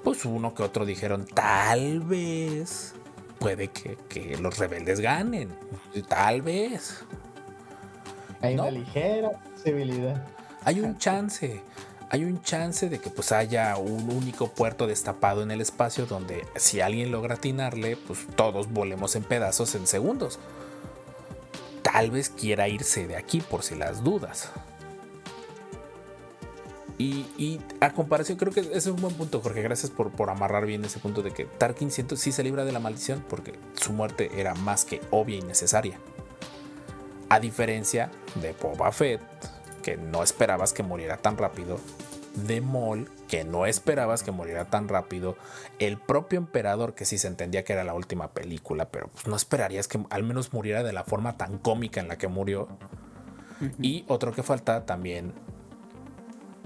pues 0.04 0.24
uno 0.24 0.54
que 0.54 0.62
otro 0.62 0.84
dijeron, 0.84 1.26
tal 1.26 2.00
vez 2.00 2.94
puede 3.38 3.68
que, 3.68 3.96
que 4.08 4.36
los 4.38 4.58
rebeldes 4.58 5.00
ganen. 5.00 5.50
Tal 6.08 6.42
vez. 6.42 7.04
Hay 8.40 8.54
No. 8.54 8.62
una 8.62 8.70
ligera 8.72 9.30
posibilidad. 9.30 10.26
Hay 10.64 10.80
un 10.80 10.96
chance. 10.98 11.60
Hay 12.12 12.26
un 12.26 12.42
chance 12.42 12.90
de 12.90 12.98
que 12.98 13.08
pues 13.08 13.32
haya 13.32 13.74
un 13.78 14.10
único 14.10 14.48
puerto 14.48 14.86
destapado 14.86 15.42
en 15.42 15.50
el 15.50 15.62
espacio 15.62 16.04
donde 16.04 16.46
si 16.56 16.82
alguien 16.82 17.10
logra 17.10 17.36
atinarle, 17.36 17.96
pues 17.96 18.26
todos 18.36 18.70
volemos 18.70 19.16
en 19.16 19.22
pedazos 19.22 19.74
en 19.74 19.86
segundos. 19.86 20.38
Tal 21.80 22.10
vez 22.10 22.28
quiera 22.28 22.68
irse 22.68 23.06
de 23.06 23.16
aquí 23.16 23.40
por 23.40 23.62
si 23.62 23.76
las 23.76 24.04
dudas. 24.04 24.50
Y, 26.98 27.60
a 27.80 27.94
comparación, 27.94 28.36
creo 28.36 28.52
que 28.52 28.60
ese 28.60 28.76
es 28.76 28.86
un 28.88 29.00
buen 29.00 29.14
punto, 29.14 29.40
Jorge. 29.40 29.62
Gracias 29.62 29.90
por, 29.90 30.10
por 30.10 30.28
amarrar 30.28 30.66
bien 30.66 30.84
ese 30.84 30.98
punto 30.98 31.22
de 31.22 31.32
que 31.32 31.46
Tarkin 31.46 31.90
siento, 31.90 32.16
sí 32.16 32.30
se 32.30 32.44
libra 32.44 32.66
de 32.66 32.72
la 32.72 32.78
maldición 32.78 33.24
porque 33.26 33.58
su 33.72 33.94
muerte 33.94 34.30
era 34.38 34.54
más 34.54 34.84
que 34.84 35.00
obvia 35.10 35.38
y 35.38 35.42
necesaria. 35.42 35.98
A 37.30 37.40
diferencia 37.40 38.10
de 38.34 38.52
Boba 38.52 38.92
Fett, 38.92 39.22
que 39.82 39.96
no 39.96 40.22
esperabas 40.22 40.72
que 40.72 40.82
muriera 40.82 41.18
tan 41.18 41.36
rápido, 41.36 41.78
de 42.34 42.60
Maul, 42.60 43.10
que 43.28 43.44
no 43.44 43.66
esperabas 43.66 44.22
que 44.22 44.30
muriera 44.30 44.64
tan 44.64 44.88
rápido, 44.88 45.36
el 45.78 45.98
propio 45.98 46.38
emperador, 46.38 46.94
que 46.94 47.04
sí 47.04 47.18
se 47.18 47.28
entendía 47.28 47.64
que 47.64 47.74
era 47.74 47.84
la 47.84 47.94
última 47.94 48.32
película, 48.32 48.88
pero 48.88 49.08
pues 49.08 49.26
no 49.26 49.36
esperarías 49.36 49.88
que 49.88 50.00
al 50.08 50.22
menos 50.22 50.52
muriera 50.52 50.82
de 50.82 50.92
la 50.92 51.04
forma 51.04 51.36
tan 51.36 51.58
cómica 51.58 52.00
en 52.00 52.08
la 52.08 52.16
que 52.16 52.28
murió. 52.28 52.68
Y 53.80 54.04
otro 54.08 54.32
que 54.32 54.42
falta 54.42 54.86
también, 54.86 55.34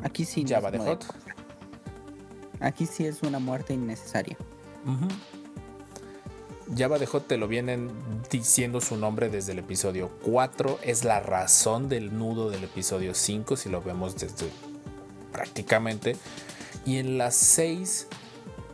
Aquí 0.02 0.24
sí. 0.24 0.42
es 0.42 0.48
de 0.48 0.78
Hutt. 0.78 1.04
Aquí 2.60 2.86
sí 2.86 3.06
es 3.06 3.22
una 3.22 3.38
muerte 3.38 3.74
innecesaria. 3.74 4.36
Ujú. 4.84 5.08
Jabba 6.74 6.98
de 6.98 7.08
Hutt 7.10 7.28
te 7.28 7.36
lo 7.36 7.46
vienen 7.46 7.90
diciendo 8.30 8.80
su 8.80 8.96
nombre 8.96 9.28
desde 9.28 9.52
el 9.52 9.60
episodio 9.60 10.10
4. 10.24 10.80
Es 10.82 11.04
la 11.04 11.20
razón 11.20 11.88
del 11.88 12.18
nudo 12.18 12.50
del 12.50 12.64
episodio 12.64 13.14
5, 13.14 13.56
si 13.56 13.68
lo 13.68 13.82
vemos 13.82 14.16
desde 14.16 14.48
prácticamente. 15.32 16.16
Y 16.84 16.98
en 16.98 17.18
las 17.18 17.36
6 17.36 18.08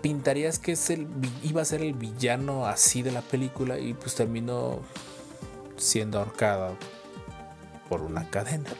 pintarías 0.00 0.58
que 0.58 0.72
es 0.72 0.90
el, 0.90 1.06
iba 1.42 1.62
a 1.62 1.64
ser 1.64 1.82
el 1.82 1.92
villano 1.92 2.66
así 2.66 3.02
de 3.02 3.12
la 3.12 3.20
película 3.20 3.78
y 3.78 3.94
pues 3.94 4.14
terminó 4.14 4.80
siendo 5.76 6.18
ahorcada 6.18 6.74
por 7.88 8.00
una 8.00 8.28
cadena. 8.30 8.70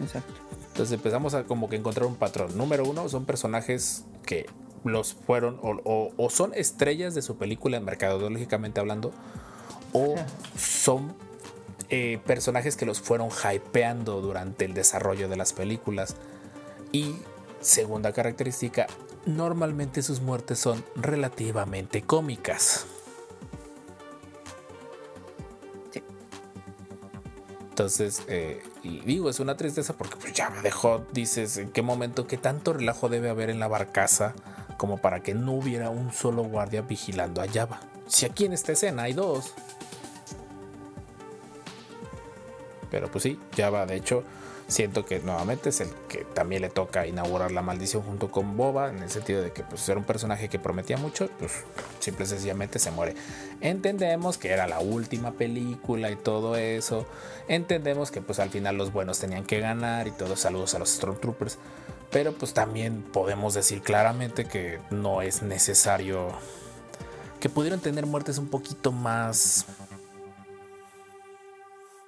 Exacto. 0.00 0.34
Entonces 0.68 0.92
empezamos 0.92 1.34
a 1.34 1.44
como 1.44 1.68
que 1.68 1.76
encontrar 1.76 2.06
un 2.06 2.16
patrón. 2.16 2.56
Número 2.56 2.84
uno, 2.84 3.08
son 3.08 3.24
personajes 3.24 4.04
que 4.24 4.46
los 4.84 5.14
fueron 5.14 5.58
o, 5.62 5.80
o- 5.84 6.12
o 6.16 6.30
son 6.30 6.52
estrellas 6.54 7.14
de 7.14 7.22
su 7.22 7.36
película, 7.36 7.80
mercadológicamente 7.80 8.80
hablando, 8.80 9.12
o 9.92 10.14
son 10.56 11.14
eh, 11.90 12.18
personajes 12.26 12.76
que 12.76 12.86
los 12.86 13.00
fueron 13.00 13.28
hypeando 13.30 14.20
durante 14.20 14.64
el 14.64 14.74
desarrollo 14.74 15.28
de 15.28 15.36
las 15.36 15.52
películas. 15.52 16.16
Y 16.92 17.16
segunda 17.60 18.12
característica, 18.12 18.86
normalmente 19.26 20.02
sus 20.02 20.20
muertes 20.20 20.58
son 20.58 20.84
relativamente 20.96 22.02
cómicas. 22.02 22.86
Sí. 25.90 26.02
Entonces, 27.70 28.22
eh, 28.28 28.62
y 28.82 29.00
digo, 29.00 29.28
es 29.30 29.40
una 29.40 29.56
tristeza 29.56 29.94
porque 29.94 30.16
pues 30.16 30.32
ya 30.32 30.50
me 30.50 30.62
dejó, 30.62 31.04
dices, 31.12 31.56
en 31.56 31.70
qué 31.70 31.82
momento, 31.82 32.26
qué 32.26 32.36
tanto 32.38 32.72
relajo 32.72 33.08
debe 33.08 33.28
haber 33.28 33.50
en 33.50 33.58
la 33.60 33.68
barcaza 33.68 34.34
como 34.76 34.98
para 34.98 35.20
que 35.20 35.34
no 35.34 35.52
hubiera 35.52 35.90
un 35.90 36.12
solo 36.12 36.44
guardia 36.44 36.82
vigilando 36.82 37.42
a 37.42 37.48
Java. 37.48 37.80
Si 38.06 38.26
aquí 38.26 38.44
en 38.44 38.52
esta 38.52 38.72
escena 38.72 39.04
hay 39.04 39.12
dos. 39.12 39.54
Pero 42.90 43.10
pues 43.10 43.22
sí, 43.22 43.38
Java, 43.56 43.86
de 43.86 43.96
hecho, 43.96 44.22
siento 44.68 45.04
que 45.04 45.20
nuevamente 45.20 45.68
es 45.68 45.80
el 45.80 45.88
que 46.08 46.24
también 46.24 46.62
le 46.62 46.70
toca 46.70 47.06
inaugurar 47.06 47.52
la 47.52 47.62
maldición 47.62 48.02
junto 48.02 48.30
con 48.30 48.56
Boba, 48.56 48.90
en 48.90 49.02
el 49.02 49.10
sentido 49.10 49.42
de 49.42 49.52
que 49.52 49.62
pues 49.62 49.88
era 49.88 49.98
un 49.98 50.04
personaje 50.04 50.48
que 50.48 50.58
prometía 50.58 50.96
mucho, 50.96 51.28
pues 51.38 51.64
simple 52.00 52.24
y 52.24 52.28
sencillamente 52.28 52.78
se 52.78 52.90
muere. 52.90 53.14
Entendemos 53.60 54.38
que 54.38 54.50
era 54.50 54.66
la 54.66 54.80
última 54.80 55.32
película 55.32 56.10
y 56.10 56.16
todo 56.16 56.56
eso. 56.56 57.06
Entendemos 57.48 58.10
que 58.10 58.20
pues 58.20 58.38
al 58.38 58.50
final 58.50 58.76
los 58.76 58.92
buenos 58.92 59.18
tenían 59.18 59.44
que 59.44 59.60
ganar 59.60 60.08
y 60.08 60.12
todos 60.12 60.40
saludos 60.40 60.74
a 60.74 60.78
los 60.78 60.90
Stormtroopers. 60.90 61.58
Pero 62.10 62.32
pues 62.32 62.54
también 62.54 63.02
podemos 63.02 63.54
decir 63.54 63.82
claramente 63.82 64.44
que 64.44 64.78
no 64.90 65.20
es 65.20 65.42
necesario 65.42 66.28
que 67.40 67.48
pudieron 67.48 67.80
tener 67.80 68.06
muertes 68.06 68.38
un 68.38 68.48
poquito 68.48 68.92
más 68.92 69.66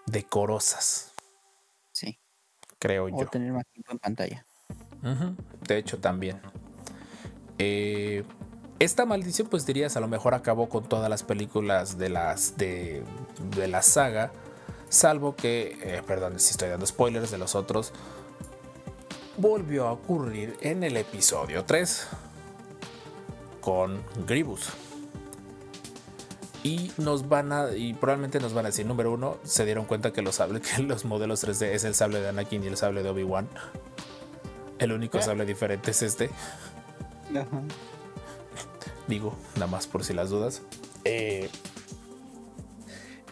decorosas. 0.07 1.16
Creo 2.79 3.07
O 3.07 3.21
yo. 3.23 3.27
tener 3.27 3.53
más 3.53 3.67
tiempo 3.67 3.93
en 3.93 3.99
pantalla. 3.99 4.47
De 5.67 5.79
hecho, 5.79 5.99
también. 5.99 6.41
Eh, 7.59 8.25
esta 8.79 9.07
maldición, 9.07 9.49
pues 9.49 9.65
dirías, 9.67 9.97
a 9.97 10.01
lo 10.01 10.09
mejor 10.09 10.35
acabó 10.35 10.69
con 10.69 10.89
todas 10.89 11.09
las 11.09 11.23
películas 11.23 11.97
de 11.99 12.09
las 12.11 12.57
de, 12.57 13.03
de 13.57 13.69
la 13.69 13.83
saga. 13.83 14.33
Salvo 14.89 15.35
que, 15.35 15.79
eh, 15.83 16.03
perdón 16.07 16.39
si 16.39 16.51
estoy 16.51 16.69
dando 16.69 16.87
spoilers 16.87 17.31
de 17.31 17.39
los 17.39 17.55
otros. 17.55 17.93
Volvió 19.39 19.87
a 19.87 19.93
ocurrir 19.93 20.57
en 20.61 20.83
el 20.83 20.97
episodio 20.97 21.65
3 21.65 22.07
con 23.61 24.03
Gribus. 24.27 24.71
Y 26.67 26.91
nos 26.99 27.29
van 27.29 27.53
a, 27.53 27.71
y 27.77 27.95
probablemente 27.95 28.41
nos 28.41 28.53
van 28.53 28.65
a 28.65 28.69
decir, 28.71 28.87
número 28.87 29.13
uno, 29.13 29.37
se 29.45 29.65
dieron 29.65 29.85
cuenta 29.85 30.13
que 30.13 30.21
los, 30.23 30.39
que 30.77 30.83
los 30.83 31.05
modelos 31.05 31.45
3D 31.45 31.67
es 31.67 31.85
el 31.85 31.95
sable 31.95 32.21
de 32.21 32.29
Anakin 32.31 32.65
y 32.65 32.67
el 32.67 32.77
sable 32.77 33.03
de 33.05 33.11
Obi-Wan. 33.11 33.49
El 34.79 34.93
único 34.93 35.21
sable 35.23 35.47
diferente 35.47 35.93
es 35.93 36.03
este. 36.03 36.31
Ajá. 37.31 37.63
Digo, 39.07 39.35
nada 39.55 39.69
más 39.69 39.87
por 39.87 40.03
si 40.03 40.13
las 40.13 40.31
dudas. 40.31 40.63
Eh, 41.05 41.49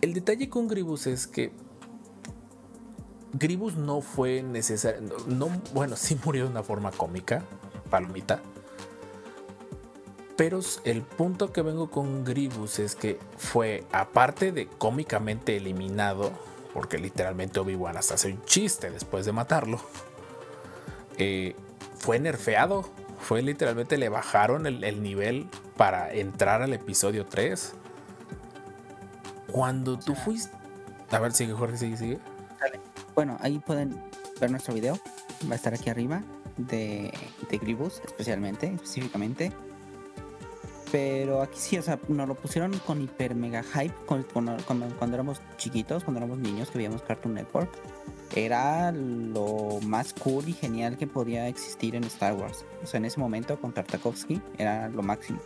el 0.00 0.14
detalle 0.14 0.48
con 0.48 0.68
Gribus 0.68 1.06
es 1.08 1.26
que 1.26 1.50
Gribus 3.32 3.74
no 3.74 4.00
fue 4.00 4.42
necesario. 4.42 5.00
No- 5.26 5.48
bueno, 5.74 5.96
sí 5.96 6.16
murió 6.24 6.44
de 6.44 6.50
una 6.50 6.62
forma 6.62 6.92
cómica, 6.92 7.42
palomita. 7.90 8.40
Pero 10.36 10.60
el 10.84 11.02
punto 11.02 11.52
que 11.52 11.62
vengo 11.62 11.90
con 11.90 12.24
Gribus 12.24 12.80
es 12.80 12.96
que 12.96 13.18
fue, 13.36 13.84
aparte 13.92 14.50
de 14.50 14.66
cómicamente 14.66 15.56
eliminado, 15.56 16.32
porque 16.72 16.98
literalmente 16.98 17.60
Obi-Wan 17.60 17.96
hasta 17.96 18.14
hace 18.14 18.32
un 18.32 18.44
chiste 18.44 18.90
después 18.90 19.26
de 19.26 19.32
matarlo, 19.32 19.80
eh, 21.18 21.54
fue 21.96 22.18
nerfeado. 22.18 22.84
Fue 23.20 23.40
literalmente 23.40 23.96
le 23.96 24.10
bajaron 24.10 24.66
el, 24.66 24.84
el 24.84 25.02
nivel 25.02 25.48
para 25.76 26.12
entrar 26.12 26.60
al 26.62 26.72
episodio 26.74 27.24
3. 27.26 27.72
Cuando 29.50 29.98
tú 29.98 30.14
fuiste. 30.14 30.54
A 31.10 31.20
ver, 31.20 31.32
sigue, 31.32 31.52
Jorge, 31.52 31.76
sigue, 31.78 31.96
sigue. 31.96 32.18
Bueno, 33.14 33.38
ahí 33.40 33.60
pueden 33.60 34.02
ver 34.40 34.50
nuestro 34.50 34.74
video. 34.74 34.98
Va 35.48 35.52
a 35.52 35.54
estar 35.54 35.72
aquí 35.72 35.88
arriba 35.88 36.22
de, 36.56 37.12
de 37.48 37.58
Gribus, 37.58 38.02
especialmente, 38.04 38.66
específicamente. 38.66 39.52
Pero 40.94 41.42
aquí 41.42 41.58
sí, 41.58 41.76
o 41.76 41.82
sea, 41.82 41.98
nos 42.06 42.28
lo 42.28 42.36
pusieron 42.36 42.70
con 42.86 43.02
hiper 43.02 43.34
mega 43.34 43.64
hype 43.64 43.92
con- 44.06 44.22
con- 44.22 44.56
cuando, 44.64 44.86
cuando 44.96 45.16
éramos 45.16 45.40
chiquitos, 45.56 46.04
cuando 46.04 46.18
éramos 46.18 46.38
niños 46.38 46.70
que 46.70 46.78
veíamos 46.78 47.02
Cartoon 47.02 47.34
Network. 47.34 47.68
Era 48.36 48.92
lo 48.92 49.80
más 49.82 50.14
cool 50.14 50.48
y 50.48 50.52
genial 50.52 50.96
que 50.96 51.08
podía 51.08 51.48
existir 51.48 51.96
en 51.96 52.04
Star 52.04 52.34
Wars. 52.34 52.64
O 52.84 52.86
sea, 52.86 52.98
en 52.98 53.06
ese 53.06 53.18
momento 53.18 53.60
con 53.60 53.72
Tartakovsky 53.72 54.40
era 54.56 54.88
lo 54.88 55.02
máximo. 55.02 55.40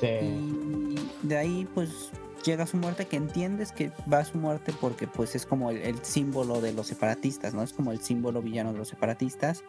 Sí. 0.00 0.06
Y 0.06 1.10
de 1.26 1.36
ahí 1.36 1.68
pues 1.74 2.10
llega 2.44 2.68
su 2.68 2.76
muerte 2.76 3.06
que 3.06 3.16
entiendes 3.16 3.72
que 3.72 3.90
va 4.12 4.18
a 4.18 4.24
su 4.24 4.38
muerte 4.38 4.72
porque 4.80 5.08
pues 5.08 5.34
es 5.34 5.44
como 5.44 5.70
el, 5.70 5.78
el 5.78 6.04
símbolo 6.04 6.60
de 6.60 6.72
los 6.72 6.86
separatistas, 6.86 7.52
¿no? 7.52 7.64
Es 7.64 7.72
como 7.72 7.90
el 7.90 8.00
símbolo 8.00 8.42
villano 8.42 8.72
de 8.72 8.78
los 8.78 8.86
separatistas. 8.86 9.64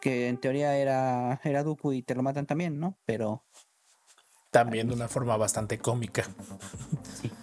Que 0.00 0.28
en 0.28 0.38
teoría 0.38 0.76
era, 0.76 1.40
era 1.44 1.62
Dooku 1.64 1.92
y 1.92 2.02
te 2.02 2.14
lo 2.14 2.22
matan 2.22 2.46
también, 2.46 2.78
¿no? 2.78 2.96
Pero 3.06 3.44
También 4.50 4.88
de 4.88 4.94
una 4.94 5.08
forma 5.08 5.36
bastante 5.36 5.78
cómica. 5.78 6.24
Sí. 7.20 7.30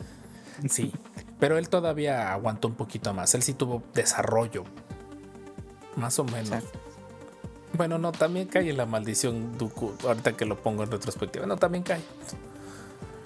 Sí. 0.69 0.93
Pero 1.39 1.57
él 1.57 1.67
todavía 1.67 2.31
aguantó 2.31 2.69
un 2.69 2.75
poquito 2.75 3.13
más. 3.13 3.33
Él 3.35 3.41
sí 3.41 3.53
tuvo 3.53 3.83
desarrollo. 3.93 4.63
Más 5.97 6.17
o 6.19 6.23
menos. 6.23 6.51
Exacto. 6.51 6.79
Bueno, 7.73 7.97
no, 7.97 8.13
también 8.13 8.47
cae 8.47 8.69
en 8.69 8.77
la 8.77 8.85
maldición 8.85 9.57
Dooku. 9.57 9.93
Ahorita 10.07 10.37
que 10.37 10.45
lo 10.45 10.61
pongo 10.61 10.83
en 10.83 10.91
retrospectiva. 10.91 11.45
No, 11.47 11.57
también 11.57 11.83
cae. 11.83 11.99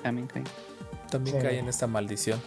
también 0.02 0.26
cae. 0.28 0.44
También 1.12 1.36
Sí. 1.36 1.42
cae 1.44 1.60
en 1.60 1.68
esta 1.68 1.86
maldición. 1.86 2.42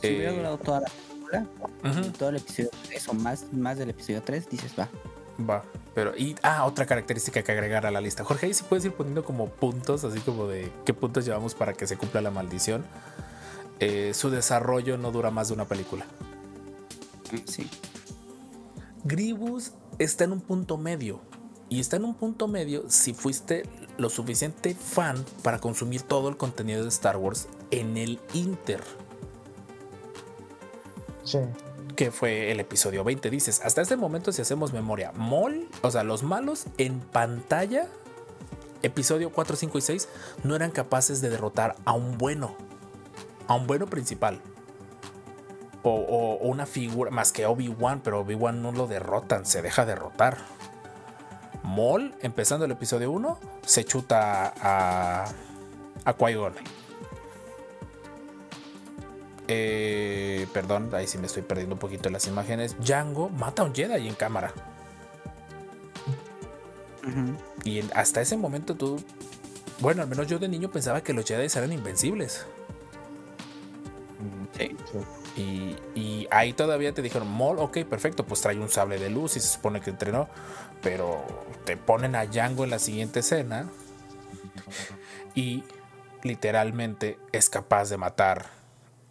Si 0.00 0.08
hubiera 0.08 0.30
Eh, 0.30 0.36
durado 0.36 0.58
toda 0.58 0.80
la 0.82 0.86
película, 1.08 2.12
todo 2.16 2.28
el 2.28 2.36
episodio 2.36 2.70
3 2.86 3.08
o 3.08 3.14
más, 3.14 3.52
más 3.52 3.78
del 3.78 3.90
episodio 3.90 4.22
3, 4.22 4.48
dices, 4.48 4.72
va. 4.78 4.88
Va. 5.48 5.64
Pero, 5.96 6.14
y, 6.14 6.36
ah, 6.42 6.66
otra 6.66 6.84
característica 6.84 7.42
que 7.42 7.52
agregar 7.52 7.86
a 7.86 7.90
la 7.90 8.02
lista. 8.02 8.22
Jorge, 8.22 8.44
ahí 8.44 8.52
sí 8.52 8.64
puedes 8.68 8.84
ir 8.84 8.92
poniendo 8.92 9.24
como 9.24 9.48
puntos, 9.48 10.04
así 10.04 10.20
como 10.20 10.46
de 10.46 10.70
qué 10.84 10.92
puntos 10.92 11.24
llevamos 11.24 11.54
para 11.54 11.72
que 11.72 11.86
se 11.86 11.96
cumpla 11.96 12.20
la 12.20 12.30
maldición. 12.30 12.84
Eh, 13.80 14.12
su 14.12 14.28
desarrollo 14.28 14.98
no 14.98 15.10
dura 15.10 15.30
más 15.30 15.48
de 15.48 15.54
una 15.54 15.64
película. 15.64 16.04
Sí. 17.46 17.70
Gribus 19.04 19.72
está 19.98 20.24
en 20.24 20.32
un 20.32 20.42
punto 20.42 20.76
medio. 20.76 21.22
Y 21.70 21.80
está 21.80 21.96
en 21.96 22.04
un 22.04 22.14
punto 22.14 22.46
medio 22.46 22.84
si 22.90 23.14
fuiste 23.14 23.62
lo 23.96 24.10
suficiente 24.10 24.74
fan 24.74 25.24
para 25.42 25.60
consumir 25.60 26.02
todo 26.02 26.28
el 26.28 26.36
contenido 26.36 26.82
de 26.82 26.90
Star 26.90 27.16
Wars 27.16 27.48
en 27.70 27.96
el 27.96 28.20
Inter. 28.34 28.82
Sí. 31.24 31.38
Que 31.96 32.12
fue 32.12 32.52
el 32.52 32.60
episodio 32.60 33.02
20. 33.02 33.30
Dices, 33.30 33.60
hasta 33.64 33.80
este 33.80 33.96
momento, 33.96 34.30
si 34.30 34.42
hacemos 34.42 34.72
memoria, 34.72 35.12
Mol, 35.16 35.68
o 35.82 35.90
sea, 35.90 36.04
los 36.04 36.22
malos 36.22 36.66
en 36.78 37.00
pantalla, 37.00 37.88
episodio 38.82 39.30
4, 39.30 39.56
5 39.56 39.78
y 39.78 39.80
6, 39.80 40.08
no 40.44 40.54
eran 40.54 40.70
capaces 40.70 41.20
de 41.20 41.30
derrotar 41.30 41.74
a 41.84 41.92
un 41.92 42.18
bueno, 42.18 42.54
a 43.48 43.54
un 43.54 43.66
bueno 43.66 43.86
principal. 43.86 44.40
O, 45.88 46.38
una 46.42 46.66
figura, 46.66 47.12
más 47.12 47.30
que 47.30 47.46
Obi-Wan, 47.46 48.00
pero 48.02 48.20
Obi-Wan 48.20 48.60
no 48.60 48.72
lo 48.72 48.88
derrotan, 48.88 49.46
se 49.46 49.62
deja 49.62 49.86
derrotar. 49.86 50.38
Mol, 51.62 52.14
empezando 52.22 52.64
el 52.64 52.72
episodio 52.72 53.10
1, 53.12 53.38
se 53.64 53.84
chuta 53.84 54.52
a, 54.60 55.32
a. 56.04 56.14
Eh, 59.48 60.46
perdón, 60.52 60.90
ahí 60.92 61.06
sí 61.06 61.18
me 61.18 61.26
estoy 61.26 61.42
perdiendo 61.42 61.74
un 61.74 61.78
poquito 61.78 62.10
las 62.10 62.26
imágenes. 62.26 62.76
Django 62.80 63.28
mata 63.28 63.62
a 63.62 63.64
un 63.64 63.74
Jedi 63.74 64.08
en 64.08 64.14
cámara. 64.14 64.52
Y 67.64 67.80
hasta 67.94 68.20
ese 68.20 68.36
momento 68.36 68.74
tú. 68.74 69.00
Bueno, 69.78 70.02
al 70.02 70.08
menos 70.08 70.26
yo 70.26 70.38
de 70.38 70.48
niño 70.48 70.70
pensaba 70.70 71.02
que 71.02 71.12
los 71.12 71.24
Jedi 71.24 71.46
eran 71.56 71.72
invencibles. 71.72 72.46
Sí. 74.58 74.76
Y, 75.36 75.76
y 75.94 76.26
ahí 76.30 76.54
todavía 76.54 76.94
te 76.94 77.02
dijeron, 77.02 77.28
Mol, 77.28 77.58
ok, 77.58 77.84
perfecto, 77.84 78.24
pues 78.24 78.40
trae 78.40 78.58
un 78.58 78.70
sable 78.70 78.98
de 78.98 79.10
luz 79.10 79.36
y 79.36 79.40
se 79.40 79.48
supone 79.48 79.80
que 79.80 79.90
entrenó. 79.90 80.28
Pero 80.82 81.24
te 81.64 81.76
ponen 81.76 82.16
a 82.16 82.26
Django 82.26 82.64
en 82.64 82.70
la 82.70 82.78
siguiente 82.78 83.20
escena. 83.20 83.68
Y 85.34 85.62
literalmente 86.22 87.18
es 87.32 87.50
capaz 87.50 87.90
de 87.90 87.98
matar 87.98 88.55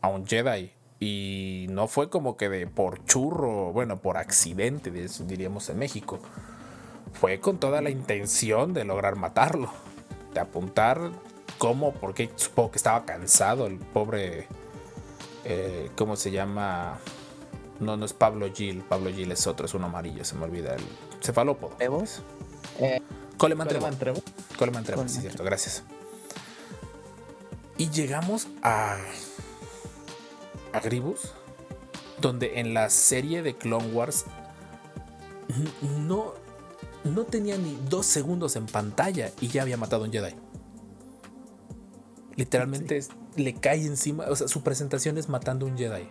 a 0.06 0.10
un 0.10 0.26
Jedi. 0.26 0.72
Y 1.00 1.68
no 1.70 1.88
fue 1.88 2.10
como 2.10 2.38
que 2.38 2.50
de 2.50 2.68
por 2.68 3.04
churro, 3.06 3.74
bueno, 3.74 3.98
por 3.98 4.18
accidente, 4.18 4.92
de 4.92 5.06
eso 5.06 5.24
diríamos 5.26 5.70
en 5.70 5.80
México. 5.80 6.20
Fue 7.14 7.40
con 7.40 7.58
toda 7.58 7.82
la 7.82 7.90
intención 7.90 8.74
de 8.74 8.86
lograr 8.86 9.16
matarlo. 9.16 9.72
De 10.34 10.40
apuntar 10.40 11.12
cómo, 11.58 11.94
porque 11.94 12.30
supongo 12.36 12.72
que 12.72 12.78
estaba 12.78 13.06
cansado 13.06 13.68
el 13.68 13.78
pobre 13.78 14.48
eh, 15.46 15.92
¿cómo 15.96 16.16
se 16.16 16.32
llama? 16.32 16.98
No, 17.80 17.96
no 17.98 18.06
es 18.06 18.14
Pablo 18.14 18.52
Gil, 18.52 18.82
Pablo 18.82 19.12
Gil 19.12 19.32
es 19.32 19.46
otro, 19.46 19.68
es 19.68 19.74
uno 19.76 19.86
amarillo, 19.86 20.26
se 20.26 20.36
me 20.36 20.46
olvida 20.46 20.74
el 20.74 20.84
cefalópodo. 21.22 21.76
¿Evo? 21.80 22.04
Eh, 22.80 23.00
Coleman 23.38 23.68
Trevor. 23.68 23.90
Coleman 23.90 24.00
Trevor. 24.00 24.24
Coleman 24.58 24.84
Trevor, 24.84 25.10
sí, 25.10 25.22
cierto, 25.22 25.44
gracias. 25.44 25.84
Y 27.78 27.90
llegamos 27.92 28.48
a. 28.64 28.98
a 30.76 30.80
Gribus, 30.80 31.32
donde 32.22 32.60
en 32.60 32.74
la 32.74 32.90
serie 32.90 33.42
de 33.42 33.56
Clone 33.56 33.88
Wars 33.92 34.26
no, 36.00 36.34
no 37.04 37.24
tenía 37.26 37.58
ni 37.58 37.78
dos 37.90 38.06
segundos 38.06 38.56
en 38.56 38.66
pantalla 38.66 39.32
y 39.42 39.48
ya 39.48 39.62
había 39.62 39.78
matado 39.78 40.04
a 40.04 40.06
un 40.08 40.12
Jedi. 40.12 40.36
Literalmente 42.36 43.00
le 43.36 43.54
cae 43.54 43.86
encima, 43.86 44.26
o 44.30 44.36
sea, 44.36 44.48
su 44.48 44.62
presentación 44.62 45.18
es 45.18 45.30
matando 45.30 45.66
a 45.66 45.70
un 45.70 45.78
Jedi. 45.78 46.08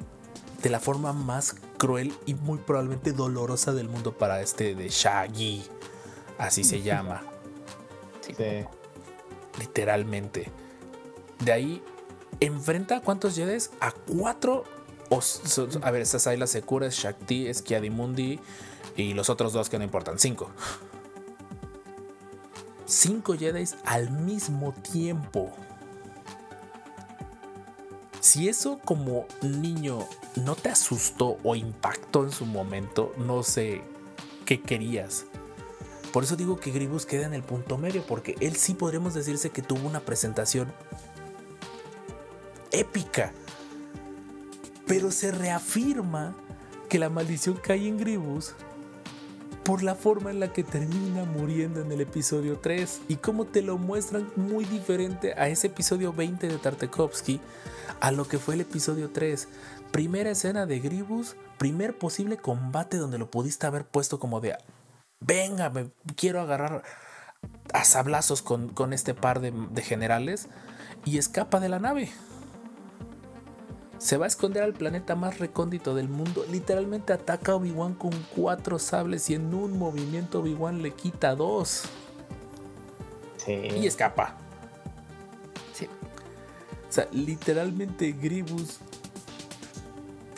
De 0.63 0.71
la 0.71 0.81
forma 0.81 1.13
más 1.13 1.57
cruel 1.77 2.15
y 2.25 2.33
muy 2.35 2.57
probablemente 2.59 3.13
dolorosa 3.13 3.75
del 3.75 3.89
mundo 3.91 4.17
para 4.17 4.41
este 4.41 4.75
de 4.75 4.89
Shaggy. 4.89 5.63
Así 6.39 6.65
se 6.65 6.81
llama 6.83 7.23
Sí. 8.23 8.33
literalmente. 9.59 10.51
De 11.45 11.53
ahí 11.53 11.83
enfrenta 12.47 12.97
a 12.97 13.01
cuántos 13.01 13.35
Jedi? 13.35 13.59
A 13.81 13.93
cuatro. 13.93 14.65
A 15.83 15.91
ver, 15.91 16.07
las 16.39 16.51
Sekura, 16.51 16.89
Shakti, 16.91 17.47
es 17.47 17.63
Kiadimundi 17.63 18.41
y 18.97 19.15
los 19.15 19.31
otros 19.31 19.53
dos 19.53 19.69
que 19.69 19.79
no 19.79 19.85
importan, 19.85 20.19
cinco. 20.19 20.51
Cinco 22.87 23.35
Jedi 23.37 23.65
al 23.85 24.11
mismo 24.11 24.73
tiempo. 24.73 25.53
Si 28.21 28.49
eso 28.49 28.81
como 28.85 29.27
niño 29.43 29.99
no 30.37 30.57
te 30.57 30.71
asustó 30.71 31.39
o 31.45 31.55
impactó 31.55 32.25
en 32.25 32.33
su 32.33 32.47
momento, 32.47 33.13
no 33.19 33.43
sé 33.43 33.83
qué 34.47 34.61
querías. 34.61 35.27
Por 36.13 36.25
eso 36.25 36.35
digo 36.35 36.59
que 36.59 36.71
Gribus 36.71 37.07
queda 37.07 37.27
en 37.27 37.35
el 37.35 37.43
punto 37.43 37.77
medio, 37.77 38.05
porque 38.07 38.37
él 38.41 38.57
sí 38.57 38.75
podremos 38.75 39.15
decirse 39.15 39.51
que 39.51 39.63
tuvo 39.63 39.87
una 39.87 40.01
presentación 40.01 40.73
épica. 42.75 43.33
Pero 44.87 45.11
se 45.11 45.33
reafirma 45.33 46.37
que 46.89 46.99
la 46.99 47.09
maldición 47.09 47.59
cae 47.63 47.89
en 47.89 47.99
Gribus 47.99 48.55
por 49.65 49.83
la 49.83 49.95
forma 49.95 50.31
en 50.31 50.41
la 50.41 50.53
que 50.53 50.63
termina 50.63 51.25
muriendo 51.25 51.81
en 51.81 51.91
el 51.91 52.03
episodio 52.03 52.59
3 52.59 53.01
y 53.09 53.17
cómo 53.17 53.47
te 53.47 53.63
lo 53.63 53.79
muestran 53.79 54.31
muy 54.37 54.67
diferente 54.67 55.33
a 55.39 55.49
ese 55.49 55.69
episodio 55.69 56.13
20 56.13 56.49
de 56.49 56.59
Tartakovsky 56.59 57.41
a 58.01 58.13
lo 58.13 58.29
que 58.29 58.39
fue 58.39 58.55
el 58.55 58.61
episodio 58.61 59.11
3. 59.11 59.49
Primera 59.91 60.31
escena 60.31 60.67
de 60.67 60.81
Gribus, 60.81 61.37
primer 61.57 61.97
posible 61.97 62.37
combate 62.37 62.99
donde 62.99 63.17
lo 63.17 63.31
pudiste 63.31 63.67
haber 63.67 63.87
puesto 63.87 64.19
como 64.19 64.41
de 64.41 64.55
venga, 65.21 65.71
me 65.71 65.91
quiero 66.15 66.43
agarrar 66.43 66.83
a 67.73 67.85
sablazos 67.85 68.43
con, 68.43 68.69
con 68.69 68.93
este 68.93 69.15
par 69.15 69.41
de, 69.41 69.51
de 69.71 69.83
generales 69.83 70.49
y 71.07 71.17
escapa 71.17 71.59
de 71.61 71.71
la 71.71 71.79
nave. 71.79 72.13
Se 74.05 74.19
va 74.19 74.27
a 74.27 74.29
esconder 74.29 74.63
al 74.63 74.75
planeta 74.75 75.17
más 75.17 75.39
recóndito 75.39 75.95
del 75.95 76.11
mundo. 76.11 76.45
Literalmente 76.51 77.15
ataca 77.15 77.53
a 77.53 77.55
Obi-Wan 77.55 77.95
con 77.95 78.11
cuatro 78.37 78.79
sables 78.79 79.31
y 79.31 79.35
en 79.35 79.55
un 79.55 79.79
movimiento 79.79 80.41
Obi-Wan 80.41 80.83
le 80.83 80.91
quita 80.91 81.35
dos. 81.35 81.85
Sí. 83.39 83.53
Y 83.53 83.87
escapa. 83.87 84.37
Sí. 85.73 85.87
O 85.87 86.93
sea, 86.93 87.09
literalmente 87.13 88.13
Gribus 88.13 88.81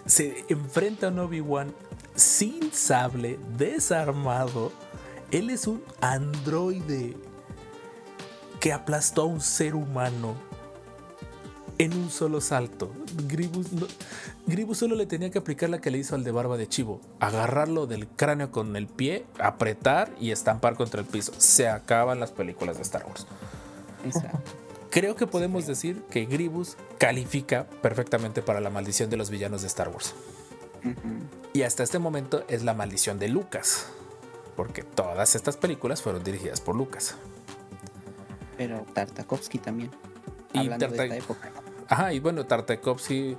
se 0.04 0.44
enfrenta 0.48 1.08
a 1.08 1.10
un 1.10 1.18
Obi-Wan 1.18 1.74
sin 2.14 2.72
sable, 2.72 3.40
desarmado. 3.58 4.70
Él 5.32 5.50
es 5.50 5.66
un 5.66 5.82
androide 6.00 7.16
que 8.60 8.72
aplastó 8.72 9.22
a 9.22 9.26
un 9.26 9.40
ser 9.40 9.74
humano 9.74 10.36
en 11.78 11.92
un 11.94 12.10
solo 12.10 12.40
salto. 12.40 12.90
Gribus, 13.26 13.72
no- 13.72 13.86
Gribus 14.46 14.78
solo 14.78 14.94
le 14.96 15.06
tenía 15.06 15.30
que 15.30 15.38
aplicar 15.38 15.68
la 15.70 15.80
que 15.80 15.90
le 15.90 15.98
hizo 15.98 16.14
al 16.14 16.24
de 16.24 16.30
barba 16.30 16.56
de 16.56 16.68
chivo. 16.68 17.00
Agarrarlo 17.20 17.86
del 17.86 18.06
cráneo 18.08 18.50
con 18.50 18.76
el 18.76 18.86
pie, 18.86 19.24
apretar 19.38 20.10
y 20.20 20.30
estampar 20.30 20.76
contra 20.76 21.00
el 21.00 21.06
piso. 21.06 21.32
Se 21.38 21.68
acaban 21.68 22.20
las 22.20 22.30
películas 22.32 22.76
de 22.76 22.82
Star 22.82 23.04
Wars. 23.06 23.26
Exacto. 24.04 24.38
Creo 24.90 25.14
que 25.16 25.26
podemos 25.26 25.66
decir 25.66 26.02
que 26.10 26.24
Gribus 26.24 26.76
califica 26.98 27.66
perfectamente 27.82 28.40
para 28.40 28.60
la 28.60 28.70
maldición 28.70 29.10
de 29.10 29.16
los 29.18 29.28
villanos 29.30 29.60
de 29.60 29.66
Star 29.68 29.88
Wars. 29.90 30.14
Y 31.52 31.62
hasta 31.62 31.82
este 31.82 31.98
momento 31.98 32.44
es 32.48 32.62
la 32.62 32.72
maldición 32.72 33.18
de 33.18 33.28
Lucas. 33.28 33.86
Porque 34.56 34.82
todas 34.82 35.34
estas 35.34 35.58
películas 35.58 36.00
fueron 36.00 36.24
dirigidas 36.24 36.62
por 36.62 36.76
Lucas. 36.76 37.16
Pero 38.56 38.86
Tartakovsky 38.94 39.58
también. 39.58 39.90
Y 40.54 40.58
hablando 40.60 40.88
de 40.88 41.02
esta 41.04 41.16
época. 41.16 41.50
Ajá, 41.88 42.12
y 42.12 42.20
bueno, 42.20 42.46
Tartakovsky 42.46 43.36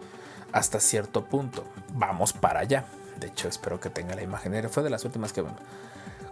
hasta 0.52 0.80
cierto 0.80 1.26
punto. 1.26 1.64
Vamos 1.93 2.34
para 2.34 2.62
allá. 2.62 2.86
De 3.20 3.28
hecho, 3.28 3.48
espero 3.48 3.80
que 3.80 3.89
tenga 3.89 4.16
la 4.16 4.24
imagen. 4.24 4.70
Fue 4.70 4.84
de 4.84 4.89
las 4.89 5.06
últimas 5.06 5.34
que 5.34 5.41
vimos. 5.41 5.60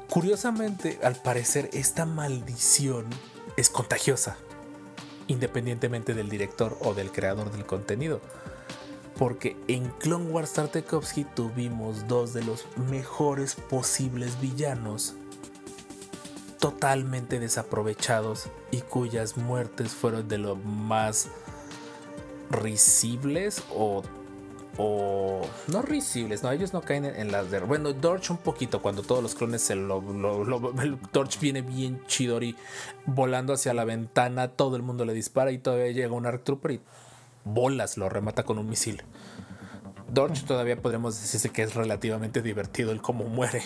Curiosamente, 0.10 1.00
al 1.04 1.16
parecer, 1.16 1.70
esta 1.74 2.06
maldición 2.06 3.06
es 3.58 3.70
contagiosa. 3.70 4.38
Independientemente 5.28 6.14
del 6.14 6.30
director 6.30 6.78
o 6.82 6.94
del 6.94 7.12
creador 7.12 7.52
del 7.52 7.66
contenido. 7.66 8.22
Porque 9.18 9.58
en 9.68 9.90
Clone 9.90 10.30
Wars 10.30 10.54
Tartakovsky 10.54 11.24
tuvimos 11.24 12.08
dos 12.08 12.34
de 12.34 12.44
los 12.44 12.66
mejores 12.90 13.56
posibles 13.56 14.40
villanos 14.42 15.16
totalmente 16.60 17.40
desaprovechados 17.40 18.48
y 18.72 18.82
cuyas 18.82 19.38
muertes 19.38 19.94
fueron 19.94 20.28
de 20.28 20.40
lo 20.40 20.56
más 20.56 21.30
risibles 22.50 23.64
o 23.74 24.04
o 24.78 25.40
no 25.68 25.82
risibles, 25.82 26.44
no, 26.44 26.52
ellos 26.52 26.74
no 26.74 26.82
caen 26.82 27.06
en, 27.06 27.32
las 27.32 27.50
de 27.50 27.62
bueno, 27.62 27.94
Dorch 27.94 28.30
un 28.32 28.38
poquito 28.38 28.82
cuando 28.82 29.04
todos 29.04 29.24
los 29.24 29.34
clones 29.34 29.62
se 29.62 29.74
lo, 29.74 30.02
lo- 30.02 30.74
Dorch 31.14 31.40
viene 31.40 31.62
bien 31.62 32.02
chidori 32.08 32.58
volando 33.06 33.54
hacia 33.54 33.74
la 33.74 33.86
ventana, 33.86 34.50
todo 34.50 34.76
el 34.76 34.82
mundo 34.82 35.06
le 35.06 35.14
dispara 35.14 35.52
y 35.54 35.60
todavía 35.60 35.92
llega 35.92 36.14
un 36.14 36.26
Arc 36.26 36.44
Trooper 36.44 36.72
y 36.72 36.82
bolas 37.46 37.96
lo 37.98 38.10
remata 38.10 38.44
con 38.44 38.58
un 38.60 38.68
misil. 38.68 39.02
Dorch 40.12 40.44
todavía 40.44 40.76
podremos 40.82 41.22
decirse 41.22 41.50
que 41.52 41.64
es 41.64 41.74
relativamente 41.74 42.42
divertido 42.42 42.92
el 42.92 43.02
cómo 43.02 43.24
muere. 43.24 43.62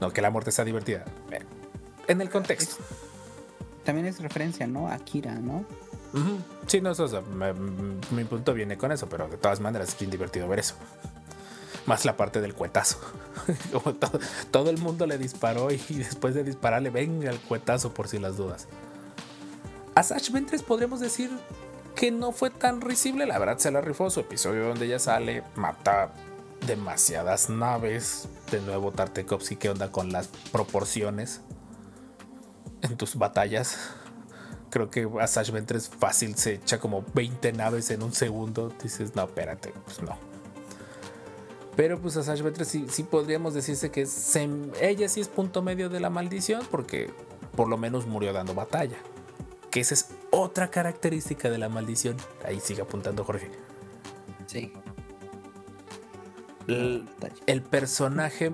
No, 0.00 0.12
que 0.12 0.22
la 0.22 0.30
muerte 0.30 0.52
sea 0.52 0.64
divertida. 0.64 1.04
Eh, 1.32 1.40
En 2.06 2.20
el 2.20 2.30
contexto. 2.30 2.76
También 3.84 4.06
es 4.06 4.20
referencia, 4.20 4.66
¿no? 4.68 4.88
A 4.88 4.98
Kira, 4.98 5.34
Ujú. 6.14 6.38
Sí, 6.66 6.80
no, 6.80 6.92
eso, 6.92 7.22
me- 7.22 7.52
mi 7.52 8.24
punto 8.24 8.54
viene 8.54 8.78
con 8.78 8.92
eso, 8.92 9.08
pero 9.08 9.28
de 9.28 9.36
todas 9.36 9.60
maneras 9.60 9.88
es 9.90 9.98
bien 9.98 10.10
divertido 10.10 10.48
ver 10.48 10.60
eso. 10.60 10.74
Más 11.86 12.04
la 12.04 12.16
parte 12.16 12.40
del 12.40 12.54
cuetazo. 12.54 12.98
Todo, 14.50 14.70
el 14.70 14.78
mundo 14.78 15.06
le 15.06 15.18
disparó 15.18 15.70
y 15.70 15.76
después 15.90 16.34
de 16.34 16.44
dispararle, 16.44 16.90
venga 16.90 17.30
el 17.30 17.38
cuetazo 17.40 17.92
por 17.92 18.08
si 18.08 18.18
las 18.18 18.36
dudas. 18.36 18.68
A 19.94 20.02
Sash 20.02 20.30
Ventress 20.30 20.62
podríamos 20.62 21.00
decir 21.00 21.30
que 21.94 22.10
no 22.10 22.32
fue 22.32 22.50
tan 22.50 22.80
risible, 22.80 23.26
la 23.26 23.38
verdad 23.38 23.58
se 23.58 23.70
la 23.70 23.80
rifó 23.80 24.10
su 24.10 24.20
episodio 24.20 24.66
donde 24.68 24.86
ella 24.86 24.98
sale, 24.98 25.44
mata 25.56 26.12
demasiadas 26.66 27.50
naves. 27.50 28.28
De 28.50 28.60
nuevo, 28.60 28.90
Tartakovsky, 28.92 29.56
¿qué 29.56 29.70
onda 29.70 29.90
con 29.92 30.10
las 30.10 30.28
proporciones 30.52 31.40
en 32.82 32.96
tus 32.96 33.16
batallas? 33.16 33.78
Creo 34.74 34.90
que 34.90 35.08
a 35.20 35.28
Sash 35.28 35.52
Ventress 35.52 35.88
fácil 35.88 36.34
se 36.34 36.54
echa 36.54 36.80
como 36.80 37.04
20 37.14 37.52
naves 37.52 37.92
en 37.92 38.02
un 38.02 38.12
segundo. 38.12 38.72
Dices, 38.82 39.14
no, 39.14 39.22
espérate, 39.22 39.72
pues 39.84 40.02
no. 40.02 40.18
Pero 41.76 42.00
pues 42.00 42.16
a 42.16 42.24
Sash 42.24 42.42
Ventress 42.42 42.66
sí, 42.66 42.86
sí 42.90 43.04
podríamos 43.04 43.54
decirse 43.54 43.92
que 43.92 44.04
ella 44.80 45.08
sí 45.08 45.20
es 45.20 45.28
punto 45.28 45.62
medio 45.62 45.90
de 45.90 46.00
la 46.00 46.10
maldición 46.10 46.66
porque 46.72 47.12
por 47.54 47.68
lo 47.68 47.76
menos 47.76 48.08
murió 48.08 48.32
dando 48.32 48.52
batalla. 48.52 48.96
Que 49.70 49.78
esa 49.78 49.94
es 49.94 50.08
otra 50.32 50.72
característica 50.72 51.48
de 51.50 51.58
la 51.58 51.68
maldición. 51.68 52.16
Ahí 52.44 52.58
sigue 52.58 52.82
apuntando 52.82 53.22
Jorge. 53.22 53.52
Sí. 54.46 54.72
El, 56.66 57.08
el 57.46 57.62
personaje 57.62 58.50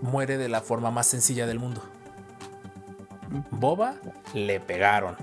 muere 0.00 0.38
de 0.38 0.48
la 0.48 0.60
forma 0.60 0.92
más 0.92 1.08
sencilla 1.08 1.44
del 1.44 1.58
mundo. 1.58 1.82
Boba 3.50 3.96
le 4.32 4.60
pegaron. 4.60 5.16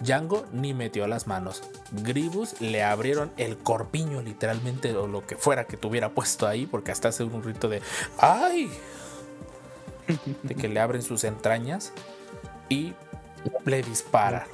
Django 0.00 0.46
ni 0.52 0.74
metió 0.74 1.06
las 1.08 1.26
manos. 1.26 1.62
Gribus 2.04 2.60
le 2.60 2.82
abrieron 2.84 3.30
el 3.36 3.58
corpiño, 3.58 4.22
literalmente, 4.22 4.94
o 4.96 5.06
lo 5.08 5.26
que 5.26 5.36
fuera 5.36 5.64
que 5.66 5.76
tuviera 5.76 6.10
puesto 6.10 6.46
ahí, 6.46 6.66
porque 6.66 6.92
hasta 6.92 7.08
hace 7.08 7.24
un 7.24 7.42
rito 7.42 7.68
de 7.68 7.82
¡Ay! 8.18 8.70
De 10.42 10.54
que 10.54 10.68
le 10.68 10.80
abren 10.80 11.02
sus 11.02 11.24
entrañas 11.24 11.92
y 12.68 12.94
le 13.64 13.82
dispara. 13.82 14.46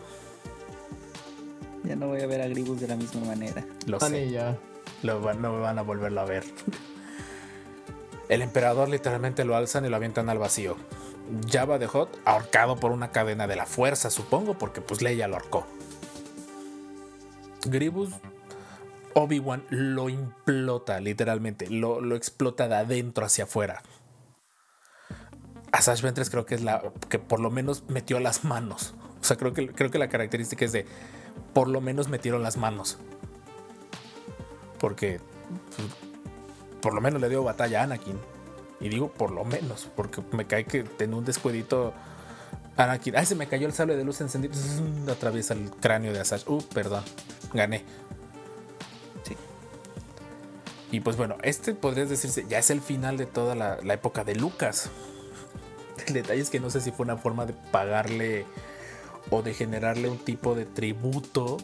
Ya 1.85 1.95
no 1.97 2.09
voy 2.09 2.23
a 2.23 2.27
ver 2.27 2.41
a 2.41 2.49
Gribus 2.49 2.81
de 2.81 2.89
la 2.89 2.97
misma 2.97 3.27
manera. 3.27 3.65
Lo 3.87 3.99
No, 3.99 4.09
sé. 4.09 4.31
yo. 4.31 4.57
Lo 5.03 5.21
van- 5.21 5.43
no 5.43 5.61
van 5.61 5.79
a 5.79 5.83
volverlo 5.83 6.21
a 6.23 6.25
ver. 6.25 6.45
El 8.31 8.41
emperador 8.41 8.89
literalmente 8.89 9.45
lo 9.45 9.55
alzan 9.55 9.85
y 9.85 9.91
lo 9.91 9.97
avientan 9.97 10.31
al 10.31 10.39
vacío. 10.39 10.77
Java 11.51 11.79
de 11.79 11.87
Hot 11.87 12.21
ahorcado 12.25 12.77
por 12.77 12.93
una 12.93 13.11
cadena 13.11 13.47
de 13.47 13.57
la 13.57 13.67
fuerza, 13.67 14.11
supongo, 14.11 14.59
porque 14.59 14.81
pues 14.81 15.03
Leia 15.03 15.29
lo 15.29 15.35
ahorcó. 15.37 15.67
Gribus, 17.67 18.11
Obi-Wan 19.15 19.65
lo 19.71 20.09
implota, 20.09 21.01
literalmente, 21.01 21.71
lo, 21.71 22.01
lo 22.01 22.17
explota 22.17 22.69
de 22.69 22.77
adentro 22.77 23.25
hacia 23.25 23.45
afuera. 23.45 23.83
A 25.73 25.83
Sash 25.83 26.03
Ventress 26.03 26.31
creo 26.31 26.47
que 26.47 26.55
es 26.55 26.63
la 26.63 26.83
que 27.09 27.19
por 27.19 27.41
lo 27.41 27.51
menos 27.51 27.85
metió 27.89 28.21
las 28.21 28.45
manos. 28.45 28.95
O 29.21 29.25
sea, 29.25 29.37
creo 29.37 29.55
que, 29.55 29.69
creo 29.69 29.91
que 29.91 29.99
la 29.99 30.09
característica 30.09 30.65
es 30.65 30.73
de 30.73 30.87
por 31.53 31.69
lo 31.69 31.81
menos 31.81 32.09
metieron 32.09 32.43
las 32.43 32.57
manos. 32.57 32.99
Porque 34.79 35.21
pues, 35.75 35.89
por 36.81 36.95
lo 36.95 37.01
menos 37.01 37.21
le 37.21 37.29
dio 37.29 37.43
batalla 37.43 37.81
a 37.81 37.85
Anakin. 37.85 38.19
Y 38.81 38.89
digo 38.89 39.11
por 39.11 39.31
lo 39.31 39.45
menos, 39.45 39.89
porque 39.95 40.23
me 40.33 40.47
cae 40.47 40.65
que 40.65 40.85
en 40.99 41.15
un 41.15 41.25
descuidito 41.25 41.95
Anakin. 42.77 43.17
Ay, 43.17 43.27
se 43.27 43.35
me 43.35 43.47
cayó 43.47 43.67
el 43.67 43.73
sable 43.73 43.97
de 43.97 44.05
luz 44.05 44.21
encendido. 44.21 44.55
Atraviesa 45.11 45.55
el 45.55 45.71
cráneo 45.71 46.13
de 46.13 46.21
Asash. 46.21 46.45
Uh, 46.47 46.63
perdón. 46.63 47.05
Gané. 47.53 47.85
Sí. 49.23 49.37
Y 50.91 51.01
pues 51.01 51.17
bueno, 51.17 51.37
este 51.43 51.75
podrías 51.75 52.09
decirse, 52.09 52.45
ya 52.49 52.59
es 52.59 52.71
el 52.71 52.81
final 52.81 53.17
de 53.17 53.27
toda 53.27 53.55
la, 53.55 53.79
la 53.83 53.95
época 53.95 54.25
de 54.25 54.35
Lucas. 54.35 54.91
El 56.07 56.15
detalle 56.15 56.41
es 56.41 56.51
que 56.51 56.61
no 56.61 56.71
sé 56.71 56.81
si 56.81 56.91
fue 56.91 57.05
una 57.05 57.17
forma 57.17 57.47
de 57.47 57.53
pagarle 57.53 58.45
o 59.31 59.43
de 59.43 59.55
generarle 59.55 60.09
un 60.11 60.19
tipo 60.19 60.55
de 60.55 60.67
tributo 60.67 61.59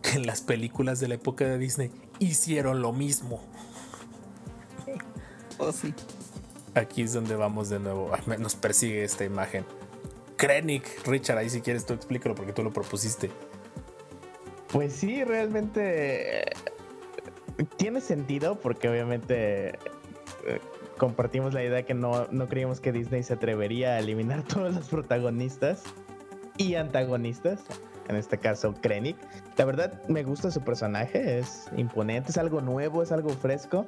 que 0.00 0.12
en 0.12 0.26
las 0.26 0.40
películas 0.40 1.00
de 1.00 1.08
la 1.08 1.14
época 1.14 1.44
de 1.44 1.58
Disney 1.58 1.90
hicieron 2.20 2.80
lo 2.80 2.92
mismo. 2.92 3.42
Oh, 5.64 5.72
sí. 5.72 5.94
Aquí 6.74 7.02
es 7.02 7.12
donde 7.12 7.36
vamos 7.36 7.68
de 7.68 7.78
nuevo. 7.78 8.10
Nos 8.38 8.54
persigue 8.56 9.04
esta 9.04 9.24
imagen. 9.24 9.64
Krennic, 10.36 11.06
Richard, 11.06 11.38
ahí 11.38 11.48
si 11.48 11.60
quieres 11.60 11.86
tú 11.86 11.94
explícalo 11.94 12.34
porque 12.34 12.52
tú 12.52 12.62
lo 12.62 12.72
propusiste. 12.72 13.30
Pues 14.68 14.92
sí, 14.92 15.22
realmente 15.22 16.42
eh, 16.42 16.52
tiene 17.76 18.00
sentido 18.00 18.58
porque 18.58 18.88
obviamente 18.88 19.78
eh, 20.46 20.60
compartimos 20.98 21.54
la 21.54 21.62
idea 21.62 21.84
que 21.84 21.94
no, 21.94 22.26
no 22.30 22.48
creíamos 22.48 22.80
que 22.80 22.90
Disney 22.90 23.22
se 23.22 23.34
atrevería 23.34 23.92
a 23.92 24.00
eliminar 24.00 24.42
todos 24.48 24.74
los 24.74 24.88
protagonistas 24.88 25.84
y 26.58 26.74
antagonistas. 26.74 27.60
En 28.08 28.16
este 28.16 28.36
caso, 28.36 28.74
Krennic. 28.82 29.16
La 29.56 29.64
verdad, 29.64 30.02
me 30.08 30.24
gusta 30.24 30.50
su 30.50 30.60
personaje, 30.60 31.38
es 31.38 31.68
imponente, 31.76 32.32
es 32.32 32.38
algo 32.38 32.60
nuevo, 32.60 33.02
es 33.02 33.12
algo 33.12 33.30
fresco. 33.30 33.86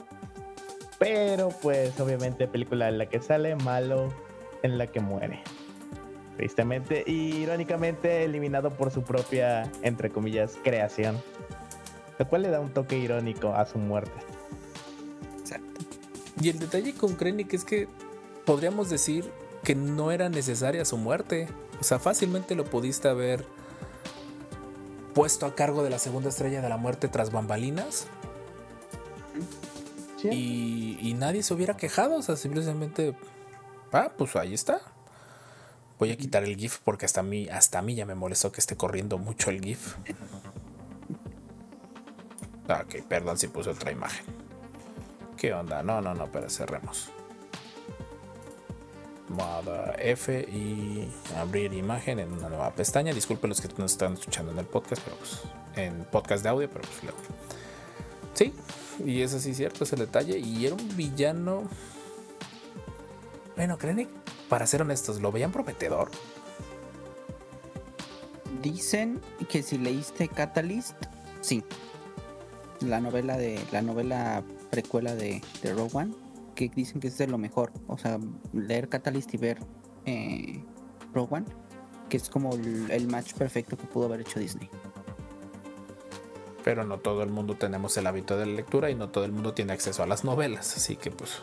Pero 0.98 1.50
pues 1.62 1.98
obviamente 2.00 2.46
película 2.48 2.88
en 2.88 2.98
la 2.98 3.06
que 3.06 3.20
sale, 3.20 3.54
malo 3.56 4.12
en 4.62 4.78
la 4.78 4.86
que 4.86 5.00
muere. 5.00 5.42
Tristemente 6.36 7.04
y 7.06 7.36
irónicamente 7.36 8.24
eliminado 8.24 8.70
por 8.70 8.90
su 8.90 9.02
propia, 9.02 9.70
entre 9.82 10.10
comillas, 10.10 10.58
creación. 10.62 11.20
Lo 12.18 12.28
cual 12.28 12.42
le 12.42 12.48
da 12.48 12.60
un 12.60 12.70
toque 12.70 12.98
irónico 12.98 13.54
a 13.54 13.66
su 13.66 13.78
muerte. 13.78 14.18
Exacto. 15.38 15.80
Y 16.40 16.48
el 16.50 16.58
detalle 16.58 16.94
con 16.94 17.14
Krennic 17.14 17.52
es 17.54 17.64
que 17.64 17.88
podríamos 18.44 18.88
decir 18.88 19.30
que 19.62 19.74
no 19.74 20.12
era 20.12 20.28
necesaria 20.28 20.84
su 20.84 20.96
muerte. 20.96 21.48
O 21.80 21.84
sea, 21.84 21.98
fácilmente 21.98 22.54
lo 22.54 22.64
pudiste 22.64 23.08
haber 23.08 23.44
puesto 25.14 25.46
a 25.46 25.54
cargo 25.54 25.82
de 25.82 25.90
la 25.90 25.98
segunda 25.98 26.28
estrella 26.28 26.60
de 26.60 26.68
la 26.68 26.76
muerte 26.76 27.08
tras 27.08 27.32
bambalinas. 27.32 28.06
Y, 30.32 31.14
nadie 31.18 31.42
se 31.42 31.54
hubiera 31.54 31.76
quejado. 31.76 32.16
O 32.16 32.22
sea, 32.22 32.36
simplemente, 32.36 33.14
ah, 33.92 34.10
pues 34.16 34.36
ahí 34.36 34.54
está. 34.54 34.80
Voy 35.98 36.10
a 36.12 36.16
quitar 36.16 36.44
el 36.44 36.56
GIF 36.56 36.78
porque 36.84 37.06
hasta 37.06 37.20
a 37.20 37.22
mí, 37.22 37.48
hasta 37.48 37.80
mí 37.80 37.94
ya 37.94 38.04
me 38.04 38.14
molestó 38.14 38.52
que 38.52 38.60
esté 38.60 38.76
corriendo 38.76 39.18
mucho 39.18 39.50
el 39.50 39.62
GIF. 39.62 39.96
Ah, 42.68 42.84
ok, 42.84 43.06
perdón 43.08 43.38
si 43.38 43.48
puse 43.48 43.70
otra 43.70 43.92
imagen. 43.92 44.26
¿Qué 45.36 45.52
onda? 45.54 45.82
No, 45.82 46.00
no, 46.00 46.14
no, 46.14 46.30
pero 46.32 46.50
cerremos. 46.50 47.10
Moda 49.28 49.94
F 49.98 50.46
y 50.50 51.08
abrir 51.36 51.72
imagen 51.72 52.18
en 52.18 52.32
una 52.32 52.48
nueva 52.48 52.70
pestaña. 52.74 53.12
Disculpen 53.12 53.50
los 53.50 53.60
que 53.60 53.68
nos 53.78 53.92
están 53.92 54.14
escuchando 54.14 54.52
en 54.52 54.58
el 54.58 54.66
podcast, 54.66 55.02
pero 55.04 55.16
pues 55.16 55.42
en 55.76 56.04
podcast 56.04 56.42
de 56.42 56.48
audio, 56.48 56.68
pero 56.70 56.82
pues 56.82 57.02
luego. 57.02 57.18
Sí, 58.34 58.52
y 59.04 59.22
eso 59.22 59.38
sí 59.38 59.50
es 59.50 59.56
cierto, 59.56 59.84
es 59.84 59.92
el 59.92 60.00
detalle. 60.00 60.38
Y 60.38 60.66
era 60.66 60.74
un 60.74 60.96
villano. 60.96 61.64
Bueno, 63.56 63.78
creen 63.78 64.08
para 64.48 64.66
ser 64.66 64.82
honestos, 64.82 65.20
¿lo 65.20 65.32
veían 65.32 65.52
prometedor? 65.52 66.10
Dicen 68.62 69.20
que 69.48 69.62
si 69.62 69.78
leíste 69.78 70.28
Catalyst, 70.28 70.96
sí. 71.40 71.64
La 72.80 73.00
novela 73.00 73.36
de 73.36 73.58
la 73.72 73.82
novela 73.82 74.44
precuela 74.70 75.14
de, 75.14 75.40
de 75.62 75.72
Rogue 75.72 75.90
One, 75.94 76.14
que 76.54 76.68
dicen 76.68 77.00
que 77.00 77.08
es 77.08 77.18
de 77.18 77.26
lo 77.26 77.38
mejor. 77.38 77.72
O 77.86 77.96
sea, 77.96 78.18
leer 78.52 78.88
Catalyst 78.88 79.32
y 79.34 79.36
ver 79.38 79.58
eh, 80.04 80.62
Rogue 81.14 81.36
One, 81.36 81.46
que 82.08 82.16
es 82.16 82.28
como 82.28 82.54
el, 82.54 82.90
el 82.90 83.08
match 83.08 83.34
perfecto 83.34 83.76
que 83.76 83.84
pudo 83.86 84.06
haber 84.06 84.20
hecho 84.20 84.38
Disney. 84.38 84.68
Pero 86.66 86.82
no 86.84 86.98
todo 86.98 87.22
el 87.22 87.30
mundo 87.30 87.54
tenemos 87.54 87.96
el 87.96 88.08
hábito 88.08 88.36
de 88.36 88.44
la 88.44 88.52
lectura 88.54 88.90
y 88.90 88.96
no 88.96 89.08
todo 89.08 89.24
el 89.24 89.30
mundo 89.30 89.54
tiene 89.54 89.72
acceso 89.72 90.02
a 90.02 90.06
las 90.06 90.24
novelas. 90.24 90.76
Así 90.76 90.96
que 90.96 91.12
pues 91.12 91.38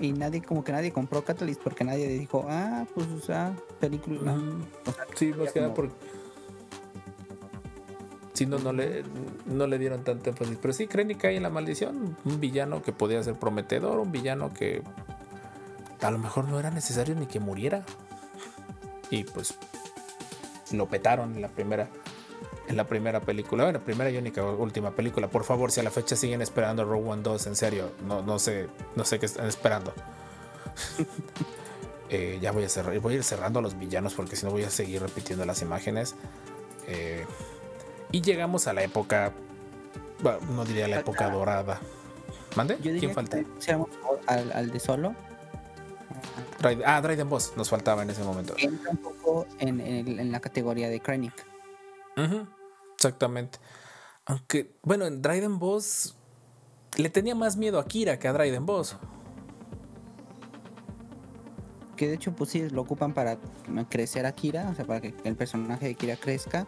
Y 0.00 0.12
nadie, 0.14 0.40
como 0.40 0.64
que 0.64 0.72
nadie 0.72 0.94
compró 0.94 1.22
Catalyst 1.22 1.60
porque 1.62 1.84
nadie 1.84 2.08
dijo, 2.08 2.46
ah, 2.48 2.86
pues, 2.94 3.06
o 3.08 3.20
sea, 3.20 3.54
película. 3.80 4.32
Mm, 4.32 4.62
O 4.86 4.92
sea, 4.92 5.04
Sí, 5.14 5.26
más 5.34 5.52
que 5.52 5.60
nada 5.60 5.74
como- 5.74 5.90
por- 5.90 5.96
Si 8.32 8.46
no, 8.46 8.58
no 8.58 8.72
le, 8.72 9.04
no 9.44 9.66
le 9.66 9.78
dieron 9.78 10.02
tanto 10.04 10.30
énfasis. 10.30 10.56
Pero 10.60 10.72
sí, 10.72 10.86
Krennic 10.86 11.18
cae 11.20 11.36
en 11.36 11.42
la 11.42 11.50
maldición. 11.50 12.16
Un 12.24 12.40
villano 12.40 12.80
que 12.82 12.92
podía 12.92 13.22
ser 13.22 13.34
prometedor, 13.34 13.98
un 14.00 14.10
villano 14.10 14.54
que 14.54 14.82
a 16.00 16.10
lo 16.10 16.18
mejor 16.18 16.48
no 16.48 16.58
era 16.58 16.70
necesario 16.70 17.14
ni 17.14 17.26
que 17.26 17.40
muriera. 17.40 17.84
Y 19.10 19.24
pues 19.24 19.54
lo 20.72 20.88
petaron 20.88 21.34
en 21.36 21.42
la 21.42 21.48
primera 21.48 21.88
en 22.68 22.76
la 22.76 22.84
primera 22.86 23.20
película, 23.20 23.64
bueno, 23.64 23.80
primera 23.80 24.10
y 24.10 24.16
única 24.16 24.42
última 24.44 24.90
película. 24.92 25.28
Por 25.28 25.44
favor, 25.44 25.70
si 25.70 25.80
a 25.80 25.82
la 25.82 25.90
fecha 25.90 26.16
siguen 26.16 26.40
esperando 26.42 26.84
Rogue 26.84 27.10
One 27.10 27.22
2, 27.22 27.46
en 27.46 27.56
serio, 27.56 27.90
no, 28.06 28.22
no 28.22 28.38
sé, 28.38 28.68
no 28.96 29.04
sé 29.04 29.18
qué 29.18 29.26
están 29.26 29.46
esperando. 29.46 29.92
Eh, 32.10 32.38
ya 32.40 32.52
voy 32.52 32.64
a 32.64 32.68
cerrar, 32.68 32.96
voy 33.00 33.14
a 33.14 33.16
ir 33.16 33.24
cerrando 33.24 33.58
a 33.58 33.62
los 33.62 33.76
villanos 33.78 34.14
porque 34.14 34.36
si 34.36 34.44
no 34.44 34.52
voy 34.52 34.62
a 34.62 34.70
seguir 34.70 35.00
repitiendo 35.02 35.44
las 35.46 35.62
imágenes. 35.62 36.14
Eh, 36.86 37.24
y 38.12 38.20
llegamos 38.20 38.66
a 38.68 38.72
la 38.72 38.82
época, 38.84 39.32
bueno, 40.22 40.38
no 40.52 40.64
diría 40.64 40.86
la 40.86 41.00
época 41.00 41.28
dorada. 41.30 41.80
¿Mande? 42.56 42.76
Yo 42.76 42.92
diría 42.92 43.00
¿Quién 43.00 43.14
falta? 43.14 43.38
al, 44.26 44.52
al 44.52 44.70
de 44.70 44.78
solo. 44.78 45.14
Ah, 46.84 47.00
Dryden 47.00 47.28
Boss 47.28 47.54
nos 47.56 47.68
faltaba 47.68 48.02
en 48.02 48.10
ese 48.10 48.22
momento. 48.22 48.54
Entra 48.58 48.90
un 48.90 48.96
poco 48.98 49.46
en, 49.58 49.80
en- 49.80 50.20
en 50.20 50.30
la 50.30 50.40
categoría 50.40 50.88
de 50.90 51.00
Krennic. 51.00 51.34
Ujú, 52.16 52.46
exactamente. 52.94 53.58
Aunque, 54.26 54.74
bueno, 54.82 55.06
en 55.06 55.20
Dryden 55.20 55.58
Boss 55.58 56.16
le 56.96 57.10
tenía 57.10 57.34
más 57.34 57.56
miedo 57.56 57.78
a 57.78 57.84
Kira 57.84 58.18
que 58.18 58.28
a 58.28 58.32
Dryden 58.32 58.64
Boss. 58.64 58.96
Que 61.96 62.08
de 62.08 62.14
hecho, 62.14 62.32
pues 62.32 62.50
sí, 62.50 62.68
lo 62.70 62.82
ocupan 62.82 63.12
para 63.12 63.38
crecer 63.88 64.26
a 64.26 64.32
Kira, 64.32 64.68
o 64.70 64.74
sea, 64.74 64.84
para 64.84 65.00
que 65.00 65.14
el 65.24 65.36
personaje 65.36 65.86
de 65.86 65.94
Kira 65.94 66.16
crezca. 66.16 66.66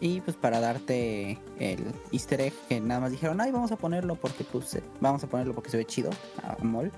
Y 0.00 0.20
pues 0.20 0.36
para 0.36 0.60
darte 0.60 1.38
el 1.58 1.92
easter 2.10 2.40
egg 2.40 2.52
que 2.68 2.80
nada 2.80 3.00
más 3.00 3.10
dijeron, 3.12 3.40
ay, 3.40 3.52
vamos 3.52 3.70
a 3.70 3.76
ponerlo 3.76 4.16
porque 4.16 4.44
pues 4.44 4.78
vamos 5.00 5.22
a 5.22 5.28
ponerlo 5.28 5.54
porque 5.54 5.70
se 5.70 5.76
ve 5.76 5.84
chido 5.84 6.10
a 6.42 6.56
Mol, 6.62 6.90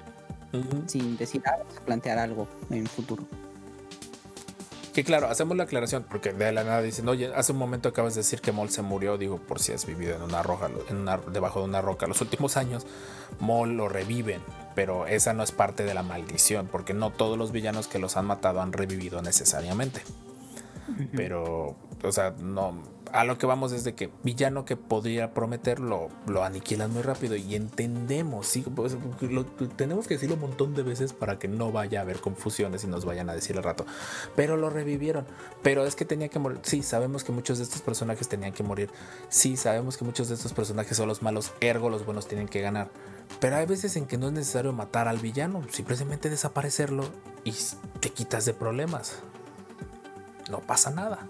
sin 0.86 1.16
decir, 1.16 1.42
ah, 1.46 1.56
vamos 1.58 1.76
a 1.76 1.84
plantear 1.84 2.18
algo 2.18 2.48
en 2.70 2.86
futuro. 2.86 3.24
Que 4.94 5.02
claro, 5.02 5.28
hacemos 5.28 5.56
la 5.56 5.64
aclaración 5.64 6.06
porque 6.08 6.32
de 6.32 6.52
la 6.52 6.62
nada 6.62 6.80
dicen, 6.80 7.08
oye, 7.08 7.32
hace 7.34 7.50
un 7.50 7.58
momento 7.58 7.88
acabas 7.88 8.14
de 8.14 8.20
decir 8.20 8.40
que 8.40 8.52
Mol 8.52 8.70
se 8.70 8.80
murió, 8.80 9.18
digo, 9.18 9.38
por 9.38 9.58
si 9.58 9.72
has 9.72 9.86
vivido 9.86 10.14
en 10.14 10.22
una 10.22 10.42
roca, 10.44 10.70
en 10.88 10.96
una- 10.98 11.16
debajo 11.18 11.58
de 11.58 11.64
una 11.66 11.82
roca. 11.82 12.06
Los 12.06 12.20
últimos 12.20 12.56
años, 12.56 12.86
Mol 13.40 13.76
lo 13.76 13.88
reviven, 13.88 14.40
pero 14.76 15.08
esa 15.08 15.32
no 15.32 15.42
es 15.42 15.50
parte 15.50 15.82
de 15.84 15.94
la 15.94 16.04
maldición, 16.04 16.68
porque 16.70 16.94
no 16.94 17.10
todos 17.10 17.36
los 17.36 17.50
villanos 17.50 17.88
que 17.88 17.98
los 17.98 18.16
han 18.16 18.26
matado 18.26 18.60
han 18.62 18.72
revivido 18.72 19.20
necesariamente. 19.20 20.00
Pero, 21.16 21.74
o 22.04 22.12
sea, 22.12 22.34
no. 22.38 22.82
A 23.12 23.22
lo 23.22 23.38
que 23.38 23.46
vamos 23.46 23.70
es 23.70 23.84
de 23.84 23.94
que 23.94 24.10
villano 24.24 24.64
que 24.64 24.76
podría 24.76 25.34
prometer 25.34 25.78
lo, 25.78 26.08
lo 26.26 26.42
aniquilan 26.42 26.92
muy 26.92 27.02
rápido 27.02 27.36
y 27.36 27.54
entendemos, 27.54 28.48
sí, 28.48 28.62
pues, 28.74 28.96
tenemos 29.76 30.08
que 30.08 30.14
decirlo 30.14 30.34
un 30.34 30.40
montón 30.40 30.74
de 30.74 30.82
veces 30.82 31.12
para 31.12 31.38
que 31.38 31.46
no 31.46 31.70
vaya 31.70 32.00
a 32.00 32.02
haber 32.02 32.20
confusiones 32.20 32.82
y 32.82 32.88
nos 32.88 33.04
vayan 33.04 33.30
a 33.30 33.34
decir 33.34 33.56
al 33.56 33.62
rato. 33.62 33.86
Pero 34.34 34.56
lo 34.56 34.68
revivieron, 34.68 35.26
pero 35.62 35.86
es 35.86 35.94
que 35.94 36.04
tenía 36.04 36.28
que 36.28 36.40
morir. 36.40 36.58
Sí, 36.62 36.82
sabemos 36.82 37.22
que 37.22 37.30
muchos 37.30 37.58
de 37.58 37.64
estos 37.64 37.82
personajes 37.82 38.28
tenían 38.28 38.52
que 38.52 38.64
morir. 38.64 38.90
Sí, 39.28 39.56
sabemos 39.56 39.96
que 39.96 40.04
muchos 40.04 40.28
de 40.28 40.34
estos 40.34 40.52
personajes 40.52 40.96
son 40.96 41.06
los 41.06 41.22
malos, 41.22 41.52
ergo 41.60 41.90
los 41.90 42.04
buenos 42.04 42.26
tienen 42.26 42.48
que 42.48 42.62
ganar. 42.62 42.90
Pero 43.38 43.56
hay 43.56 43.66
veces 43.66 43.96
en 43.96 44.06
que 44.06 44.18
no 44.18 44.26
es 44.26 44.32
necesario 44.32 44.72
matar 44.72 45.06
al 45.06 45.18
villano, 45.18 45.62
simplemente 45.70 46.30
desaparecerlo 46.30 47.04
y 47.44 47.54
te 48.00 48.10
quitas 48.10 48.44
de 48.44 48.54
problemas 48.54 49.22
no 50.50 50.60
pasa 50.60 50.90
nada. 50.90 51.28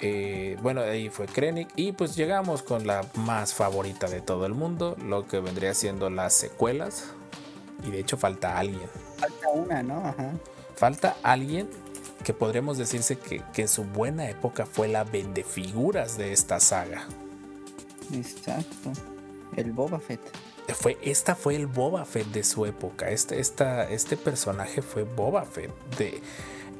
Eh, 0.00 0.56
bueno, 0.62 0.82
ahí 0.82 1.08
fue 1.08 1.26
Krennic. 1.26 1.68
Y 1.76 1.92
pues 1.92 2.16
llegamos 2.16 2.62
con 2.62 2.86
la 2.86 3.04
más 3.14 3.54
favorita 3.54 4.08
de 4.08 4.20
todo 4.20 4.46
el 4.46 4.54
mundo, 4.54 4.96
lo 5.04 5.26
que 5.26 5.40
vendría 5.40 5.74
siendo 5.74 6.10
las 6.10 6.34
secuelas. 6.34 7.12
Y 7.86 7.90
de 7.90 8.00
hecho 8.00 8.16
falta 8.16 8.58
alguien. 8.58 8.88
Falta 9.18 9.48
una, 9.50 9.82
¿no? 9.82 9.98
Ajá. 9.98 10.32
Falta 10.74 11.16
alguien 11.22 11.68
que 12.24 12.34
podríamos 12.34 12.78
decirse 12.78 13.16
que, 13.18 13.42
que 13.52 13.62
en 13.62 13.68
su 13.68 13.84
buena 13.84 14.28
época 14.28 14.66
fue 14.66 14.88
la 14.88 15.04
vendefiguras 15.04 16.18
de 16.18 16.32
esta 16.32 16.60
saga. 16.60 17.06
Exacto. 18.12 18.92
El 19.56 19.72
Boba 19.72 20.00
Fett. 20.00 20.20
Fue, 20.74 20.98
esta 21.02 21.34
fue 21.34 21.54
el 21.54 21.66
Boba 21.66 22.04
Fett 22.04 22.26
de 22.28 22.42
su 22.42 22.66
época. 22.66 23.08
Este, 23.10 23.38
esta, 23.38 23.88
este 23.88 24.16
personaje 24.16 24.82
fue 24.82 25.04
Boba 25.04 25.44
Fett. 25.44 25.70
De, 25.98 26.20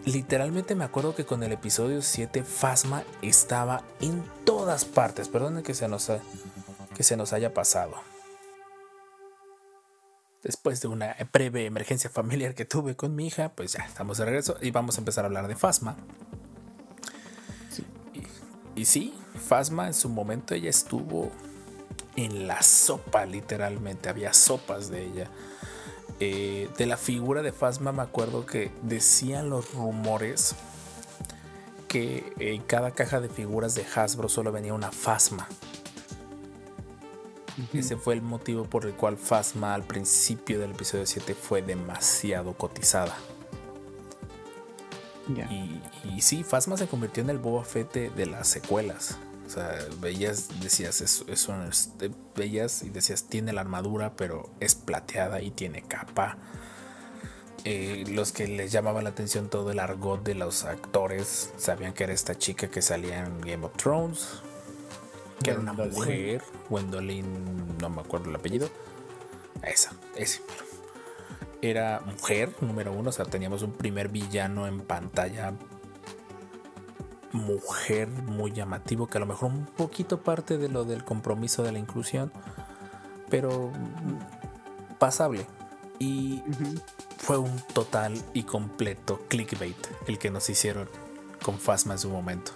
literalmente 0.06 0.74
me 0.74 0.84
acuerdo 0.84 1.14
que 1.14 1.26
con 1.26 1.42
el 1.42 1.52
episodio 1.52 2.00
7 2.02 2.42
Fasma 2.44 3.02
estaba 3.22 3.82
en 4.00 4.24
todas 4.44 4.84
partes. 4.84 5.28
Perdón 5.28 5.62
que 5.62 5.74
se 5.74 5.88
nos, 5.88 6.08
ha- 6.10 6.20
que 6.94 7.02
se 7.02 7.16
nos 7.16 7.32
haya 7.32 7.52
pasado. 7.52 7.94
Después 10.42 10.80
de 10.80 10.88
una 10.88 11.16
breve 11.32 11.66
emergencia 11.66 12.08
familiar 12.08 12.54
que 12.54 12.64
tuve 12.64 12.94
con 12.94 13.16
mi 13.16 13.26
hija, 13.26 13.48
pues 13.50 13.72
ya 13.72 13.84
estamos 13.84 14.18
de 14.18 14.26
regreso 14.26 14.56
y 14.60 14.70
vamos 14.70 14.96
a 14.96 15.00
empezar 15.00 15.24
a 15.24 15.26
hablar 15.26 15.48
de 15.48 15.56
Fasma. 15.56 15.96
Y, 18.14 18.80
y 18.80 18.84
sí, 18.84 19.12
Fasma 19.34 19.88
en 19.88 19.94
su 19.94 20.08
momento 20.08 20.54
ella 20.54 20.70
estuvo 20.70 21.32
en 22.14 22.46
la 22.46 22.62
sopa, 22.62 23.26
literalmente. 23.26 24.08
Había 24.08 24.32
sopas 24.32 24.88
de 24.88 25.04
ella. 25.04 25.30
Eh, 26.18 26.70
de 26.78 26.86
la 26.86 26.96
figura 26.96 27.42
de 27.42 27.52
Fasma 27.52 27.92
me 27.92 28.02
acuerdo 28.02 28.46
que 28.46 28.70
decían 28.82 29.50
los 29.50 29.74
rumores 29.74 30.54
que 31.88 32.32
en 32.38 32.62
cada 32.62 32.92
caja 32.92 33.20
de 33.20 33.28
figuras 33.28 33.74
de 33.74 33.84
Hasbro 33.84 34.28
solo 34.28 34.50
venía 34.50 34.72
una 34.72 34.90
Fasma. 34.90 35.46
Ese 37.72 37.96
fue 37.96 38.14
el 38.14 38.22
motivo 38.22 38.64
por 38.64 38.86
el 38.86 38.94
cual 38.94 39.16
Fasma 39.16 39.74
al 39.74 39.82
principio 39.82 40.58
del 40.58 40.72
episodio 40.72 41.06
7 41.06 41.34
fue 41.34 41.62
demasiado 41.62 42.54
cotizada. 42.54 43.16
Y, 45.28 45.80
y 46.04 46.20
sí, 46.20 46.44
Fasma 46.44 46.76
se 46.76 46.86
convirtió 46.86 47.22
en 47.22 47.30
el 47.30 47.38
Boba 47.38 47.64
Fett 47.64 47.92
de, 47.92 48.10
de 48.10 48.26
las 48.26 48.48
secuelas. 48.48 49.18
O 49.46 49.50
sea, 49.50 49.78
veías, 50.00 50.48
decías, 50.60 51.00
es, 51.00 51.24
es 51.28 51.48
un- 51.48 51.68
es- 51.68 51.90
veías 52.34 52.82
y 52.82 52.90
decías, 52.90 53.24
tiene 53.24 53.52
la 53.52 53.60
armadura, 53.60 54.14
pero 54.16 54.50
es 54.60 54.74
plateada 54.74 55.40
y 55.40 55.50
tiene 55.52 55.82
capa. 55.82 56.36
Eh, 57.64 58.04
los 58.08 58.32
que 58.32 58.46
les 58.46 58.70
llamaba 58.72 59.02
la 59.02 59.08
atención 59.10 59.48
todo 59.48 59.70
el 59.72 59.78
argot 59.80 60.22
de 60.22 60.34
los 60.36 60.64
actores 60.64 61.52
sabían 61.56 61.94
que 61.94 62.04
era 62.04 62.12
esta 62.12 62.36
chica 62.36 62.68
que 62.68 62.80
salía 62.82 63.24
en 63.24 63.40
Game 63.40 63.64
of 63.66 63.72
Thrones, 63.76 64.28
que 65.42 65.50
era 65.50 65.60
una 65.60 65.72
mujer, 65.72 66.42
Gwendolyn, 66.70 67.78
no 67.78 67.88
me 67.90 68.00
acuerdo 68.02 68.30
el 68.30 68.36
apellido. 68.36 68.68
Esa, 69.62 69.92
ese. 70.16 70.42
Era 71.62 72.02
mujer, 72.04 72.52
número 72.60 72.92
uno, 72.92 73.10
o 73.10 73.12
sea, 73.12 73.24
teníamos 73.24 73.62
un 73.62 73.72
primer 73.72 74.08
villano 74.08 74.66
en 74.68 74.80
pantalla 74.80 75.54
mujer 77.32 78.08
muy 78.08 78.52
llamativo, 78.52 79.06
que 79.06 79.18
a 79.18 79.20
lo 79.20 79.26
mejor 79.26 79.50
un 79.50 79.66
poquito 79.66 80.22
parte 80.22 80.58
de 80.58 80.68
lo 80.68 80.84
del 80.84 81.04
compromiso 81.04 81.62
de 81.62 81.72
la 81.72 81.78
inclusión, 81.78 82.32
pero 83.28 83.72
pasable. 84.98 85.46
Y 85.98 86.42
fue 87.18 87.38
un 87.38 87.56
total 87.72 88.14
y 88.34 88.42
completo 88.42 89.20
clickbait 89.28 89.76
el 90.06 90.18
que 90.18 90.30
nos 90.30 90.48
hicieron 90.50 90.88
con 91.42 91.58
Fasma 91.58 91.94
en 91.94 91.98
su 91.98 92.10
momento. 92.10 92.52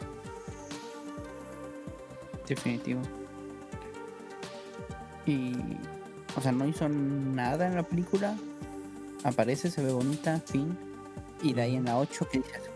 Definitivo. 2.46 3.00
Y. 5.26 5.54
O 6.36 6.40
sea, 6.40 6.52
no 6.52 6.66
hizo 6.66 6.88
nada 6.88 7.66
en 7.66 7.76
la 7.76 7.82
película. 7.82 8.36
Aparece, 9.24 9.70
se 9.70 9.82
ve 9.82 9.92
bonita, 9.92 10.40
fin. 10.40 10.76
Y 11.42 11.54
de 11.54 11.62
ahí 11.62 11.76
en 11.76 11.84
la 11.84 11.98
8 11.98 12.28
que 12.30 12.38
dices. 12.38 12.69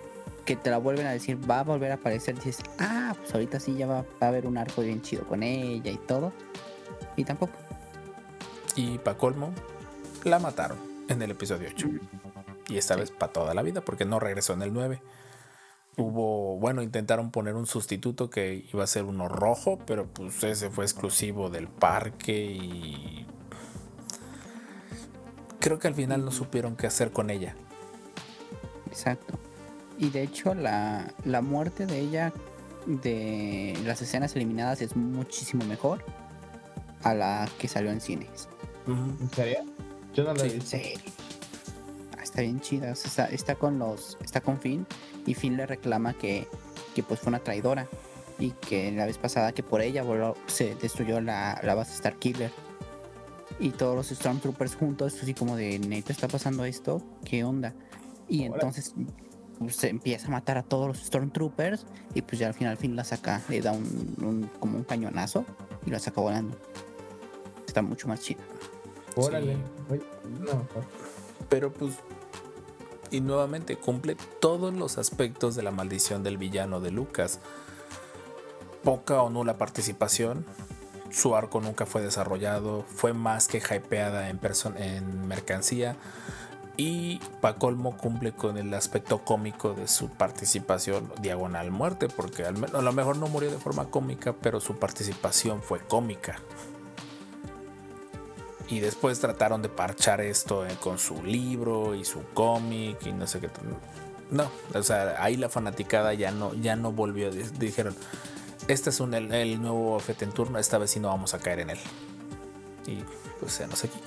Que 0.44 0.56
te 0.56 0.70
la 0.70 0.78
vuelven 0.78 1.06
a 1.06 1.12
decir, 1.12 1.38
va 1.48 1.60
a 1.60 1.62
volver 1.64 1.90
a 1.90 1.94
aparecer. 1.94 2.34
Dices, 2.34 2.58
ah, 2.78 3.14
pues 3.18 3.32
ahorita 3.34 3.60
sí 3.60 3.74
ya 3.76 3.86
va, 3.86 4.02
va 4.02 4.26
a 4.26 4.28
haber 4.28 4.46
un 4.46 4.58
arco 4.58 4.82
bien 4.82 5.00
chido 5.02 5.26
con 5.26 5.42
ella 5.42 5.90
y 5.90 5.96
todo. 5.96 6.32
Y 7.16 7.24
tampoco. 7.24 7.52
Y 8.76 8.98
para 8.98 9.16
colmo, 9.16 9.52
la 10.24 10.38
mataron 10.38 10.78
en 11.08 11.22
el 11.22 11.30
episodio 11.30 11.68
8. 11.70 11.88
Y 12.68 12.78
esta 12.78 12.96
vez 12.96 13.10
para 13.10 13.32
toda 13.32 13.54
la 13.54 13.62
vida, 13.62 13.82
porque 13.82 14.04
no 14.04 14.18
regresó 14.18 14.52
en 14.54 14.62
el 14.62 14.72
9. 14.72 15.00
Hubo, 15.96 16.58
bueno, 16.58 16.82
intentaron 16.82 17.30
poner 17.30 17.54
un 17.54 17.66
sustituto 17.66 18.28
que 18.30 18.66
iba 18.72 18.82
a 18.82 18.88
ser 18.88 19.04
uno 19.04 19.28
rojo, 19.28 19.78
pero 19.86 20.06
pues 20.06 20.42
ese 20.42 20.70
fue 20.70 20.84
exclusivo 20.84 21.50
del 21.50 21.68
parque 21.68 22.32
y 22.32 23.26
creo 25.60 25.78
que 25.78 25.86
al 25.86 25.94
final 25.94 26.24
no 26.24 26.32
supieron 26.32 26.74
qué 26.74 26.88
hacer 26.88 27.12
con 27.12 27.30
ella. 27.30 27.54
Exacto. 28.86 29.38
Y 29.98 30.10
de 30.10 30.22
hecho, 30.22 30.54
la, 30.54 31.12
la 31.24 31.40
muerte 31.40 31.86
de 31.86 31.98
ella 32.00 32.32
de 32.86 33.78
las 33.86 34.02
escenas 34.02 34.34
eliminadas 34.36 34.82
es 34.82 34.94
muchísimo 34.96 35.64
mejor 35.64 36.04
a 37.02 37.14
la 37.14 37.48
que 37.58 37.68
salió 37.68 37.90
en 37.90 38.00
cines. 38.00 38.48
¿En 38.86 39.30
serio? 39.34 39.58
Yo 40.14 40.24
no 40.24 40.34
lo 40.34 40.40
Sí. 40.40 40.60
Sí. 40.60 40.92
Ah, 42.18 42.22
Está 42.22 42.42
bien 42.42 42.60
chida. 42.60 42.92
o 42.92 42.94
sea, 42.94 43.08
está, 43.08 43.26
está 43.34 43.54
con 43.54 43.78
los. 43.78 44.18
Está 44.22 44.40
con 44.40 44.58
Finn. 44.60 44.86
Y 45.26 45.34
Finn 45.34 45.56
le 45.56 45.66
reclama 45.66 46.12
que, 46.14 46.46
que 46.94 47.02
pues 47.02 47.20
fue 47.20 47.30
una 47.30 47.38
traidora. 47.38 47.86
y 48.38 48.50
que 48.50 48.90
la 48.92 49.06
vez 49.06 49.16
pasada 49.16 49.52
que 49.52 49.62
por 49.62 49.80
ella 49.80 50.02
voló- 50.02 50.36
se 50.46 50.74
destruyó 50.74 51.20
la, 51.20 51.60
la 51.62 51.74
base 51.74 51.96
Starkiller. 51.96 52.50
Y 53.60 53.70
todos 53.70 53.94
los 53.94 54.08
Stormtroopers 54.08 54.74
juntos, 54.74 55.16
así 55.22 55.32
como 55.34 55.54
de, 55.56 55.78
neta, 55.78 56.12
está 56.12 56.26
pasando 56.26 56.64
esto, 56.64 57.00
¿qué 57.24 57.44
onda? 57.44 57.72
Y 58.28 58.42
entonces 58.42 58.92
se 59.70 59.88
empieza 59.88 60.26
a 60.26 60.30
matar 60.30 60.58
a 60.58 60.62
todos 60.62 60.88
los 60.88 60.98
Stormtroopers 60.98 61.86
y 62.14 62.22
pues 62.22 62.38
ya 62.38 62.48
al 62.48 62.54
final, 62.54 62.72
al 62.72 62.78
fin 62.78 62.96
la 62.96 63.04
saca, 63.04 63.40
le 63.48 63.60
da 63.60 63.72
un, 63.72 64.14
un- 64.20 64.50
como 64.60 64.76
un 64.76 64.84
cañonazo 64.84 65.44
y 65.86 65.90
la 65.90 65.98
saca 65.98 66.20
volando. 66.20 66.56
Está 67.66 67.82
mucho 67.82 68.08
más 68.08 68.20
chido. 68.20 68.40
Órale. 69.16 69.56
No, 70.40 70.66
Pero 71.48 71.72
pues. 71.72 71.94
Y 73.10 73.20
nuevamente 73.20 73.76
cumple 73.76 74.16
todos 74.40 74.74
los 74.74 74.98
aspectos 74.98 75.54
de 75.54 75.62
la 75.62 75.70
maldición 75.70 76.22
del 76.24 76.36
villano 76.36 76.80
de 76.80 76.90
Lucas. 76.90 77.38
Poca 78.82 79.22
o 79.22 79.30
nula 79.30 79.56
participación. 79.56 80.44
Su 81.10 81.36
arco 81.36 81.60
nunca 81.60 81.86
fue 81.86 82.02
desarrollado. 82.02 82.82
Fue 82.88 83.12
más 83.12 83.46
que 83.46 83.58
hypeada 83.58 84.28
en, 84.30 84.40
en 84.76 85.28
mercancía. 85.28 85.96
Y 86.76 87.18
pa' 87.40 87.54
colmo 87.54 87.96
cumple 87.96 88.32
con 88.32 88.58
el 88.58 88.74
aspecto 88.74 89.24
cómico 89.24 89.74
de 89.74 89.86
su 89.86 90.08
participación 90.08 91.12
diagonal 91.20 91.70
muerte. 91.70 92.08
Porque 92.08 92.44
al 92.44 92.54
menos, 92.54 92.74
a 92.74 92.82
lo 92.82 92.92
mejor 92.92 93.16
no 93.16 93.28
murió 93.28 93.50
de 93.50 93.58
forma 93.58 93.90
cómica, 93.90 94.32
pero 94.32 94.60
su 94.60 94.76
participación 94.76 95.62
fue 95.62 95.78
cómica. 95.80 96.36
Y 98.68 98.80
después 98.80 99.20
trataron 99.20 99.60
de 99.62 99.68
parchar 99.68 100.20
esto 100.20 100.66
eh, 100.66 100.76
con 100.80 100.98
su 100.98 101.22
libro 101.22 101.94
y 101.94 102.04
su 102.04 102.22
cómic 102.32 103.04
y 103.06 103.12
no 103.12 103.26
sé 103.26 103.38
qué. 103.40 103.50
No, 104.30 104.50
o 104.74 104.82
sea, 104.82 105.22
ahí 105.22 105.36
la 105.36 105.48
fanaticada 105.50 106.14
ya 106.14 106.30
no, 106.30 106.54
ya 106.54 106.74
no 106.74 106.90
volvió. 106.90 107.30
di- 107.30 107.42
Dijeron, 107.58 107.94
este 108.66 108.88
es 108.90 109.00
un, 109.00 109.12
el, 109.14 109.60
nuevo 109.60 110.00
Fete 110.00 110.24
en 110.24 110.32
turno, 110.32 110.58
esta 110.58 110.78
vez 110.78 110.90
sí 110.92 110.98
no 110.98 111.08
vamos 111.08 111.34
a 111.34 111.38
caer 111.38 111.60
en 111.60 111.70
él. 111.70 111.78
Y 112.86 113.04
pues 113.38 113.58
ya 113.58 113.66
no 113.66 113.76
sé 113.76 113.88
aquí. 113.88 114.00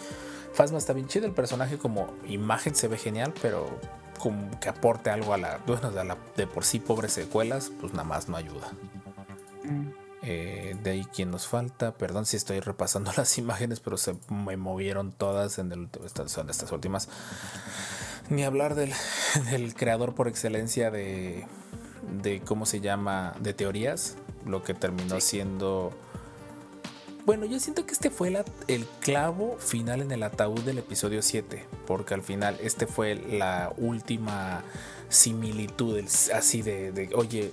Phasma 0.57 0.79
está 0.79 0.93
bien 0.93 1.07
chido, 1.07 1.27
el 1.27 1.33
personaje 1.33 1.77
como 1.77 2.11
imagen 2.27 2.73
se 2.73 2.87
ve 2.87 2.97
genial, 2.97 3.31
pero 3.43 3.69
como 4.17 4.59
que 4.59 4.69
aporte 4.69 5.11
algo 5.11 5.35
a 5.35 5.37
la, 5.37 5.59
bueno, 5.67 5.89
a 5.89 6.03
la 6.03 6.17
de 6.35 6.47
por 6.47 6.65
sí 6.65 6.79
pobres 6.79 7.13
secuelas, 7.13 7.71
pues 7.79 7.93
nada 7.93 8.05
más 8.05 8.27
no 8.27 8.37
ayuda. 8.37 8.71
Eh, 10.23 10.75
de 10.81 10.89
ahí 10.89 11.05
quien 11.05 11.29
nos 11.29 11.47
falta, 11.47 11.93
perdón 11.95 12.25
si 12.25 12.37
estoy 12.37 12.59
repasando 12.59 13.11
las 13.17 13.37
imágenes, 13.37 13.79
pero 13.79 13.97
se 13.97 14.15
me 14.29 14.57
movieron 14.57 15.11
todas 15.11 15.59
en 15.59 15.71
el 15.71 15.79
último- 15.81 16.05
estas 16.05 16.31
son 16.31 16.49
estas 16.49 16.71
últimas. 16.71 17.07
Ni 18.29 18.43
hablar 18.43 18.73
del, 18.73 18.91
del 19.51 19.75
creador 19.75 20.15
por 20.15 20.27
excelencia 20.27 20.89
de, 20.89 21.45
de 22.23 22.41
cómo 22.41 22.65
se 22.65 22.81
llama, 22.81 23.35
de 23.39 23.53
teorías, 23.53 24.15
lo 24.45 24.63
que 24.63 24.73
terminó 24.73 25.21
siendo. 25.21 25.93
Bueno, 27.27 27.45
yo 27.45 27.59
siento 27.59 27.85
que 27.85 27.91
este 27.91 28.09
fue 28.09 28.31
la- 28.31 28.45
el 28.69 28.85
clavo 29.01 29.57
final 29.59 30.01
en 30.01 30.11
el 30.13 30.23
ataúd 30.23 30.61
del 30.61 30.77
episodio 30.77 31.21
7, 31.21 31.65
porque 31.85 32.13
al 32.13 32.21
final 32.23 32.57
este 32.63 32.87
fue 32.87 33.15
la 33.15 33.73
última 33.75 34.63
similitud, 35.09 35.99
así 36.33 36.61
de, 36.61 36.93
de, 36.93 37.09
oye, 37.15 37.51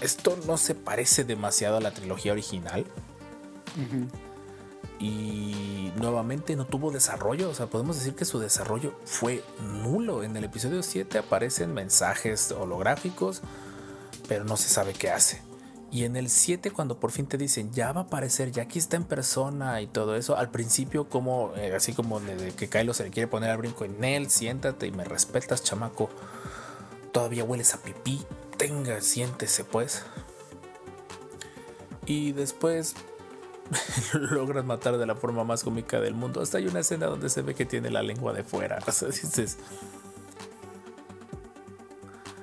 esto 0.00 0.36
no 0.48 0.56
se 0.56 0.74
parece 0.74 1.22
demasiado 1.22 1.76
a 1.76 1.80
la 1.80 1.92
trilogía 1.94 2.32
original 2.32 2.84
y 4.98 5.92
nuevamente 6.00 6.56
no 6.56 6.66
tuvo 6.66 6.90
desarrollo, 6.90 7.48
o 7.48 7.54
sea, 7.54 7.66
podemos 7.66 7.96
decir 7.98 8.16
que 8.16 8.24
su 8.24 8.40
desarrollo 8.40 8.92
fue 9.04 9.44
nulo. 9.84 10.24
En 10.24 10.36
el 10.36 10.42
episodio 10.42 10.82
7 10.82 11.18
aparecen 11.18 11.72
mensajes 11.72 12.50
holográficos, 12.50 13.40
pero 14.26 14.42
no 14.42 14.56
se 14.56 14.68
sabe 14.68 14.94
qué 14.94 15.10
hace. 15.12 15.42
Y 15.92 16.04
en 16.06 16.16
el 16.16 16.30
7 16.30 16.70
cuando 16.70 16.98
por 16.98 17.12
fin 17.12 17.26
te 17.26 17.36
dicen, 17.36 17.70
ya 17.70 17.92
va 17.92 18.00
a 18.00 18.04
aparecer, 18.04 18.50
ya 18.50 18.62
aquí 18.62 18.78
está 18.78 18.96
en 18.96 19.04
persona 19.04 19.80
y 19.82 19.86
todo 19.86 20.16
eso, 20.16 20.36
al 20.38 20.50
principio 20.50 21.08
como, 21.08 21.52
eh, 21.54 21.74
así 21.76 21.92
como 21.92 22.18
de, 22.18 22.34
de 22.34 22.52
que 22.52 22.68
Kylo 22.68 22.94
se 22.94 23.04
le 23.04 23.10
quiere 23.10 23.28
poner 23.28 23.50
al 23.50 23.58
brinco 23.58 23.84
en 23.84 24.02
él, 24.02 24.30
siéntate 24.30 24.86
y 24.86 24.90
me 24.90 25.04
respetas, 25.04 25.62
chamaco, 25.62 26.08
todavía 27.12 27.44
hueles 27.44 27.74
a 27.74 27.82
pipí, 27.82 28.22
tenga, 28.56 29.02
siéntese 29.02 29.64
pues. 29.64 30.02
Y 32.06 32.32
después 32.32 32.94
logran 34.14 34.66
matar 34.66 34.96
de 34.98 35.06
la 35.06 35.14
forma 35.14 35.44
más 35.44 35.62
cómica 35.62 36.00
del 36.00 36.14
mundo. 36.14 36.40
Hasta 36.40 36.58
hay 36.58 36.66
una 36.66 36.80
escena 36.80 37.06
donde 37.06 37.28
se 37.28 37.42
ve 37.42 37.54
que 37.54 37.66
tiene 37.66 37.90
la 37.90 38.02
lengua 38.02 38.32
de 38.32 38.44
fuera. 38.44 38.78
O 38.86 38.92
sea, 38.92 39.08
dices, 39.08 39.58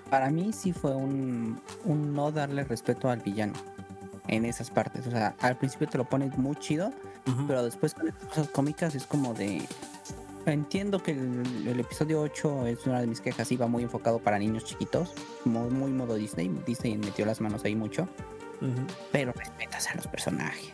Para 0.10 0.30
mí 0.30 0.52
sí 0.54 0.74
fue 0.74 0.96
un, 0.96 1.62
un 1.86 2.14
no 2.14 2.32
darle 2.32 2.64
respeto 2.64 3.10
al 3.10 3.20
villano 3.20 3.54
en 4.28 4.46
esas 4.46 4.70
partes. 4.70 5.08
O 5.08 5.12
sea, 5.12 5.36
al 5.40 5.58
principio 5.58 5.88
te 5.88 5.98
lo 5.98 6.06
pones 6.06 6.38
muy 6.38 6.56
chido, 6.56 6.92
pero 7.48 7.64
después 7.64 7.94
con 7.94 8.08
estas 8.08 8.28
cosas 8.28 8.50
cómicas 8.50 8.96
es 8.96 9.06
como 9.06 9.34
de... 9.34 9.66
Entiendo 10.46 11.04
que 11.04 11.12
el, 11.12 11.68
el 11.68 11.80
episodio 11.80 12.22
8 12.22 12.68
es 12.68 12.88
una 12.88 13.02
de 13.02 13.08
mis 13.08 13.22
quejas, 13.22 13.52
iba 13.52 13.68
muy 13.68 13.84
enfocado 13.84 14.20
para 14.20 14.40
niños 14.40 14.66
chiquitos, 14.66 15.14
muy, 15.46 15.70
muy 15.70 15.92
modo 15.92 16.16
Disney. 16.16 16.50
Disney 16.66 16.98
metió 16.98 17.26
las 17.26 17.42
manos 17.42 17.66
ahí 17.66 17.76
mucho, 17.76 18.08
pero 19.12 19.32
respetas 19.34 19.90
a 19.90 19.96
los 19.96 20.08
personajes. 20.08 20.72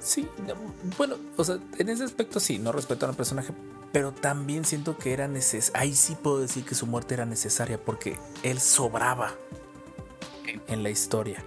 Sí, 0.00 0.26
no, 0.46 0.54
bueno, 0.96 1.16
o 1.36 1.44
sea, 1.44 1.58
en 1.78 1.88
ese 1.88 2.04
aspecto 2.04 2.40
sí, 2.40 2.58
no 2.58 2.72
respeto 2.72 3.06
al 3.06 3.14
personaje, 3.14 3.52
pero 3.92 4.12
también 4.12 4.64
siento 4.64 4.96
que 4.96 5.12
era 5.12 5.28
necesario. 5.28 5.80
Ahí 5.80 5.94
sí 5.94 6.16
puedo 6.20 6.40
decir 6.40 6.64
que 6.64 6.74
su 6.74 6.86
muerte 6.86 7.14
era 7.14 7.26
necesaria 7.26 7.78
porque 7.78 8.18
él 8.42 8.60
sobraba 8.60 9.34
en 10.68 10.82
la 10.82 10.90
historia. 10.90 11.44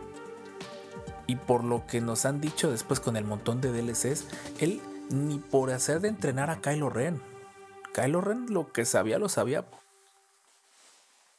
Y 1.25 1.35
por 1.35 1.63
lo 1.63 1.87
que 1.87 2.01
nos 2.01 2.25
han 2.25 2.41
dicho 2.41 2.69
después 2.69 2.99
con 2.99 3.15
el 3.15 3.23
montón 3.23 3.59
de 3.59 3.71
DLCs, 3.71 4.25
él 4.59 4.81
ni 5.09 5.39
por 5.39 5.71
hacer 5.71 5.99
de 6.01 6.09
entrenar 6.09 6.49
a 6.49 6.61
Kylo 6.61 6.89
Ren. 6.89 7.21
Kylo 7.93 8.21
Ren 8.21 8.47
lo 8.49 8.71
que 8.71 8.85
sabía 8.85 9.19
lo 9.19 9.29
sabía 9.29 9.65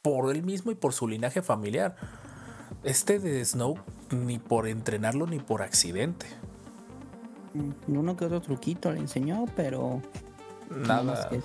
por 0.01 0.31
él 0.31 0.43
mismo 0.43 0.71
y 0.71 0.75
por 0.75 0.93
su 0.93 1.07
linaje 1.07 1.41
familiar. 1.41 1.95
Este 2.83 3.19
de 3.19 3.43
Snow 3.43 3.77
ni 4.11 4.39
por 4.39 4.67
entrenarlo 4.67 5.27
ni 5.27 5.39
por 5.39 5.61
accidente. 5.61 6.27
Uno 7.87 8.17
que 8.17 8.25
otro 8.25 8.41
truquito 8.41 8.91
le 8.91 8.99
enseñó, 8.99 9.45
pero... 9.55 10.01
nada 10.69 11.29
que- 11.29 11.41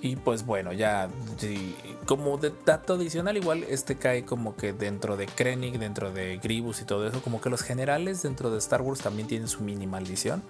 Y 0.00 0.16
pues 0.16 0.44
bueno, 0.44 0.72
ya 0.72 1.08
sí, 1.38 1.74
como 2.06 2.36
de 2.36 2.52
dato 2.66 2.94
adicional, 2.94 3.36
igual 3.38 3.64
este 3.64 3.96
cae 3.96 4.24
como 4.24 4.54
que 4.54 4.72
dentro 4.74 5.16
de 5.16 5.26
Krennic, 5.26 5.78
dentro 5.78 6.12
de 6.12 6.36
Grievous 6.38 6.82
y 6.82 6.84
todo 6.84 7.06
eso, 7.08 7.22
como 7.22 7.40
que 7.40 7.48
los 7.50 7.62
generales 7.62 8.22
dentro 8.22 8.50
de 8.50 8.58
Star 8.58 8.82
Wars 8.82 9.00
también 9.00 9.26
tienen 9.28 9.48
su 9.48 9.62
mini 9.62 9.86
maldición. 9.86 10.42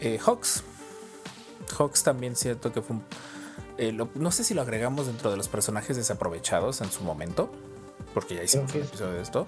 Eh, 0.00 0.18
Hawks. 0.18 0.64
Hawks 1.78 2.02
también 2.02 2.34
cierto 2.34 2.72
que 2.72 2.82
fue 2.82 2.96
un... 2.96 3.02
eh, 3.78 3.92
lo- 3.92 4.08
no 4.16 4.30
sé 4.32 4.42
si 4.42 4.54
lo 4.54 4.62
agregamos 4.62 5.06
dentro 5.06 5.30
de 5.30 5.36
los 5.36 5.46
personajes 5.48 5.96
desaprovechados 5.96 6.80
en 6.80 6.90
su 6.90 7.04
momento, 7.04 7.50
porque 8.12 8.34
ya 8.34 8.42
hicimos 8.42 8.74
un 8.74 8.82
episodio 8.82 9.12
de 9.14 9.22
esto. 9.22 9.46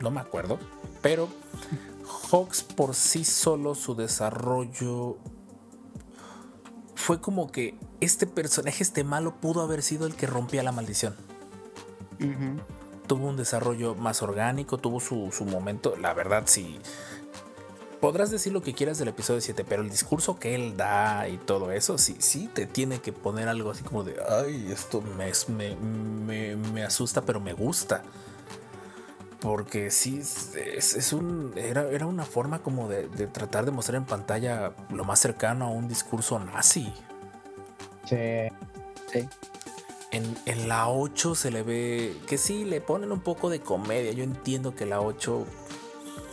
No 0.00 0.10
me 0.10 0.20
acuerdo, 0.20 0.58
pero 1.04 1.28
Hawks 2.30 2.62
por 2.62 2.94
sí 2.94 3.26
solo 3.26 3.74
su 3.74 3.94
desarrollo 3.94 5.18
fue 6.94 7.20
como 7.20 7.52
que 7.52 7.74
este 8.00 8.26
personaje, 8.26 8.82
este 8.82 9.04
malo, 9.04 9.34
pudo 9.36 9.60
haber 9.60 9.82
sido 9.82 10.06
el 10.06 10.14
que 10.14 10.26
rompía 10.26 10.62
la 10.62 10.72
maldición. 10.72 11.14
Tuvo 13.06 13.26
un 13.26 13.36
desarrollo 13.36 13.94
más 13.94 14.22
orgánico, 14.22 14.78
tuvo 14.78 14.98
su, 14.98 15.30
su 15.30 15.44
momento, 15.44 15.94
la 16.00 16.14
verdad 16.14 16.44
sí. 16.46 16.78
Podrás 18.00 18.30
decir 18.30 18.54
lo 18.54 18.62
que 18.62 18.72
quieras 18.72 18.96
del 18.96 19.08
episodio 19.08 19.42
7, 19.42 19.62
pero 19.68 19.82
el 19.82 19.90
discurso 19.90 20.38
que 20.38 20.54
él 20.54 20.74
da 20.78 21.28
y 21.28 21.36
todo 21.36 21.70
eso, 21.70 21.98
sí, 21.98 22.16
sí 22.18 22.48
te 22.54 22.64
tiene 22.64 23.02
que 23.02 23.12
poner 23.12 23.48
algo 23.48 23.72
así 23.72 23.82
como 23.82 24.04
de, 24.04 24.16
ay, 24.26 24.72
esto 24.72 25.02
me, 25.02 25.30
me, 25.48 25.76
me, 25.76 26.56
me 26.56 26.82
asusta, 26.82 27.20
pero 27.20 27.40
me 27.40 27.52
gusta. 27.52 28.04
Porque 29.44 29.90
sí, 29.90 30.20
es, 30.20 31.12
un, 31.12 31.52
era, 31.54 31.86
era 31.90 32.06
una 32.06 32.24
forma 32.24 32.60
como 32.60 32.88
de, 32.88 33.08
de 33.08 33.26
tratar 33.26 33.66
de 33.66 33.72
mostrar 33.72 33.96
en 33.96 34.06
pantalla 34.06 34.72
lo 34.88 35.04
más 35.04 35.20
cercano 35.20 35.66
a 35.66 35.68
un 35.68 35.86
discurso 35.86 36.38
nazi. 36.38 36.90
Sí. 38.08 38.48
Sí. 39.12 39.28
En, 40.12 40.34
en 40.46 40.66
la 40.66 40.88
8 40.88 41.34
se 41.34 41.50
le 41.50 41.62
ve 41.62 42.16
que 42.26 42.38
sí, 42.38 42.64
le 42.64 42.80
ponen 42.80 43.12
un 43.12 43.20
poco 43.20 43.50
de 43.50 43.60
comedia. 43.60 44.12
Yo 44.12 44.24
entiendo 44.24 44.74
que 44.74 44.86
la 44.86 45.02
8 45.02 45.44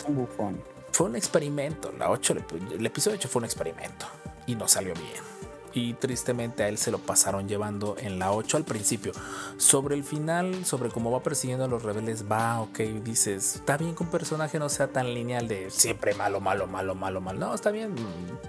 Un 0.07 0.15
bufón. 0.15 0.63
fue 0.93 1.07
un 1.07 1.17
experimento. 1.17 1.91
La 1.91 2.09
8, 2.11 2.33
el, 2.33 2.71
el 2.79 2.85
episodio 2.85 3.17
8 3.17 3.27
fue 3.27 3.41
un 3.41 3.45
experimento 3.45 4.05
y 4.47 4.55
no 4.55 4.69
salió 4.69 4.93
bien. 4.93 5.30
Y 5.73 5.93
tristemente 5.93 6.63
a 6.63 6.67
él 6.67 6.77
se 6.77 6.91
lo 6.91 6.99
pasaron 6.99 7.47
llevando 7.47 7.95
en 7.99 8.19
la 8.19 8.31
8 8.31 8.57
al 8.57 8.63
principio. 8.65 9.13
Sobre 9.57 9.95
el 9.95 10.03
final, 10.03 10.65
sobre 10.65 10.89
cómo 10.89 11.11
va 11.11 11.23
persiguiendo 11.23 11.65
a 11.65 11.67
los 11.67 11.83
rebeldes, 11.83 12.25
va, 12.29 12.59
ok, 12.61 12.79
dices, 13.03 13.55
está 13.55 13.77
bien 13.77 13.95
que 13.95 14.03
un 14.03 14.09
personaje 14.09 14.59
no 14.59 14.69
sea 14.69 14.87
tan 14.87 15.13
lineal 15.13 15.47
de 15.47 15.69
siempre 15.71 16.13
malo, 16.13 16.41
malo, 16.41 16.67
malo, 16.67 16.95
malo, 16.95 17.21
malo. 17.21 17.39
No, 17.39 17.53
está 17.55 17.71
bien, 17.71 17.95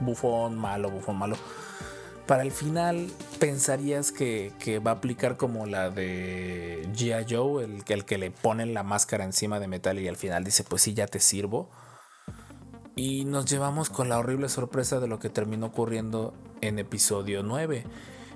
bufón, 0.01 0.59
malo, 0.59 0.91
bufón, 0.91 1.17
malo. 1.17 1.37
para 2.27 2.43
el 2.43 2.53
final 2.53 3.09
pensarías 3.39 4.11
que, 4.13 4.53
que 4.59 4.79
va 4.79 4.93
a 4.93 4.95
aplicar 4.95 5.37
como 5.37 5.67
la 5.67 5.91
de 5.91 6.89
G.I. 6.95 7.27
Joe, 7.33 7.65
el, 7.65 7.85
el 7.87 8.05
que 8.05 8.19
le 8.19 8.31
ponen 8.31 8.75
la 8.75 8.83
máscara 8.83 9.25
encima 9.25 9.61
de 9.61 9.69
metal 9.69 9.99
y 9.99 10.09
al 10.09 10.17
final 10.17 10.45
dice, 10.45 10.65
pues 10.65 10.83
sí, 10.83 10.95
ya 10.95 11.07
te 11.07 11.21
sirvo. 11.21 11.69
Y 12.95 13.25
nos 13.25 13.47
llevamos 13.47 13.89
con 13.89 14.09
la 14.09 14.19
horrible 14.19 14.49
sorpresa 14.49 15.01
de 15.01 15.09
lo 15.09 15.19
que 15.19 15.31
terminó 15.31 15.67
ocurriendo 15.67 16.35
en 16.61 16.79
episodio 16.79 17.43
9. 17.43 17.85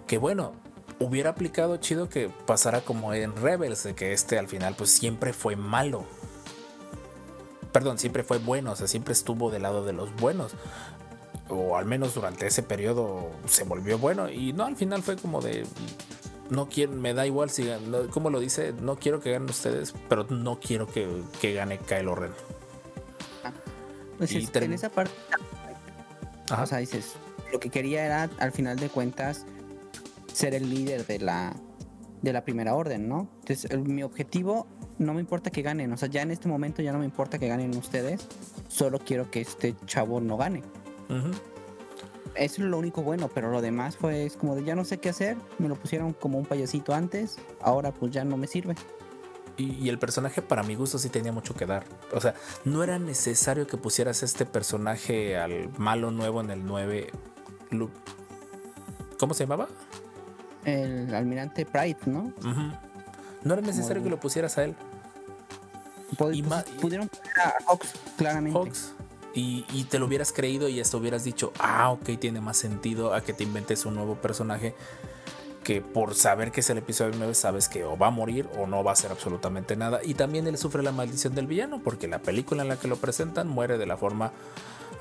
Que 0.06 0.16
bueno, 0.16 0.52
hubiera 0.98 1.30
aplicado 1.30 1.76
chido 1.76 2.08
que 2.08 2.30
pasara 2.46 2.80
como 2.80 3.12
en 3.12 3.36
Rebels, 3.36 3.82
de 3.82 3.94
que 3.94 4.12
este 4.12 4.38
al 4.38 4.48
final 4.48 4.74
pues 4.74 4.90
siempre 4.90 5.34
fue 5.34 5.56
malo. 5.56 6.04
Perdón, 7.72 7.98
siempre 7.98 8.22
fue 8.22 8.38
bueno, 8.38 8.72
o 8.72 8.76
sea, 8.76 8.88
siempre 8.88 9.12
estuvo 9.12 9.50
del 9.50 9.62
lado 9.62 9.84
de 9.84 9.92
los 9.92 10.14
buenos. 10.16 10.52
O 11.48 11.76
al 11.76 11.84
menos 11.84 12.14
durante 12.14 12.46
ese 12.46 12.62
periodo 12.62 13.30
se 13.46 13.64
volvió 13.64 13.98
bueno. 13.98 14.30
Y 14.30 14.54
no, 14.54 14.64
al 14.64 14.76
final 14.76 15.02
fue 15.02 15.16
como 15.16 15.42
de... 15.42 15.66
No 16.48 16.68
quiero, 16.68 16.92
me 16.92 17.12
da 17.12 17.26
igual 17.26 17.50
si 17.50 17.68
como 18.10 18.30
lo 18.30 18.38
dice, 18.38 18.72
no 18.80 18.96
quiero 18.96 19.20
que 19.20 19.32
ganen 19.32 19.50
ustedes, 19.50 19.92
pero 20.08 20.24
no 20.30 20.60
quiero 20.60 20.86
que, 20.86 21.22
que 21.40 21.52
gane 21.52 21.78
Kylo 21.78 22.14
Ren. 22.14 22.32
Pues 24.18 24.32
Y 24.32 24.38
es- 24.38 24.52
term- 24.52 24.64
en 24.64 24.72
esa 24.72 24.88
parte, 24.90 25.12
Ajá. 26.50 26.62
o 26.62 26.66
sea, 26.66 26.78
dices, 26.78 27.14
lo 27.52 27.60
que 27.60 27.70
quería 27.70 28.04
era, 28.06 28.30
al 28.38 28.52
final 28.52 28.78
de 28.78 28.88
cuentas, 28.88 29.44
ser 30.32 30.54
el 30.54 30.68
líder 30.70 31.06
de 31.06 31.18
la, 31.18 31.54
de 32.22 32.32
la 32.32 32.44
primera 32.44 32.74
orden, 32.74 33.08
¿no? 33.08 33.28
Entonces, 33.40 33.70
el- 33.70 33.80
mi 33.80 34.02
objetivo, 34.02 34.66
no 34.98 35.12
me 35.14 35.20
importa 35.20 35.50
que 35.50 35.62
ganen, 35.62 35.92
o 35.92 35.96
sea, 35.96 36.08
ya 36.08 36.22
en 36.22 36.30
este 36.30 36.48
momento 36.48 36.82
ya 36.82 36.92
no 36.92 36.98
me 36.98 37.04
importa 37.04 37.38
que 37.38 37.48
ganen 37.48 37.76
ustedes, 37.76 38.26
solo 38.68 38.98
quiero 38.98 39.30
que 39.30 39.40
este 39.42 39.74
chavo 39.86 40.20
no 40.20 40.36
gane. 40.36 40.62
Eso 42.34 42.62
es 42.62 42.68
lo 42.68 42.78
único 42.78 43.02
bueno, 43.02 43.28
pero 43.32 43.50
lo 43.50 43.62
demás 43.62 43.96
fue 43.96 44.26
es 44.26 44.36
como 44.36 44.54
de 44.54 44.64
ya 44.64 44.74
no 44.74 44.84
sé 44.84 44.98
qué 44.98 45.08
hacer, 45.10 45.36
me 45.58 45.68
lo 45.68 45.76
pusieron 45.76 46.12
como 46.12 46.38
un 46.38 46.44
payasito 46.44 46.94
antes, 46.94 47.36
ahora 47.62 47.92
pues 47.92 48.12
ya 48.12 48.24
no 48.24 48.36
me 48.36 48.46
sirve. 48.46 48.74
Y, 49.56 49.72
y 49.74 49.88
el 49.88 49.98
personaje 49.98 50.42
para 50.42 50.62
mi 50.62 50.74
gusto 50.74 50.98
sí 50.98 51.08
tenía 51.08 51.32
mucho 51.32 51.54
que 51.54 51.64
dar. 51.66 51.84
O 52.12 52.20
sea, 52.20 52.34
no 52.64 52.82
era 52.82 52.98
necesario 52.98 53.66
que 53.66 53.76
pusieras 53.78 54.22
este 54.22 54.44
personaje 54.44 55.38
al 55.38 55.70
malo 55.78 56.10
nuevo 56.10 56.40
en 56.42 56.50
el 56.50 56.64
9. 56.66 57.10
Lu- 57.70 57.90
¿Cómo 59.18 59.32
se 59.32 59.44
llamaba? 59.44 59.66
El 60.64 61.14
almirante 61.14 61.64
Pride, 61.64 61.96
¿no? 62.06 62.32
No 63.44 63.54
era 63.54 63.62
necesario 63.62 64.02
que 64.02 64.10
lo 64.10 64.18
pusieras 64.20 64.58
a 64.58 64.64
él. 64.64 64.74
Y 66.12 66.16
pues, 66.16 66.42
ma- 66.46 66.64
pudieron 66.80 67.08
poner 67.08 67.38
a 67.40 67.54
Hawks, 67.66 67.92
claramente. 68.16 68.58
Hawks. 68.58 68.92
Y, 69.34 69.64
y 69.72 69.84
te 69.84 69.98
lo 69.98 70.06
hubieras 70.06 70.32
creído 70.32 70.68
y 70.68 70.80
hasta 70.80 70.96
hubieras 70.96 71.22
dicho, 71.24 71.52
ah, 71.58 71.90
ok, 71.90 72.18
tiene 72.18 72.40
más 72.40 72.56
sentido 72.56 73.12
a 73.14 73.20
que 73.22 73.32
te 73.34 73.44
inventes 73.44 73.84
un 73.86 73.94
nuevo 73.94 74.16
personaje 74.16 74.74
que 75.66 75.80
por 75.80 76.14
saber 76.14 76.52
que 76.52 76.60
es 76.60 76.70
el 76.70 76.78
episodio 76.78 77.14
9 77.18 77.34
sabes 77.34 77.68
que 77.68 77.82
o 77.82 77.98
va 77.98 78.06
a 78.06 78.10
morir 78.12 78.48
o 78.56 78.68
no 78.68 78.84
va 78.84 78.92
a 78.92 78.94
hacer 78.94 79.10
absolutamente 79.10 79.74
nada. 79.74 79.98
Y 80.04 80.14
también 80.14 80.46
él 80.46 80.56
sufre 80.58 80.80
la 80.80 80.92
maldición 80.92 81.34
del 81.34 81.48
villano 81.48 81.80
porque 81.82 82.06
la 82.06 82.20
película 82.20 82.62
en 82.62 82.68
la 82.68 82.78
que 82.78 82.86
lo 82.86 82.94
presentan 82.94 83.48
muere 83.48 83.76
de 83.76 83.84
la 83.84 83.96
forma, 83.96 84.30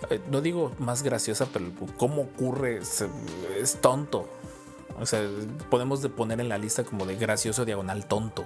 eh, 0.09 0.19
no 0.31 0.41
digo 0.41 0.71
más 0.79 1.03
graciosa, 1.03 1.47
pero 1.53 1.67
cómo 1.97 2.23
ocurre 2.23 2.79
es 2.79 3.77
tonto. 3.79 4.27
O 4.99 5.05
sea, 5.05 5.21
podemos 5.69 6.01
de 6.01 6.09
poner 6.09 6.41
en 6.41 6.49
la 6.49 6.57
lista 6.57 6.83
como 6.83 7.05
de 7.05 7.15
gracioso 7.15 7.63
diagonal 7.63 8.07
tonto. 8.07 8.43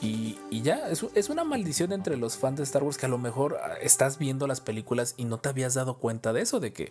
Y, 0.00 0.38
y 0.48 0.62
ya, 0.62 0.88
es, 0.88 1.04
es 1.14 1.28
una 1.28 1.44
maldición 1.44 1.92
entre 1.92 2.16
los 2.16 2.38
fans 2.38 2.56
de 2.56 2.62
Star 2.62 2.84
Wars 2.84 2.96
que 2.96 3.04
a 3.04 3.10
lo 3.10 3.18
mejor 3.18 3.58
ah, 3.62 3.74
estás 3.82 4.16
viendo 4.16 4.46
las 4.46 4.62
películas 4.62 5.12
y 5.18 5.26
no 5.26 5.36
te 5.36 5.50
habías 5.50 5.74
dado 5.74 5.98
cuenta 5.98 6.32
de 6.32 6.40
eso, 6.40 6.58
de 6.58 6.72
que 6.72 6.90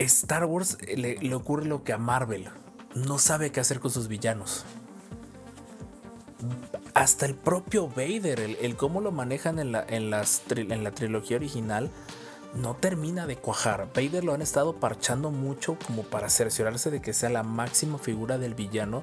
Star 0.00 0.44
Wars 0.44 0.78
eh, 0.80 0.96
le, 0.96 1.18
le 1.18 1.34
ocurre 1.34 1.66
lo 1.66 1.84
que 1.84 1.92
a 1.92 1.98
Marvel 1.98 2.48
no 2.94 3.18
sabe 3.18 3.52
qué 3.52 3.60
hacer 3.60 3.80
con 3.80 3.90
sus 3.90 4.08
villanos. 4.08 4.64
Hasta 6.94 7.26
el 7.26 7.34
propio 7.34 7.88
Vader, 7.88 8.40
el, 8.40 8.76
cómo 8.76 9.00
lo 9.00 9.12
manejan 9.12 9.58
en 9.58 9.72
la, 9.72 9.84
en, 9.88 10.12
en 10.12 10.84
la 10.84 10.90
trilogía 10.90 11.36
original, 11.36 11.90
no 12.54 12.74
termina 12.74 13.26
de 13.26 13.36
cuajar. 13.36 13.88
Vader 13.94 14.24
lo 14.24 14.34
han 14.34 14.42
estado 14.42 14.74
parchando 14.76 15.30
mucho 15.30 15.78
como 15.86 16.02
para 16.02 16.28
cerciorarse 16.28 16.90
de 16.90 17.00
que 17.00 17.12
sea 17.12 17.30
la 17.30 17.42
máxima 17.42 17.98
figura 17.98 18.38
del 18.38 18.54
villano. 18.54 19.02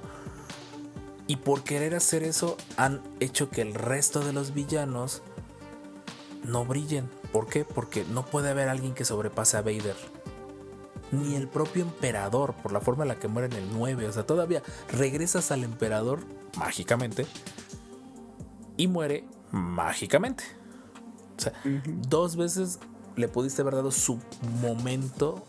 Y 1.27 1.37
por 1.37 1.63
querer 1.63 1.95
hacer 1.95 2.23
eso 2.23 2.57
han 2.75 3.01
hecho 3.19 3.49
que 3.49 3.61
el 3.61 3.73
resto 3.73 4.21
de 4.21 4.33
los 4.33 4.53
villanos 4.53 5.21
no 6.43 6.65
brillen. 6.65 7.09
¿Por 7.31 7.47
qué? 7.47 7.65
Porque 7.65 8.05
no 8.05 8.25
puede 8.25 8.49
haber 8.49 8.69
alguien 8.69 8.93
que 8.93 9.05
sobrepase 9.05 9.57
a 9.57 9.61
Vader. 9.61 9.95
Ni 11.11 11.35
el 11.35 11.47
propio 11.47 11.83
emperador, 11.83 12.53
por 12.55 12.71
la 12.71 12.81
forma 12.81 13.03
en 13.03 13.07
la 13.09 13.19
que 13.19 13.27
muere 13.27 13.47
en 13.55 13.63
el 13.63 13.69
9. 13.77 14.07
O 14.07 14.11
sea, 14.13 14.25
todavía 14.25 14.61
regresas 14.91 15.51
al 15.51 15.63
emperador 15.63 16.19
mágicamente 16.57 17.25
y 18.75 18.87
muere 18.87 19.25
mágicamente. 19.51 20.43
O 21.37 21.41
sea, 21.41 21.53
dos 22.09 22.35
veces 22.35 22.79
le 23.15 23.27
pudiste 23.27 23.61
haber 23.61 23.75
dado 23.75 23.91
su 23.91 24.19
momento 24.61 25.43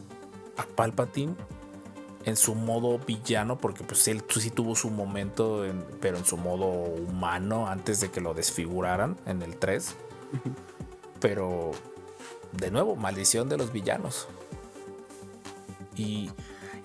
a 0.57 0.65
Palpatine 0.65 1.35
en 2.25 2.37
su 2.37 2.55
modo 2.55 2.99
villano, 2.99 3.59
porque 3.59 3.85
pues 3.85 4.07
él 4.09 4.23
sí 4.29 4.51
tuvo 4.51 4.75
su 4.77 4.91
momento, 4.91 5.65
en- 5.65 5.85
pero 6.01 6.19
en 6.19 6.25
su 6.25 6.37
modo 6.37 6.67
humano 6.67 7.69
antes 7.69 8.01
de 8.01 8.11
que 8.11 8.21
lo 8.21 8.35
desfiguraran 8.35 9.17
en 9.27 9.43
el 9.43 9.57
3. 9.57 9.95
Pero, 11.21 11.71
de 12.53 12.71
nuevo, 12.71 12.97
maldición 12.97 13.49
de 13.49 13.57
los 13.57 13.73
villanos. 13.73 14.29
Y, 15.99 16.31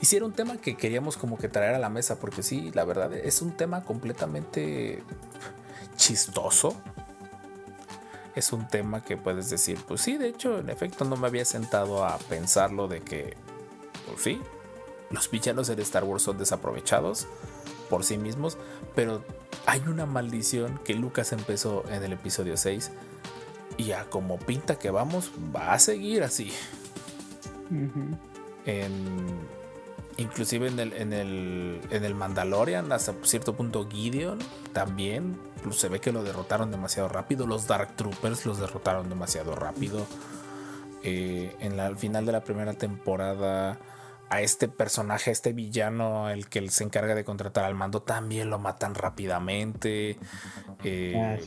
y 0.01 0.15
era 0.15 0.25
un 0.25 0.33
tema 0.33 0.57
que 0.57 0.75
queríamos 0.75 1.15
como 1.15 1.37
que 1.37 1.47
traer 1.47 1.75
a 1.75 1.79
la 1.79 1.89
mesa, 1.89 2.19
porque 2.19 2.43
sí, 2.43 2.71
la 2.73 2.83
verdad 2.83 3.13
es 3.13 3.41
un 3.41 3.55
tema 3.55 3.83
completamente 3.83 5.03
chistoso. 5.95 6.75
Es 8.35 8.51
un 8.51 8.67
tema 8.67 9.03
que 9.03 9.15
puedes 9.15 9.49
decir, 9.49 9.77
pues 9.87 10.01
sí, 10.01 10.17
de 10.17 10.27
hecho, 10.27 10.57
en 10.57 10.69
efecto, 10.69 11.05
no 11.05 11.15
me 11.15 11.27
había 11.27 11.45
sentado 11.45 12.03
a 12.03 12.17
pensarlo 12.17 12.87
de 12.87 13.01
que, 13.01 13.37
pues 14.07 14.23
sí, 14.23 14.41
los 15.11 15.29
villanos 15.29 15.69
en 15.69 15.79
Star 15.79 16.03
Wars 16.03 16.23
son 16.23 16.39
desaprovechados 16.39 17.27
por 17.91 18.03
sí 18.03 18.17
mismos, 18.17 18.57
pero 18.95 19.23
hay 19.67 19.81
una 19.81 20.07
maldición 20.07 20.79
que 20.83 20.95
Lucas 20.95 21.31
empezó 21.31 21.83
en 21.89 22.03
el 22.03 22.13
episodio 22.13 22.57
6 22.57 22.89
y 23.77 23.91
a 23.91 24.09
como 24.09 24.39
pinta 24.39 24.79
que 24.79 24.89
vamos, 24.89 25.31
va 25.55 25.73
a 25.73 25.79
seguir 25.79 26.23
así. 26.23 26.51
Ujú. 27.69 28.17
En, 28.65 29.39
inclusive 30.17 30.67
en 30.67 30.79
el, 30.79 30.93
en, 30.93 31.13
el, 31.13 31.81
en 31.89 32.03
el 32.03 32.15
Mandalorian, 32.15 32.91
hasta 32.91 33.13
cierto 33.23 33.55
punto 33.55 33.87
Gideon 33.89 34.39
también. 34.73 35.37
pues, 35.63 35.77
Se 35.77 35.89
ve 35.89 35.99
que 35.99 36.11
lo 36.11 36.23
derrotaron 36.23 36.71
demasiado 36.71 37.09
rápido. 37.09 37.47
Los 37.47 37.67
Dark 37.67 37.95
Troopers 37.95 38.45
los 38.45 38.59
derrotaron 38.59 39.09
demasiado 39.09 39.55
rápido. 39.55 40.05
Eh, 41.03 41.55
en 41.59 41.75
la, 41.75 41.87
al 41.87 41.97
final 41.97 42.25
de 42.25 42.31
la 42.31 42.43
primera 42.43 42.73
temporada, 42.73 43.77
a 44.29 44.41
este 44.41 44.67
personaje, 44.67 45.29
a 45.29 45.33
este 45.33 45.53
villano, 45.53 46.29
el 46.29 46.47
que 46.47 46.67
se 46.69 46.83
encarga 46.83 47.13
de 47.13 47.23
contratar 47.25 47.65
al 47.65 47.75
mando, 47.75 48.01
también 48.01 48.49
lo 48.49 48.57
matan 48.57 48.95
rápidamente. 48.95 50.17
Eh, 50.83 51.43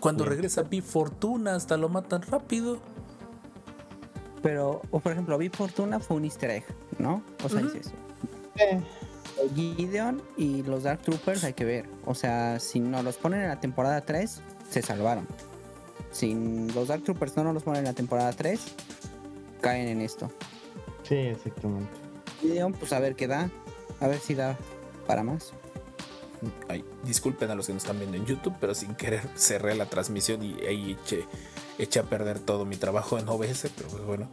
cuando 0.00 0.24
regresa 0.24 0.62
Big 0.62 0.84
Fortuna, 0.84 1.54
hasta 1.54 1.76
lo 1.76 1.88
matan 1.88 2.22
rápido. 2.22 2.78
Pero, 4.42 4.82
o 4.90 5.00
por 5.00 5.12
ejemplo, 5.12 5.36
Big 5.38 5.54
Fortuna 5.54 5.98
fue 6.00 6.16
un 6.16 6.24
easter 6.24 6.50
egg, 6.50 6.64
¿no? 6.98 7.22
O 7.44 7.48
sea, 7.48 7.60
Ujú. 7.60 7.70
dices, 7.70 7.92
Eh, 8.56 8.80
Gideon 9.54 10.20
y 10.36 10.62
los 10.64 10.82
Dark 10.82 11.00
Troopers 11.02 11.44
hay 11.44 11.52
que 11.52 11.64
ver. 11.64 11.86
O 12.04 12.14
sea, 12.14 12.58
si 12.60 12.80
no 12.80 13.02
los 13.02 13.16
ponen 13.16 13.42
en 13.42 13.48
la 13.48 13.60
temporada 13.60 14.00
3, 14.00 14.40
se 14.68 14.82
salvaron. 14.82 15.26
Si 16.10 16.34
los 16.74 16.88
Dark 16.88 17.04
Troopers 17.04 17.36
no 17.36 17.44
nos 17.44 17.54
los 17.54 17.62
ponen 17.62 17.80
en 17.80 17.84
la 17.86 17.92
temporada 17.92 18.32
3, 18.32 18.60
caen 19.60 19.88
en 19.88 20.00
esto. 20.00 20.30
sí, 21.04 21.14
exactamente. 21.14 21.90
Gideon, 22.40 22.72
pues 22.72 22.92
a 22.92 22.98
ver 23.00 23.14
qué 23.16 23.26
da. 23.26 23.50
A 24.00 24.06
ver 24.08 24.18
si 24.18 24.34
da 24.34 24.56
para 25.06 25.22
más. 25.24 25.52
Ay, 26.68 26.84
disculpen 27.02 27.50
a 27.50 27.54
los 27.56 27.66
que 27.66 27.72
nos 27.72 27.82
están 27.82 27.98
viendo 27.98 28.16
en 28.16 28.24
YouTube, 28.24 28.54
pero 28.60 28.74
sin 28.74 28.94
querer 28.94 29.22
cerré 29.36 29.74
la 29.74 29.86
transmisión 29.86 30.42
y 30.42 30.54
ahí 30.66 30.92
eché, 31.02 31.24
eché 31.78 32.00
a 32.00 32.04
perder 32.04 32.38
todo 32.38 32.64
mi 32.64 32.76
trabajo 32.76 33.18
en 33.18 33.28
OBS, 33.28 33.70
pero 33.76 33.88
pues 33.88 34.04
bueno. 34.04 34.28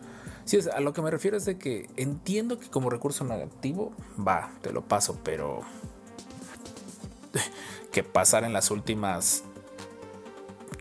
Sí, 0.46 0.60
a 0.74 0.80
lo 0.80 0.94
que 0.94 1.02
me 1.02 1.10
refiero 1.10 1.38
es 1.38 1.46
de 1.46 1.58
que 1.58 1.90
entiendo 1.96 2.60
que 2.60 2.70
como 2.70 2.90
recurso 2.90 3.24
negativo, 3.24 3.94
va, 4.16 4.52
te 4.62 4.72
lo 4.72 4.84
paso, 4.84 5.18
pero 5.24 5.62
que 7.92 8.04
pasar 8.04 8.44
en 8.44 8.54
las 8.54 8.70
últimas 8.72 9.44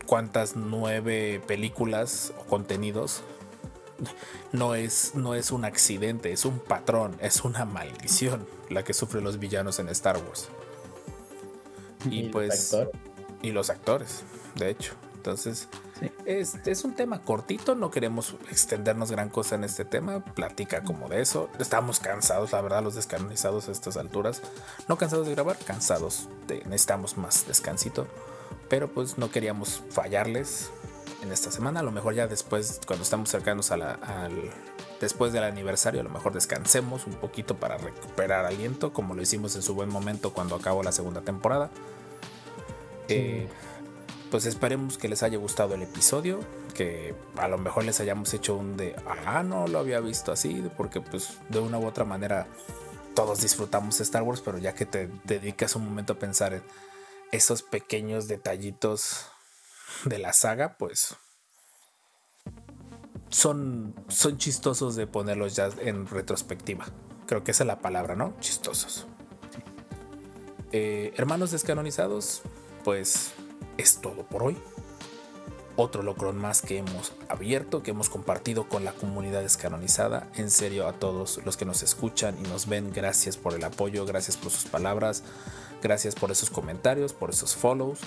cuantas 0.05 0.55
nueve 0.55 1.41
películas 1.47 2.31
o 2.39 2.43
contenidos 2.45 3.23
no 4.51 4.75
es, 4.75 5.15
no 5.15 5.35
es 5.35 5.51
un 5.51 5.65
accidente, 5.65 6.31
es 6.31 6.45
un 6.45 6.59
patrón, 6.59 7.15
es 7.19 7.43
una 7.43 7.65
maldición 7.65 8.45
la 8.69 8.83
que 8.83 8.93
sufren 8.93 9.23
los 9.23 9.39
villanos 9.39 9.79
en 9.79 9.89
Star 9.89 10.17
Wars. 10.17 10.49
Y, 12.07 12.29
pues. 12.29 12.77
Y 13.41 13.51
los 13.51 13.71
actores, 13.71 14.21
de 14.55 14.69
hecho. 14.69 14.93
Entonces, 15.25 15.67
Sí. 15.99 16.11
es, 16.25 16.53
es 16.67 16.83
un 16.83 16.93
tema 16.93 17.21
cortito, 17.23 17.73
no 17.73 17.89
queremos 17.89 18.35
extendernos 18.51 19.09
gran 19.11 19.29
cosa 19.29 19.55
en 19.55 19.63
este 19.63 19.83
tema, 19.83 20.19
platica 20.23 20.83
como 20.83 21.09
de 21.09 21.19
eso. 21.21 21.49
Estamos 21.57 21.99
cansados, 21.99 22.51
la 22.51 22.61
verdad, 22.61 22.83
los 22.83 22.93
descanonizados 22.93 23.67
a 23.67 23.71
estas 23.71 23.97
alturas. 23.97 24.43
No 24.87 24.97
cansados 24.97 25.25
de 25.25 25.33
grabar, 25.33 25.57
cansados 25.57 26.27
de 26.47 26.57
necesitamos 26.65 27.17
más 27.17 27.47
descansito. 27.47 28.05
Pero 28.69 28.87
pues 28.91 29.17
no 29.17 29.31
queríamos 29.31 29.81
fallarles 29.89 30.69
en 31.23 31.31
esta 31.31 31.49
semana. 31.49 31.79
A 31.79 31.83
lo 31.83 31.91
mejor 31.91 32.13
ya 32.13 32.27
después, 32.27 32.79
cuando 32.85 33.01
estamos 33.01 33.29
cercanos 33.29 33.71
a 33.71 33.77
la- 33.77 33.93
al 33.93 34.51
después 35.01 35.33
del 35.33 35.43
aniversario, 35.43 36.01
a 36.01 36.03
lo 36.03 36.11
mejor 36.11 36.33
descansemos 36.33 37.07
un 37.07 37.15
poquito 37.15 37.55
para 37.55 37.77
recuperar 37.79 38.45
aliento, 38.45 38.93
como 38.93 39.15
lo 39.15 39.23
hicimos 39.23 39.55
en 39.55 39.63
su 39.63 39.73
buen 39.73 39.89
momento 39.89 40.33
cuando 40.33 40.55
acabó 40.55 40.83
la 40.83 40.91
segunda 40.91 41.21
temporada. 41.21 41.71
Eh, 43.07 43.47
pues 44.31 44.45
esperemos 44.45 44.97
que 44.97 45.07
les 45.07 45.23
haya 45.23 45.37
gustado 45.37 45.75
el 45.75 45.83
episodio, 45.83 46.39
que 46.73 47.15
a 47.37 47.47
lo 47.47 47.57
mejor 47.57 47.85
les 47.85 47.99
hayamos 47.99 48.33
hecho 48.33 48.55
un 48.55 48.77
de, 48.77 48.95
ah, 49.25 49.43
no 49.43 49.67
lo 49.67 49.79
había 49.79 49.99
visto 49.99 50.31
así, 50.31 50.63
porque 50.75 51.01
pues 51.01 51.37
de 51.49 51.59
una 51.59 51.77
u 51.77 51.85
otra 51.85 52.05
manera 52.05 52.47
todos 53.13 53.41
disfrutamos 53.41 53.99
Star 54.01 54.23
Wars, 54.23 54.41
pero 54.41 54.57
ya 54.57 54.73
que 54.73 54.85
te 54.85 55.09
dedicas 55.23 55.75
un 55.75 55.85
momento 55.85 56.13
a 56.13 56.19
pensar 56.19 56.53
en 56.53 56.63
esos 57.31 57.63
pequeños 57.63 58.27
detallitos 58.27 59.27
de 60.03 60.19
la 60.19 60.33
saga, 60.33 60.77
pues 60.77 61.15
son, 63.29 63.95
son 64.07 64.37
chistosos 64.37 64.95
de 64.95 65.07
ponerlos 65.07 65.55
ya 65.55 65.69
en 65.79 66.07
retrospectiva. 66.07 66.85
Creo 67.25 67.43
que 67.43 67.51
esa 67.51 67.63
es 67.63 67.67
la 67.67 67.79
palabra, 67.79 68.15
¿no? 68.15 68.35
Chistosos. 68.39 69.07
Eh, 70.71 71.13
hermanos 71.15 71.51
descanonizados, 71.51 72.41
pues 72.83 73.33
es 73.77 73.97
todo 74.01 74.23
por 74.23 74.43
hoy. 74.43 74.57
Otro 75.77 76.03
locrón 76.03 76.37
más 76.37 76.61
que 76.61 76.77
hemos 76.77 77.11
abierto, 77.27 77.83
que 77.83 77.91
hemos 77.91 78.09
compartido 78.09 78.69
con 78.69 78.85
la 78.85 78.93
comunidad 78.93 79.41
descanonizada. 79.41 80.29
En 80.35 80.49
serio, 80.49 80.87
a 80.87 80.93
todos 80.93 81.41
los 81.43 81.57
que 81.57 81.65
nos 81.65 81.83
escuchan 81.83 82.37
y 82.39 82.47
nos 82.47 82.67
ven, 82.67 82.93
gracias 82.93 83.35
por 83.35 83.53
el 83.53 83.63
apoyo, 83.63 84.05
gracias 84.05 84.37
por 84.37 84.51
sus 84.51 84.69
palabras, 84.69 85.23
gracias 85.83 86.15
por 86.15 86.31
esos 86.31 86.49
comentarios, 86.49 87.11
por 87.11 87.29
esos 87.29 87.57
follows, 87.57 87.99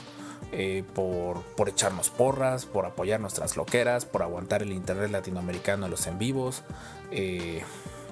eh, 0.50 0.82
por, 0.94 1.42
por 1.42 1.68
echarnos 1.68 2.08
porras, 2.08 2.64
por 2.64 2.86
apoyar 2.86 3.20
nuestras 3.20 3.54
loqueras, 3.54 4.06
por 4.06 4.22
aguantar 4.22 4.62
el 4.62 4.72
internet 4.72 5.10
latinoamericano 5.10 5.84
en 5.84 5.90
los 5.90 6.06
en 6.06 6.18
vivos. 6.18 6.62
eh, 7.10 7.62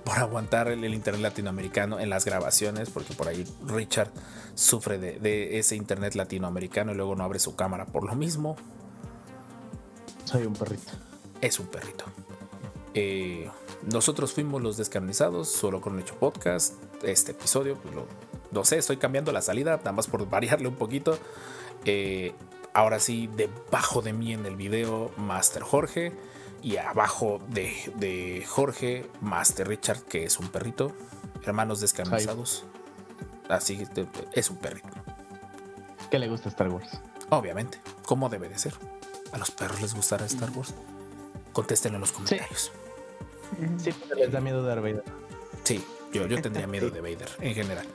por 0.06 0.20
aguantar 0.20 0.68
el, 0.68 0.84
el 0.84 0.94
internet 0.94 1.20
latinoamericano 1.20 1.98
en 1.98 2.10
las 2.10 2.24
grabaciones, 2.24 2.90
porque 2.90 3.12
por 3.12 3.26
ahí 3.26 3.44
Richard 3.66 4.12
sufre 4.54 4.98
de, 4.98 5.18
de 5.18 5.58
ese 5.58 5.74
internet 5.74 6.14
latinoamericano 6.14 6.92
y 6.92 6.94
luego 6.94 7.16
no 7.16 7.24
abre 7.24 7.40
su 7.40 7.56
cámara 7.56 7.86
por 7.86 8.04
lo 8.04 8.14
mismo. 8.14 8.54
Soy 10.24 10.46
un 10.46 10.52
perrito. 10.52 10.92
Es 11.40 11.58
un 11.58 11.66
perrito. 11.66 12.04
Eh, 12.94 13.50
nosotros 13.82 14.32
fuimos 14.32 14.62
los 14.62 14.76
descarnizados, 14.76 15.48
solo 15.48 15.80
con 15.80 15.98
hecho 15.98 16.14
podcast. 16.14 16.74
Este 17.02 17.32
episodio, 17.32 17.76
pues 17.76 17.92
lo, 17.92 18.06
no 18.52 18.64
sé, 18.64 18.78
estoy 18.78 18.98
cambiando 18.98 19.32
la 19.32 19.42
salida, 19.42 19.76
nada 19.78 19.90
más 19.90 20.06
por 20.06 20.30
variarle 20.30 20.68
un 20.68 20.76
poquito. 20.76 21.18
Eh, 21.84 22.32
ahora 22.72 23.00
sí, 23.00 23.28
debajo 23.36 24.02
de 24.02 24.12
mí 24.12 24.32
en 24.32 24.46
el 24.46 24.54
video, 24.54 25.10
Master 25.16 25.62
Jorge. 25.62 26.12
Y 26.62 26.78
abajo 26.78 27.40
de, 27.48 27.92
de 27.96 28.44
Jorge, 28.46 29.08
Master 29.20 29.68
Richard, 29.68 30.02
que 30.02 30.24
es 30.24 30.38
un 30.38 30.48
perrito. 30.48 30.92
Hermanos 31.44 31.80
descarnizados. 31.80 32.64
Así 33.48 33.76
que 33.76 34.06
es 34.32 34.50
un 34.50 34.56
perrito. 34.56 34.88
¿Qué 36.10 36.18
le 36.18 36.28
gusta 36.28 36.48
Star 36.48 36.68
Wars? 36.68 37.00
Obviamente, 37.30 37.80
como 38.04 38.28
debe 38.28 38.48
de 38.48 38.58
ser. 38.58 38.74
¿A 39.32 39.38
los 39.38 39.50
perros 39.50 39.80
les 39.80 39.94
gustará 39.94 40.26
Star 40.26 40.50
Wars? 40.50 40.74
Contéstenlo 41.52 41.96
en 41.96 42.00
los 42.00 42.12
comentarios. 42.12 42.72
Sí, 43.78 43.94
pero 44.08 44.20
les 44.20 44.32
da 44.32 44.40
miedo 44.40 44.62
Darth 44.62 44.82
Vader. 44.82 45.04
Sí, 45.64 45.84
yo, 46.12 46.26
yo 46.26 46.40
tendría 46.40 46.66
miedo 46.68 46.90
de 46.90 47.00
Vader 47.00 47.30
en 47.40 47.54
general. 47.54 47.86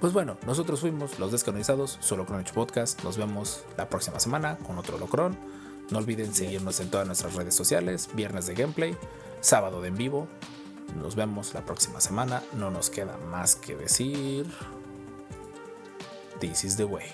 Pues 0.00 0.12
bueno, 0.12 0.38
nosotros 0.46 0.80
fuimos 0.80 1.18
los 1.18 1.30
descanonizados, 1.30 1.98
solo 2.00 2.24
con 2.24 2.40
hecho 2.40 2.54
podcast. 2.54 3.02
Nos 3.04 3.18
vemos 3.18 3.64
la 3.76 3.88
próxima 3.88 4.18
semana 4.18 4.56
con 4.58 4.78
otro 4.78 4.98
locrón. 4.98 5.36
No 5.90 5.98
olviden 5.98 6.32
seguirnos 6.34 6.78
en 6.80 6.90
todas 6.90 7.06
nuestras 7.06 7.34
redes 7.34 7.54
sociales, 7.54 8.08
viernes 8.14 8.46
de 8.46 8.54
gameplay, 8.54 8.96
sábado 9.40 9.80
de 9.82 9.88
en 9.88 9.96
vivo. 9.96 10.28
Nos 10.96 11.14
vemos 11.16 11.52
la 11.54 11.64
próxima 11.64 12.00
semana. 12.00 12.42
No 12.52 12.70
nos 12.70 12.90
queda 12.90 13.16
más 13.30 13.56
que 13.56 13.76
decir. 13.76 14.46
This 16.40 16.64
is 16.64 16.76
the 16.76 16.84
way. 16.84 17.06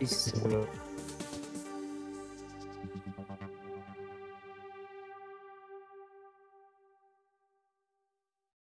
Es- 0.00 0.10
Seguro. 0.10 0.66